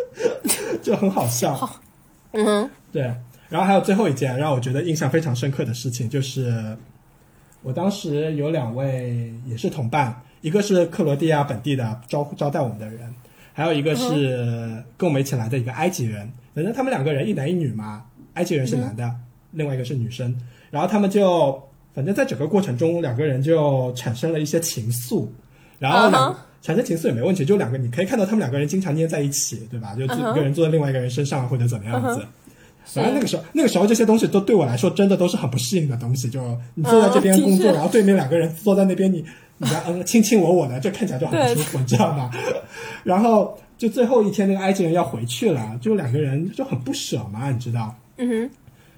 [0.82, 1.58] 就很好笑。
[2.32, 3.02] 嗯哼，对，
[3.48, 6.76] 然后还有最后一件让我觉得印象非常深刻的事情，就是
[7.62, 13.12] 我当时有两位也是同伴，一个是克罗地亚本地的招招待我们的人，
[13.52, 16.30] 还有一个是跟我们一起来的一个埃及人。
[16.54, 18.04] 反正他们两个人一男一女嘛，
[18.34, 19.12] 埃及人是男的，
[19.50, 20.40] 另外一个是女生。
[20.70, 21.60] 然后他们就
[21.92, 25.26] 反正在整个过程中，两个人就产生了一些情愫，
[25.80, 29.96] 然后两嗯哼产生情愫也没问题，就两个你可以看到他们两个人经常捏在一起，对吧？
[29.96, 32.20] 就一个人坐在另外一个人身上或者怎么样子。
[32.20, 32.26] 是
[32.86, 36.30] 反正那个时候，那个时候这些东西都对我来说真的都是很不适应的东西。
[36.30, 36.40] 就
[36.74, 39.24] 你坐在这边工作，嗯然后对面两个人坐在那边，你
[39.58, 42.30] 你在嗯卿卿我我的，这看起来就很不舒服，你知道吗？
[43.04, 47.94] 然后就最后一天，那个埃及人要回去了，就两个人就很不舍嘛，你知道。
[48.18, 48.50] 嗯哼，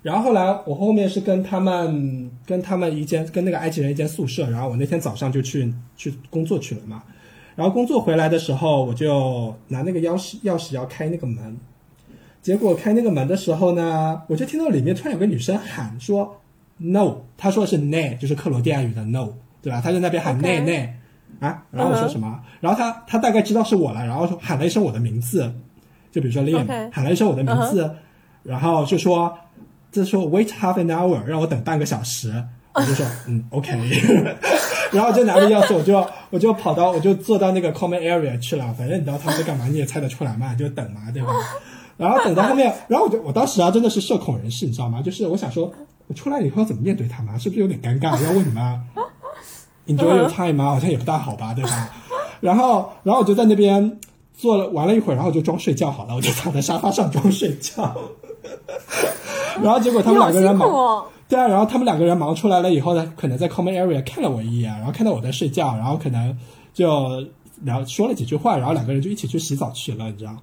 [0.02, 7.02] 然后后来我后面是跟他们跟他们一间跟那个埃及人一间宿舍，然后我那天早上就去去工作去了嘛。
[7.56, 11.58] 然后工作回来的时候，我就拿那个钥匙钥匙要开那个门，
[12.48, 16.34] 结果开那个门的时候呢，我就听到里面突然有个女生喊说
[16.78, 19.28] “no”，她说的是 “ne”，就是克罗地亚语的 “no”，
[19.60, 19.82] 对吧？
[19.82, 22.40] 她在那边喊 OK “ne ne”，啊，然后我说什么？
[22.60, 25.52] 然后她她大概知道是我了，然后说喊了一声我的名字，
[26.10, 27.94] 就比如说 Liam，、喊了一声我的名字
[28.42, 29.38] 然后就说
[29.92, 32.32] 就说 wait half an hour，让我等半个小时，
[32.72, 33.70] 我就说嗯 OK，
[34.90, 41.28] 然后就拿着钥匙，我就我就跑到我就坐到那个 common area 去了，反正你知道他们在干嘛，你也猜得出来嘛，就等嘛，对吧？
[41.98, 45.02] 然后等到后面， 然后我就我当时啊真的是社恐人士，你知道吗？
[45.02, 45.70] 就是我想说，
[46.06, 48.12] 我出来以后要怎么面对他们，是不是有点尴尬？
[48.24, 48.80] 要问你们
[49.86, 50.64] enjoy your time 吗？
[50.70, 51.90] 好像也不大好吧，对吧？
[52.40, 53.98] 然后然后我就在那边
[54.32, 57.94] 坐了玩了一会儿，然后我就装睡觉好了，我就躺在沙发上装睡觉。
[59.60, 61.04] 然后结果他们两个人忙，哦。
[61.28, 66.34] 对啊，然后他们两个人忙出来了以后呢，可能在 common area 看了我一眼，然后看到我在睡觉，然后可能
[66.72, 67.26] 就
[67.62, 70.34] 聊说了几句话，然后两个人就一起去洗澡去了，你知道。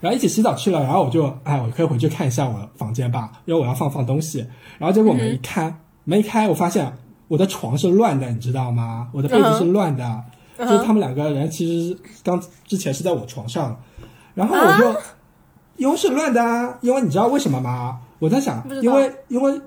[0.00, 4.46] 然后一起洗澡去了，然后我就哎，我可以回去看一下我房间吧，因为我要放放东西。
[4.78, 5.74] 然后结果门一开，
[6.04, 6.92] 门一开，我发现
[7.28, 9.08] 我的床是乱的，你知道吗？
[9.12, 10.24] 我的被子是乱的，
[10.56, 13.78] 嗯就是他们两个人其实刚之前是在我床上，
[14.34, 15.00] 然后我就、
[15.76, 18.00] 因为是乱的啊，因为你知道为什么吗？
[18.18, 19.60] 我在想因为因为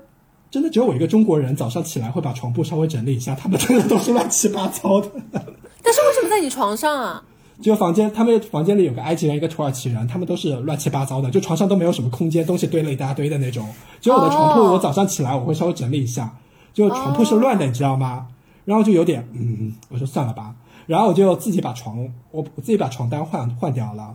[0.50, 5.10] 真的只有我一个中国人早上起来会把床铺稍微整理一下，他们真 的都是乱七八糟的。
[5.32, 7.22] 但是为什么在你床上啊？
[7.62, 13.68] 就房间，他们房间里有个埃及人，一个土耳其人，他们都是乱七八糟的，就床上都没有什么空间，东西堆了一大堆的那种。
[14.00, 16.36] 只有我的床铺，哦我早上起来我会稍微整理一下，
[16.72, 18.26] 就床铺是乱的，你知道吗？
[18.64, 20.54] 然后就有点，嗯，我说算了吧，
[20.86, 21.98] 然后我就自己把床，
[22.30, 24.14] 我我自己把床单换换掉了，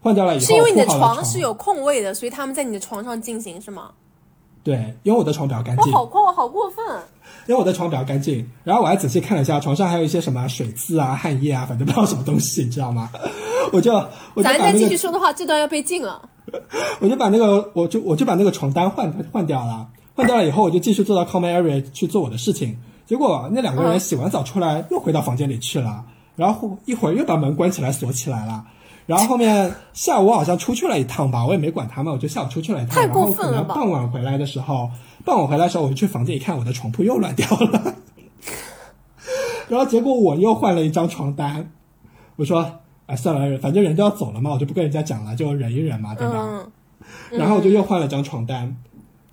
[0.00, 3.90] 换掉了以后是因为你的床是有空位的，所以他们在你的床上进行是吗？
[4.66, 4.74] 对，
[5.04, 6.84] 因为我的床比较干净，我好过，好过分。
[7.46, 13.08] 因为我的床比较干净，然后我还仔细看了一下，床上还有一些什么水渍啊、汗液啊，反正不知道什么东西，你知道吗？
[13.72, 13.94] 我就
[14.34, 16.20] 我就把咱再继续说的话，这段要被禁了。
[16.98, 19.86] 我就把那个，我就我就把那个床单换换掉了，
[20.16, 22.76] 换掉了以后，我就继续坐到 common area 去做我的事情。
[23.06, 28.64] 结果那两个人洗完澡出来，又回到房间里去了，然后一会儿又把门关起来锁起来了。
[29.06, 32.96] 然后后面下午我好像出去了一趟吧，我也没管他们，我就下午出去了一趟。
[32.96, 34.90] 太然后可过分了吧能傍晚回来的时候，
[35.24, 37.94] 傍晚回来的时候，我就去房间一看，我的床铺又乱掉了。
[39.68, 41.70] 然后结果我又换了一张床单，
[42.36, 46.34] 我说，哎，算了，反正人都要走了嘛，我就不跟人家讲了，就忍一忍嘛，对吧？
[47.30, 48.76] 嗯，然后我就又换了张床单，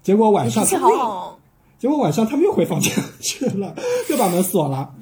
[0.01, 1.39] 结果晚上他们又，好好。
[1.79, 3.75] 结果晚上他们又回房间 去了，
[4.09, 4.93] 又把门锁了。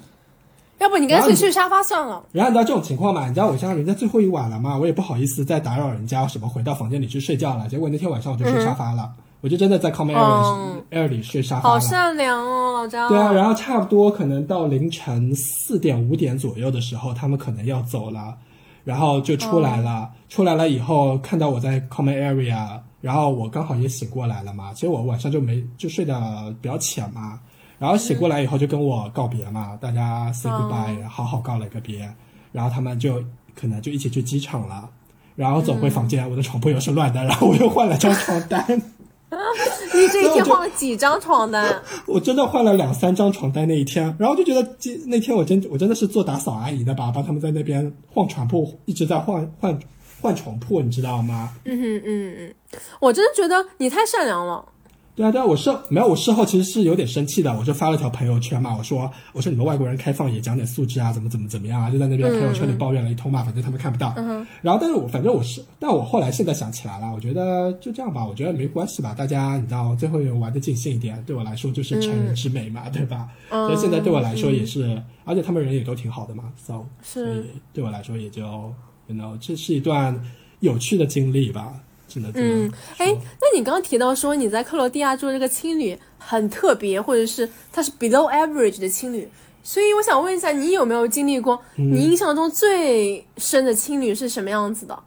[0.82, 2.24] 要不你干脆睡沙发算了。
[2.32, 3.28] 然后你知道这种情况嘛？
[3.28, 7.68] 你知道我像人家最后一晚了嘛，我也不好意思再打扰人家什么回到房间里去睡觉了。
[7.68, 9.08] 结果那天晚上我就睡沙发了，
[9.41, 11.80] 我就真的在 common area、嗯 air 里睡沙发好。
[11.80, 13.08] 善良哦，老张。
[13.10, 18.36] 对啊，然后差不多可能到凌晨四点五点左右的时候，他们可能要走了，
[18.84, 20.10] 然后就出来了。
[20.30, 24.74] 出来了以后，看到我在 common area，然后我刚好也醒过来了嘛。
[24.74, 27.40] 其实我晚上就没就睡得比较浅嘛，
[27.82, 32.08] 然后醒过来以后就跟我告别嘛，大家 say goodbye，、好好告了个别，
[32.52, 33.24] 然后他们就
[33.56, 34.88] 可能就一起去机场了。
[35.36, 38.64] 然后走回房间，我的床铺又是乱的，然后我又换了张床单。
[39.95, 41.82] 你这一天换了几张床单？
[42.06, 49.80] 我真的换了两三张床单那一天，然后就觉得今那天我真我真的是做打扫阿姨的吧，帮他们在那边换床铺，一直在换换
[50.22, 51.52] 换床铺，你知道吗？
[51.66, 52.53] 嗯哼嗯嗯，
[52.99, 54.64] 我真的觉得你太善良了。
[55.13, 64.15] 对啊对啊，我事没有我事后其实是有点生气的，我就发了条朋友圈嘛，我说我说你们外国人开放也讲点素质啊，怎么怎么怎么样啊，就在那边朋友圈里抱怨了一通嘛，反正他们看不到。
[64.61, 73.29] 然后但是我反正我是，但我后来现在想起来了，我觉得就这样吧，我觉得没关系吧，大家你知道最后也玩的尽兴一点，对我来说就是成人之美嘛，对吧？
[73.49, 77.43] 所以现在对我来说也是，而且他们人也都挺好的嘛，so 所以
[77.73, 78.41] 对我来说也就
[79.07, 80.17] ，you know，这是一段
[80.61, 81.73] 有趣的经历吧，
[82.33, 89.29] 嗯，哎，那你刚刚提到说你在克罗地亚住这个青旅很特别，或者是它是 below average 的青旅，
[89.63, 94.97] 所以我想问一下，你有没有经历过嗯你印象中最深的青旅是什么样子的，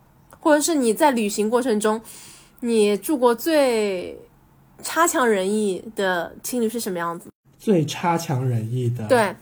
[0.40, 2.00] 或者是你在旅行过程中
[2.60, 4.18] 你住过最
[4.82, 7.30] 差强人意的青旅是什么样子？
[7.58, 9.34] 最差强人意的，，对，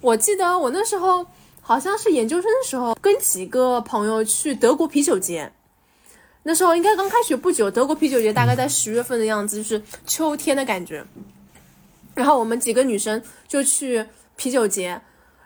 [0.00, 1.26] 我记得我那时候
[1.60, 5.52] 好像是研究生的时候，跟几个朋友去德国啤酒节。
[6.48, 11.04] 那时候应该刚开学不久，德国啤酒节大概在十月份的样子，就是秋天的感觉。
[12.14, 14.06] 然后我们几个女生就去
[14.36, 14.90] 啤酒节，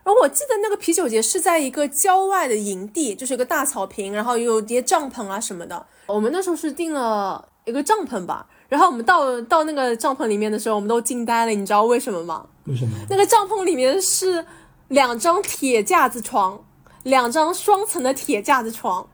[0.05, 5.86] 然后我记得那个啤酒节是在一个郊外的营地，就是一个大草坪，然后有叠帐篷啊什么的。
[6.06, 12.47] 我们那时候是订了一个帐篷吧，然后我们到到那个帐篷里面的时候，我们都惊呆了，你知道为什么吗？
[12.66, 12.93] 为什么？
[13.09, 14.44] 那个帐篷里面是
[14.89, 16.62] 两张铁架子床，
[17.05, 19.09] 两张双层的铁架子床。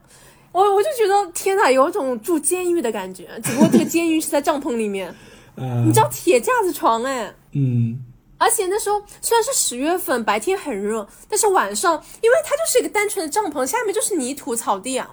[0.56, 5.14] 我我就觉得天呐，有种住监狱的感觉，只不过这个监狱是在帐篷里面。
[5.54, 7.98] 呃，你知道铁架子床哎，嗯，
[8.38, 15.10] 而且那时候虽然是十月份，白天很热，但是晚上，因为它就是一个单纯的帐篷，下面就是泥土草地啊，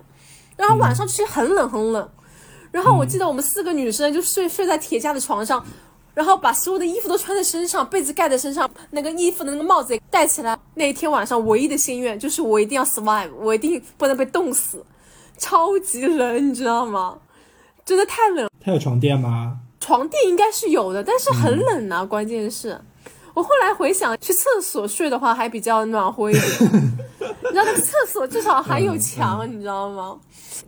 [0.56, 2.10] 然后晚上其实很冷很冷。
[2.72, 5.62] 然后我记得我们四个女生就睡睡在铁架的床上，
[6.14, 10.58] 然后把所有的衣服都穿在身上，被子盖在身上，那个衣服的那个帽子也戴起来。
[10.74, 14.82] 那一天晚上唯一的心愿就是我一定要 survive，我一定不能被冻死。
[15.44, 17.18] 超级冷，你知道吗？
[17.84, 18.50] 真的太冷。
[18.62, 19.58] 它有床垫吗？
[19.82, 22.06] 床垫应该是有的，但是很冷啊。
[22.06, 22.80] 关键是，
[23.34, 26.46] 我后来回想，去厕所睡的话还比较暖和一点。
[27.20, 30.16] 你知道那个厕所至少还有墙，你知道吗？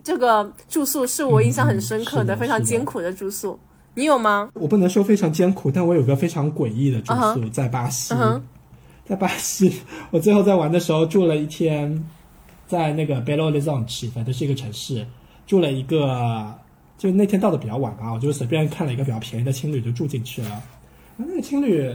[0.04, 3.58] 这个住宿是我印象很深刻的非常艰苦的住宿。
[3.94, 4.50] 你有吗？
[4.52, 8.14] 我不能说非常艰苦，但我有个非常诡异的住宿，在巴西。
[9.08, 9.80] 在巴西，
[10.10, 12.06] 我最后在玩的时候住了一天。
[12.66, 15.06] 在那个 Belo Horizonte，反正是一个城市，
[15.46, 16.54] 住了一个，
[16.98, 20.62] 就那天到的比较晚啊，我就随便看了一个比较便宜的青旅就住进去了。
[21.16, 21.94] 那个青旅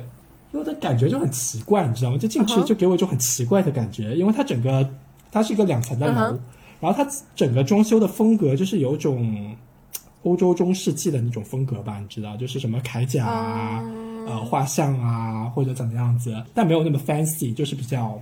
[0.52, 2.18] 给，我的感觉就很奇怪，你知道吗？
[2.18, 4.89] 就进去就给我一种很奇怪的感觉，因为它整个
[5.31, 6.39] 它是一个两层的楼，
[6.80, 9.56] 然后它整个装修的风格就是有种
[10.23, 13.84] 欧洲中世纪的那种风格吧，你知道，就是什么铠甲啊、
[14.26, 18.19] 呃画像啊或者怎么样子，但没有那么 fancy，就是比较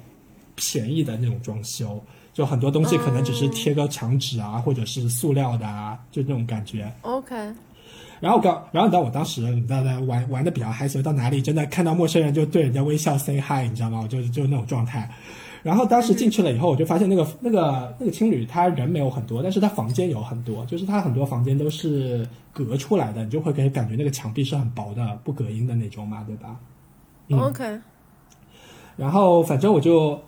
[0.56, 2.02] 便宜的那种装修。
[2.34, 6.92] 就很多东西可能只是贴个墙纸啊，或者是塑料的啊，就那种感觉。
[7.02, 7.36] OK。
[8.20, 14.02] 然后刚，然后你知道我当时你知道在玩玩的比较嗨，所以到哪里真的看到陌生人就对人家微笑 say hi，你知道吗？
[14.04, 15.10] 我就就那种状态。
[15.64, 26.58] 然后当时进去了以后，我就发现那个那个那个青旅，他人没有很多，但是他房间有很多，就是他很多房间都是隔出来的，你就会给感觉那个墙壁是很薄的，不隔音的那种嘛，对吧
[27.32, 27.80] ？OK。
[28.98, 30.20] 然后反正我就。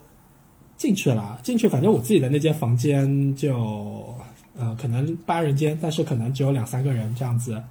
[0.82, 4.12] 进去了，进去，反正我自己的那间房间就，
[4.58, 7.62] 呃，可能八人间，但是可能只有两三个人这样子，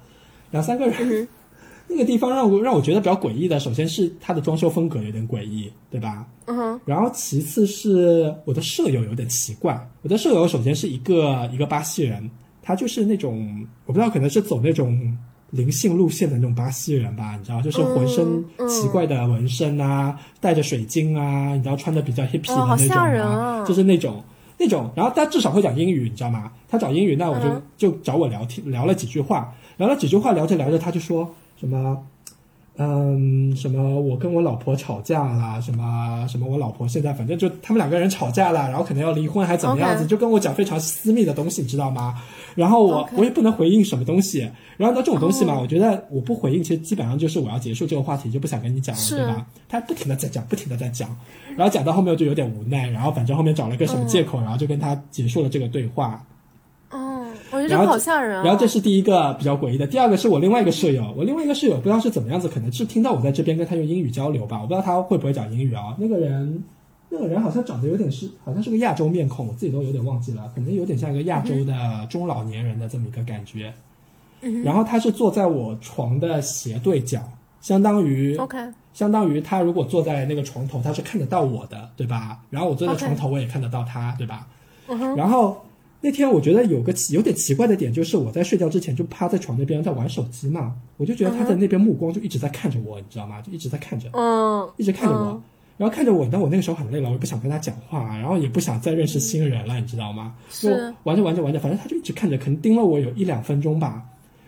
[0.50, 1.28] 两三个人，
[1.86, 6.26] 那个地方让我让我觉得比较诡异的，首先是它的装修风格有点诡异，对吧？
[6.46, 6.80] 嗯哼。
[6.86, 12.30] 然后其次是我的舍友有点奇怪，我的舍友首先是一个一个巴西人，
[12.62, 15.14] 他就是那种我不知道可能是走那种。
[15.52, 24.24] 灵性路线的那种巴西人吧，你知道，就是浑身奇怪的纹身啊，带着水晶啊，你知道，穿的比较 hippy 的那种啊，就是那种
[24.58, 24.90] 那种。
[24.96, 26.50] 然后他至少会讲英语，你知道吗？
[26.68, 32.02] 他讲英语，那我就就找我聊天，聊了几句话，聊了几句话，聊着聊着，他就说什么。
[32.78, 34.00] 嗯，什么？
[34.00, 36.46] 我跟我老婆吵架啦，什么什么？
[36.46, 40.06] 我老婆现在反正就他们两个人吵架了，然后可能要离婚，还怎么样子？
[40.06, 42.14] 就跟我讲非常私密的东西，你知道吗？
[42.54, 44.50] 然后我我也不能回应什么东西。
[44.78, 49.46] 然后到这种东西嘛，我觉得我不回应，其实基本上就是我要结束这个话题，就不想跟你讲了，对吧？
[49.68, 51.14] 他不停的在讲，不停的在讲，
[51.54, 56.24] 然后讲到后面我就有点无奈，然后反正后面找了个什么借口，然后就跟他结束了这个对话。
[57.62, 58.42] 我觉得好吓人。
[58.42, 65.94] 然后这是第一个比较诡异的，第二个是我另外一个舍友，我另外一个舍友不知道是怎么样子，可能是听到我在这边跟他用英语交流吧，我不知道他会不会讲英语啊。
[65.98, 66.62] 那个人，
[67.08, 73.72] 那个人好像长得有点是，好像是个亚洲面孔，我自己都有点忘记了，可能有点像一个亚洲的中老年人的这么一个感觉。
[74.64, 77.20] 然后他是坐在我床的斜对角，
[77.60, 78.58] 相当于 OK，
[78.92, 82.40] 相当于他如果坐在那个床头，他是看得到我的，对吧？
[82.50, 84.46] 然后我坐在床头，我也看得到他，对吧？
[85.16, 85.56] 然后。
[86.04, 93.40] 那天我觉得有个奇有点奇怪的点，就是我在睡觉之前就趴在床那边在玩手机嘛，我就觉得他在那边目光就一直在看着我，你知道吗？
[93.40, 95.40] 就一直在看着，嗯，一直看着我，
[95.78, 100.34] 然后看着我，但我那个时候很累了，我也不想跟他讲话，然后也不想再认识新人了，你知道吗？
[100.50, 104.02] 是玩着玩着玩着，反正他就一直看着，可能盯了我有一两分钟吧，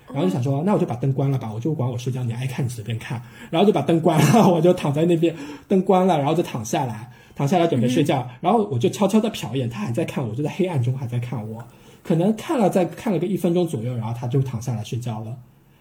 [0.08, 5.34] 然后就想说，那我就把灯关了吧，我就管我睡觉，你爱看你随便看，然后就把灯关了， 我就躺在那边，
[5.68, 11.64] 灯关了，然后就躺下来，躺下来准备睡觉，然后我就悄悄的瞟一眼，他还在看我，就在黑暗中还在看我。
[12.02, 15.34] 可能看了再看了个一分钟左右，然后他就躺下来睡觉了，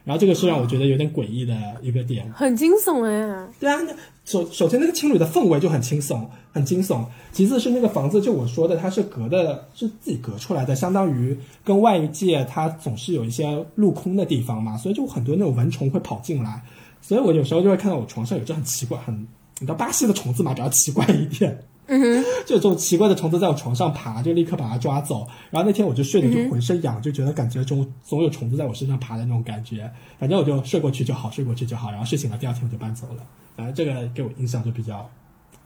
[0.06, 3.48] 然后这个是让我觉得有点诡异的一个点，很惊悚哎。
[3.60, 3.78] 对啊，
[4.24, 7.04] 首首先那个青旅的氛围就很惊悚，很惊悚。
[7.34, 16.64] 其次是那个房子，就我说的，它是隔的，是自己隔出来的，相当于跟外界它总是有一些路空的地方嘛，所以就很多那种蚊虫会跑进来，
[17.02, 19.28] 所以我有时候就会看到我床上有只很奇怪，很
[19.60, 21.64] 你知道巴西的虫子嘛，比较奇怪一点。
[21.88, 25.28] 嗯哼， 就这种奇怪的虫子在我床上爬，就立刻把它抓走。
[25.52, 29.92] 然后那天我就睡得就浑身痒，就觉得感觉总总有虫子在我身上爬的那种感觉。
[30.18, 31.92] 反正我就睡过去就好，睡过去就好。
[31.92, 33.24] 然后睡醒了，第二天我就搬走了。
[33.58, 35.10] 反正这个给我印象就比较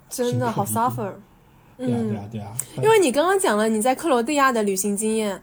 [0.10, 1.12] 真的好 suffer。
[1.78, 5.40] 对啊对啊对啊，因为你刚刚讲了你在克罗地亚的旅行经验，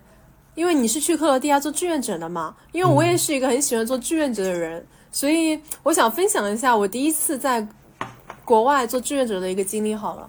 [0.56, 2.52] 因为你是去克罗地亚做志愿者的嘛。
[2.72, 7.64] 因为我也是一个很喜欢做志愿者的人，所以我想分享一下我第一次在
[8.44, 9.94] 国外做志愿者的一个经历。
[9.94, 10.28] 好了。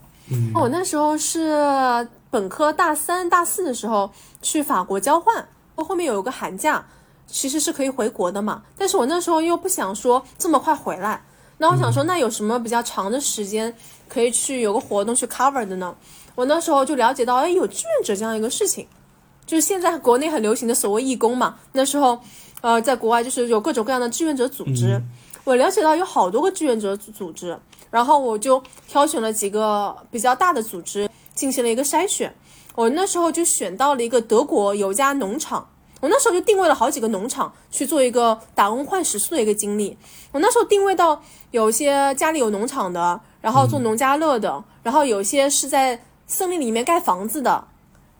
[0.56, 4.10] 我那时候是本科大三、大四的时候
[4.42, 6.84] 去法国交换，我后面有一个寒假，
[7.28, 8.64] 其实是可以回国的嘛。
[8.76, 11.24] 但是我那时候又不想说这么快回来，
[11.60, 13.72] 那我想说，那有什么比较长的时间
[14.10, 15.96] 可以去有个活动去 cover 的呢？
[16.34, 18.88] 我那时候就了解到，哎，有志愿者这样一个事情，
[19.46, 21.58] 就是现在国内很流行的所谓义工嘛。
[21.74, 22.20] 那时候，
[22.62, 25.00] 呃，在国外就是有各种各样的志愿者组织，
[25.44, 27.56] 我了解到有好多个志愿者组织，
[27.95, 32.35] 然后我就挑选了几个比较大的组织进行了一个筛选。
[32.76, 35.65] 我那时候就选到了一个德国有家农场，
[36.01, 39.97] 我那时候就定位了好几个农场去做一个打工换食宿的一个经历。
[40.34, 46.01] 我那时候定位到有一些家里有农场的，然后做农家乐的，然后有些是在。
[46.27, 47.67] 森林里面盖房子的，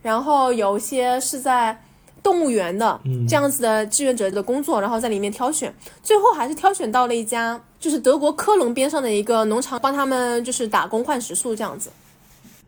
[0.00, 1.82] 然后有些是在
[2.22, 5.74] 动物园的这样子的志愿者的工作，然后在里面挑选，
[6.04, 11.90] 最后还是挑选到了一家就是德国科隆边上的一个农场，帮他们就是打工换食宿这样子。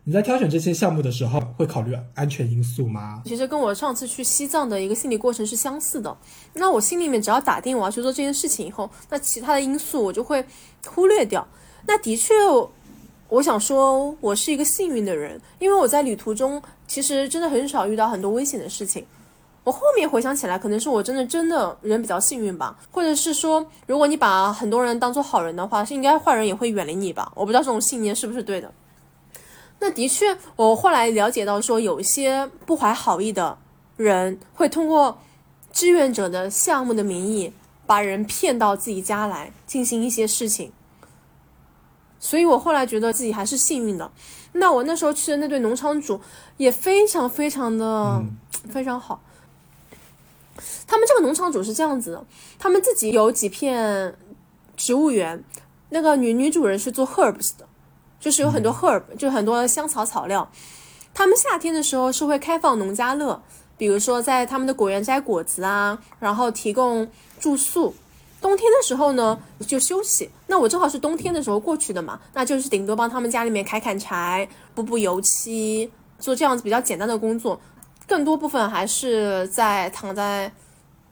[0.04, 3.22] 你在挑选这些项目的时候，会考虑安全因素吗？
[3.26, 6.16] 其实跟我上次去西藏的一个心理过程是相似的。
[6.54, 10.44] 那我心里面只要打定我要去做这件事情以后，那其他的因素我就会
[10.86, 11.46] 忽略掉。
[11.86, 12.34] 那的确。
[13.30, 19.04] 我想说，我是一个幸运的人，因为我在旅途中其实真的很少遇到很多危险的事情。
[19.68, 27.30] 我后面回想起来，可能是我真的真的人比较幸运吧，或者是说，如果你把很多人当做好人的话，是应该坏人也会远离你吧？
[27.34, 28.72] 我不知道这种信念是不是对的。
[29.78, 33.58] 那的确，我后来了解到说，有一些不怀好意的
[33.98, 35.18] 人会通过
[35.70, 37.52] 志愿者的项目的名义，
[37.84, 40.72] 把人骗到自己家来进行一些事情。
[42.18, 44.10] 所以我后来觉得自己还是幸运的。
[44.52, 46.18] 那我那时候去的那对农场主
[46.56, 48.24] 也非常非常的
[48.70, 49.20] 非常好。
[50.86, 52.26] 他们这个农场主是这样子的，
[52.58, 54.14] 他们自己有几片
[54.76, 55.42] 植物园，
[55.90, 57.66] 那个女女主人是做 herbs 的，
[58.20, 60.50] 就是有很多 herb，就很多香草草料。
[61.14, 63.42] 他们夏天的时候是会开放农家乐，
[63.76, 67.08] 比如说在他们的果园摘果子啊，然后提供
[67.40, 67.94] 住宿。
[68.40, 69.36] 冬天的时候呢，
[69.66, 70.30] 就休息。
[70.46, 75.90] 那我正好是冬天的时候过去的嘛，那就是顶多帮他们家里面砍砍柴、补补油漆，
[76.20, 77.60] 做这样子比较简单的工作。
[78.08, 80.50] 更多部分还是在躺在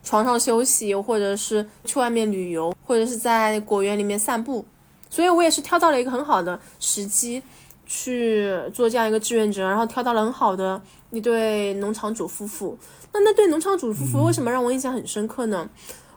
[0.02, 4.64] 床上休息，或者是去外面旅游，或者是在果园里面散步。
[5.10, 7.42] 所以我也是挑到了一个很好的时机
[7.86, 12.76] 去做这样一个志愿者，然后挑到了很好的一对农场主夫妇。
[13.12, 15.68] 那那对农场主夫妇为什么让我印象很深刻呢？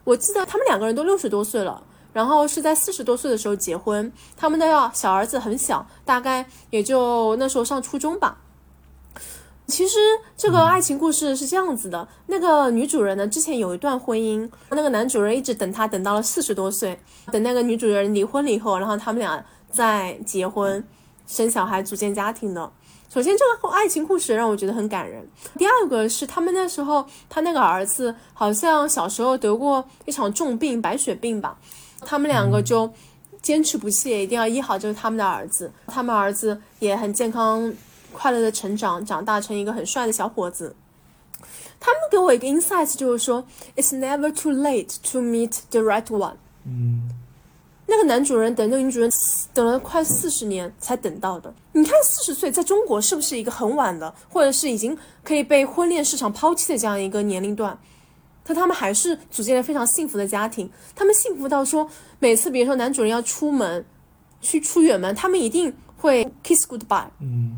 [0.05, 1.83] 我记得他们两个人都六十多岁了，
[2.13, 4.11] 然后是在四十多岁的时候结婚。
[4.35, 8.37] 他们的小儿子很小，大概也就那时候上初中吧。
[9.69, 9.97] 其实
[10.35, 16.99] 这个爱情故事是这样子的：那个女主人呢，之前有一段婚姻，那个男主人一直等她，等到了四十多岁，
[17.31, 20.83] 等那个女主人离婚了以后，然后他们俩再结婚、
[21.27, 22.71] 生小孩、组建家庭的。
[23.11, 25.27] 首先，这个爱情故事让我觉得很感人。
[25.57, 31.57] 第二个是他们那时候，他那个儿子好像小时候得过一场重病，白血病吧。
[32.01, 32.91] 他们两个就
[33.41, 35.71] 坚持不懈，一定要医好就是他们的儿子。
[35.87, 37.73] 他们儿子也很健康、
[38.11, 40.75] 快乐的成长，长大成一个很帅的小伙子。
[41.79, 43.45] 他们给我一个 insight，就是说
[43.75, 46.35] ，it's never too late to meet the right one。
[46.65, 47.09] 嗯。
[47.91, 49.09] 那个男主人等那个女主人
[49.51, 51.51] 等了快四十年才等到的。
[51.71, 57.75] 你看，四十岁在中国是不是一个很晚的，或者是已经可以被婚恋市场抛弃的这样一个年龄段？
[58.45, 60.69] 可他们还是组建了非常幸福的家庭。
[60.95, 63.83] 他们幸福到说，每次比如说男主人要出门
[64.39, 67.07] 去出远门，他们一定会 kiss goodbye。
[67.19, 67.55] 嗯，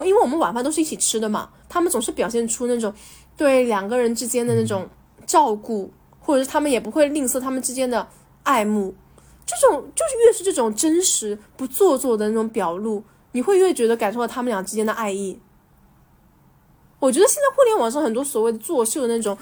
[0.00, 2.92] 因为我们晚饭都是一起吃的嘛，他们总是表现出那种
[3.36, 4.88] 对两个人之间的那种
[5.26, 8.08] 照顾，或者是他们也不会吝啬他们之间的
[8.44, 8.94] 爱慕。
[9.44, 13.02] 这种就是越是这种真实不做作的那种表露，
[13.32, 15.40] 你会越觉得感受到他们俩之间的爱意。
[17.00, 19.36] 我觉得现在互联网上很多所谓的作秀的那种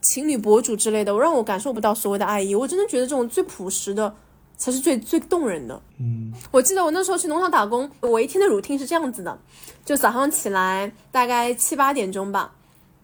[0.00, 2.54] 情侣博主之类的，我让我感受不到所谓的爱意。
[2.54, 4.14] 我真的觉得这种最朴实的
[4.60, 5.80] 才是最最动人的。
[5.98, 9.36] 嗯，我记得我那时候去农场打工，我一天的 routine 是这样子的，
[9.84, 12.52] 就早上起来大概七八点钟吧。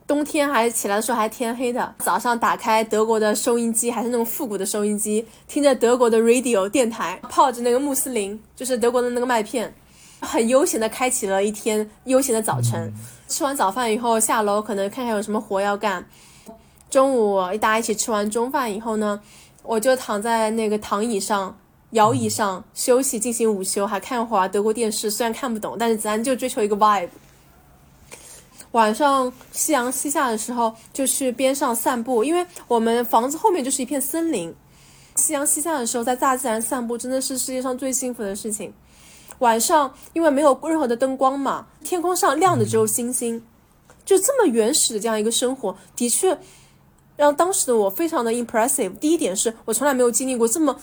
[0.07, 9.75] 冬天还起来的时候还天黑的，早上打开德国的收音机，还是那种复古的收音机，听着德国的 radio 电台，泡着那个穆斯林，就是德国的那个麦片，
[10.21, 12.93] 很悠闲的开启了一天悠闲的早晨。
[13.27, 16.07] 吃完早饭以后下楼，可能看看有什么活要干。
[16.89, 19.21] 中午大家一起吃完中饭以后呢，
[19.67, 21.59] 我就躺在那个躺椅上、
[21.91, 25.11] 摇椅上休息，进行午休，还看会儿德国电视。
[25.11, 27.09] 虽然看不懂，但是咱就追求一个 vibe。
[28.73, 34.55] 晚上夕阳西下的时候，就去边上散步，因为我们房子后面就是一片森林。
[35.15, 38.73] 夕阳西下的时候，在大自然散步真的是世界上最幸福的事情。
[39.39, 43.43] 晚上因为没有任何的灯光嘛，天空上亮的只有星星，
[44.05, 46.39] 就这么原始的这样一个生活，的确
[47.17, 48.95] 让当时的我非常的 impressive。
[48.97, 50.77] 第一点是我从来没有经历过这么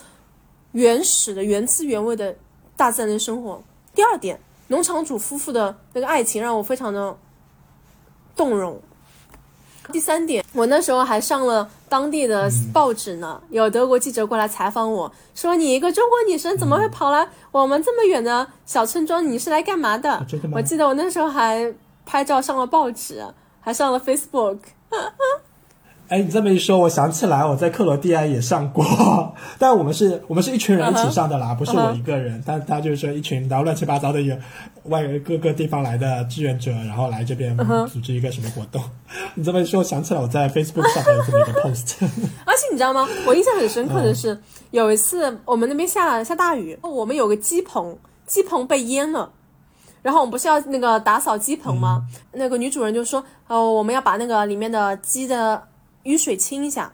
[0.71, 2.35] 原始的、原汁原味的
[2.75, 3.63] 大自然的生活。
[3.95, 7.15] 第二点，农场主夫妇的那个爱情让我非常的
[8.35, 8.81] 动容。
[9.91, 19.29] 第三点，我那时候还上了当地的报纸呢，有德国记者过来采访我说：“你一个中国女生怎么会跑来我们这么远的小村庄？
[19.29, 21.71] 你是来干嘛的？”我记得我那时候还
[22.05, 23.23] 拍照上了报纸，
[23.59, 24.59] 还上了 Facebook。
[26.13, 32.39] 哎，你这么一说，我想起来我在克罗地亚也上过，但我们是我们是一群人一起上的啦不是我一个人。
[32.45, 34.37] 但他就是说一群然后乱七八糟的一个
[34.83, 37.57] 外各个地方来的志愿者，然后来这边
[37.91, 38.79] 组织一个什么活动。
[39.33, 41.95] 你这么一说，我想起来我在 Facebook 上面有这么一个 post。
[42.45, 43.09] 而且你知道吗？
[43.25, 49.31] 我印象很深刻的是，有一次我们那边下下大雨，我们有个鸡棚，鸡棚被淹了。
[50.03, 52.03] 然后我们不是要那个打扫鸡棚吗？
[52.33, 55.63] 那个女主人就说：“呃，我们要把那个里面的鸡的
[56.03, 56.93] 雨水清一下。”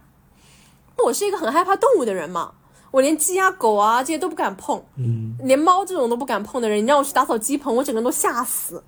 [1.05, 2.51] 我是一个很害怕动物的人嘛，
[2.91, 8.83] 我连鸡啊、狗啊这些都不敢碰，嗯，连猫这种都不敢碰的人，你让我去打扫鸡棚，我整个人都吓死。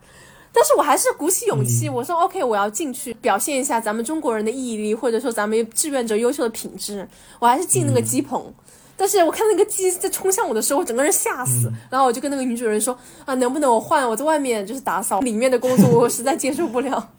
[0.51, 7.07] 但是我还是鼓起勇气，我说 OK，我要进去表现一下咱们中国人的毅力，或者说咱们志愿者优秀的品质。
[7.39, 8.53] 我还是进那个鸡棚，
[8.97, 11.71] 但是我看那个鸡在冲向我的时候，我整个人吓死。
[11.89, 12.93] 然后我就跟那个女主人说
[13.23, 17.09] 啊，能不能我换我在外面就是打扫里面的工作，我实在接受不了。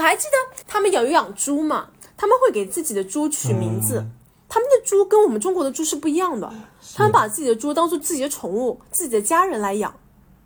[0.00, 3.98] 我还记得他们有养猪嘛，他们会给自己的猪取名字。
[3.98, 4.12] 嗯
[4.52, 6.52] 他们的猪跟我们中国的猪是不一样的，
[6.96, 9.94] 他们把自己的猪当做自己的宠物、自己的家人来养。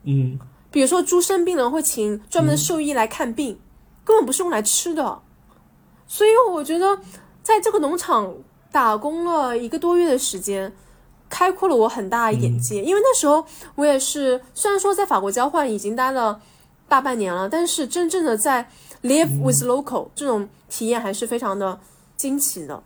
[0.03, 0.39] 嗯，
[0.71, 3.59] 比如说猪生病了，会请专门的兽医来看病，
[4.05, 5.23] 根本不是用来吃的。
[6.07, 6.99] 所以我觉得，
[7.43, 8.35] 在这个农场
[8.71, 10.71] 打工了一个多月的时间，
[11.31, 12.85] 开阔了我很大的眼界。
[12.85, 16.43] 因为那时候我也是，虽然说在法国交换已经待了
[16.87, 18.69] 大半年了，但是真正的在
[19.05, 21.79] live with local、这种体验还是非常的
[22.17, 22.83] 惊奇的。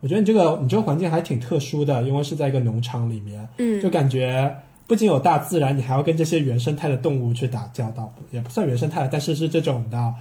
[0.00, 4.54] 我觉得你这个你这个环境还挺特殊的，因为是在一个农场里面，嗯就感觉
[4.86, 10.14] 不仅有大自然，你还要跟这些原生态的动物去打交道，也不算原生态，但是是这种的，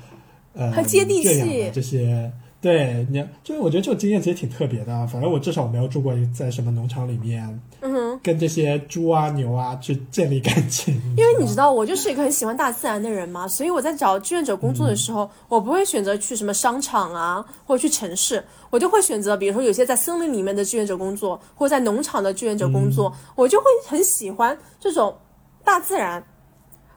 [0.53, 2.31] 呃，很接地气的这些。
[2.61, 5.07] 对你，就是我觉得这种经验其实挺特别的。
[5.07, 8.10] 反正我至少没有住过在什么农场里面，嗯哼。
[8.23, 10.93] 跟这些猪啊、牛啊去建立感情。
[11.17, 25.15] 因为你知道，我就是一个很喜欢大自然的人嘛，所以我在找志愿者工作的时候，我不会选择去什么商场啊，或者去城市，我就会选择，比如说有些在森林里面的志愿者工作，或者在农场的志愿者工作，我就会很喜欢这种
[25.63, 26.23] 大自然。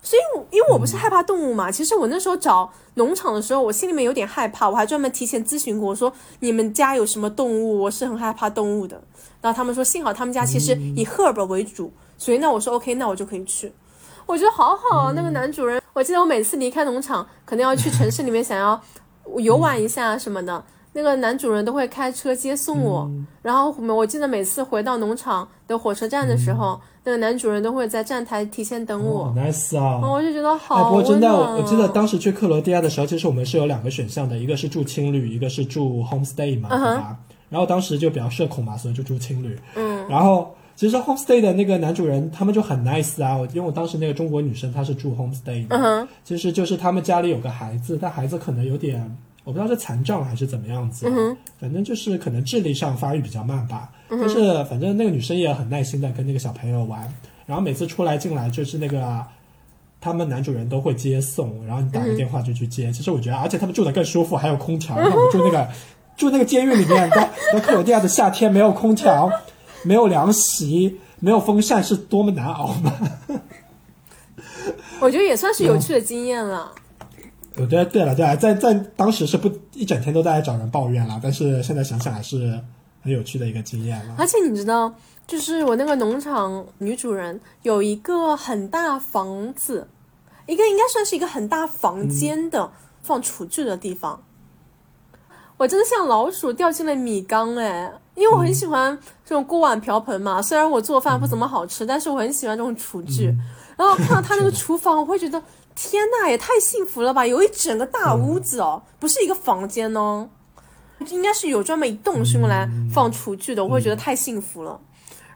[0.04, 0.22] 所以，
[0.54, 7.80] 因为我不是害怕动物嘛，其实我那时候找农场的时候，我心里面有点害怕，我还专门提前咨询过，我说你们家有什么动物？
[7.80, 9.00] 我是很害怕动物的。
[9.40, 13.72] 然后他们说，幸好他们家其实以 herb 为主，所以那我说 OK，那我就可以去。
[14.26, 18.80] 我觉得好好啊，那个男主人，我记得我每次离开农场，可能要去城市里面想要
[19.38, 23.10] 游玩一下什么的，那个男主人都会开车接送我。
[23.42, 29.24] 然后我记得每次回到农场的火车站的时候，那个男主人都会在站台提前等我。
[29.26, 30.00] 哦，nice 啊！
[30.02, 37.16] 哦我就觉得好哎，好不过真的，我我记得当时去克罗地亚的时候，其实我们是有两个选项的，一个是住青旅，一个是住 homestay 嘛，嗯哼对吧？
[37.50, 39.56] 然后当时就比较社恐嘛，所以就住青旅。
[39.76, 48.98] 嗯，然后其实 homestay 的那个男主人他们就很 nice 啊，因为我当时那个中国女生她是住 homestay 的，嗯哼，其实就是他们家里有个孩子，但孩子可能有点，
[49.44, 53.90] 我不知道是残障还是怎么样子，嗯反正就是可能智力上发育比较慢吧。
[54.10, 57.12] 嗯但是反正那个女生也很耐心的跟那个小朋友玩，
[57.46, 59.24] 然后每次出来进来就是那个。
[60.00, 62.92] 他们男主人都会接送，然后你打个电话就去接。
[62.92, 64.94] 其实我觉得，而且他们住的更舒服，还有空调。
[64.94, 65.66] 我们住那个
[66.14, 69.32] 住那个监狱里面，在在克罗地亚的夏天没有空调，
[69.82, 72.92] 没有凉席，没有风扇，是多么难熬吗？
[75.00, 76.70] 我觉得也算是有趣的经验了。
[77.56, 82.60] 我觉得对了，对了，在在当时是不一整天都在找人抱怨了，但是现在想想还是
[83.04, 84.16] 很有趣的一个经验了。
[84.18, 84.92] 而且你知道，
[85.26, 89.86] 就是我那个农场女主人有一个很大房子，
[90.46, 92.72] 一个应该算是一个很大房间的
[93.02, 94.24] 放厨具的地方。
[95.56, 100.42] 我真的像老鼠掉进了米缸哎，因为我很喜欢这种锅碗瓢盆嘛。
[100.42, 103.32] 虽然我做饭不怎么好吃，但是我很喜欢这种厨具。
[103.76, 105.40] 然后看到他那个厨房，我会觉得
[105.76, 107.26] 天呐，也太幸福了吧！
[107.26, 110.28] 有一整个大屋子哦，不是一个房间哦，
[111.10, 114.80] 应该是有专门一栋是用来放厨具的，我会觉得太幸福了。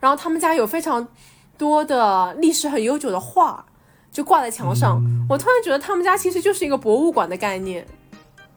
[0.01, 1.07] 然后他们家有非常
[1.57, 3.65] 多的历史很悠久的画，
[4.13, 5.03] 就挂在墙上。
[5.29, 7.87] 我突然觉得他们家其实就是一个博物馆的概念。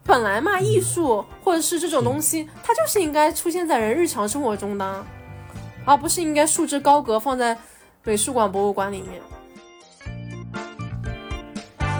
[0.04, 5.06] 本来嘛，艺术或者是这种东西，它就是应该出现在人日常生活中的，
[5.86, 7.56] 而不是应该束之高阁放在
[8.04, 9.22] 美术馆、博物馆里面。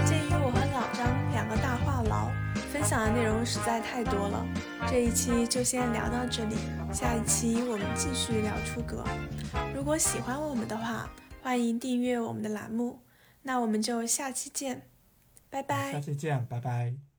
[0.04, 2.28] 鉴于我和老张两个大话痨，
[2.74, 4.44] 分享的内容实在太多了，
[4.92, 6.56] 这一期就先聊到这里，
[6.94, 9.06] 下一期我们继续聊出格。
[9.74, 11.10] 如果喜欢我们的话，
[11.42, 13.00] 欢迎订阅我们的栏目。
[13.44, 14.90] 那我们就下期见，
[15.50, 15.94] 拜拜。
[15.94, 17.11] 下期见，拜拜。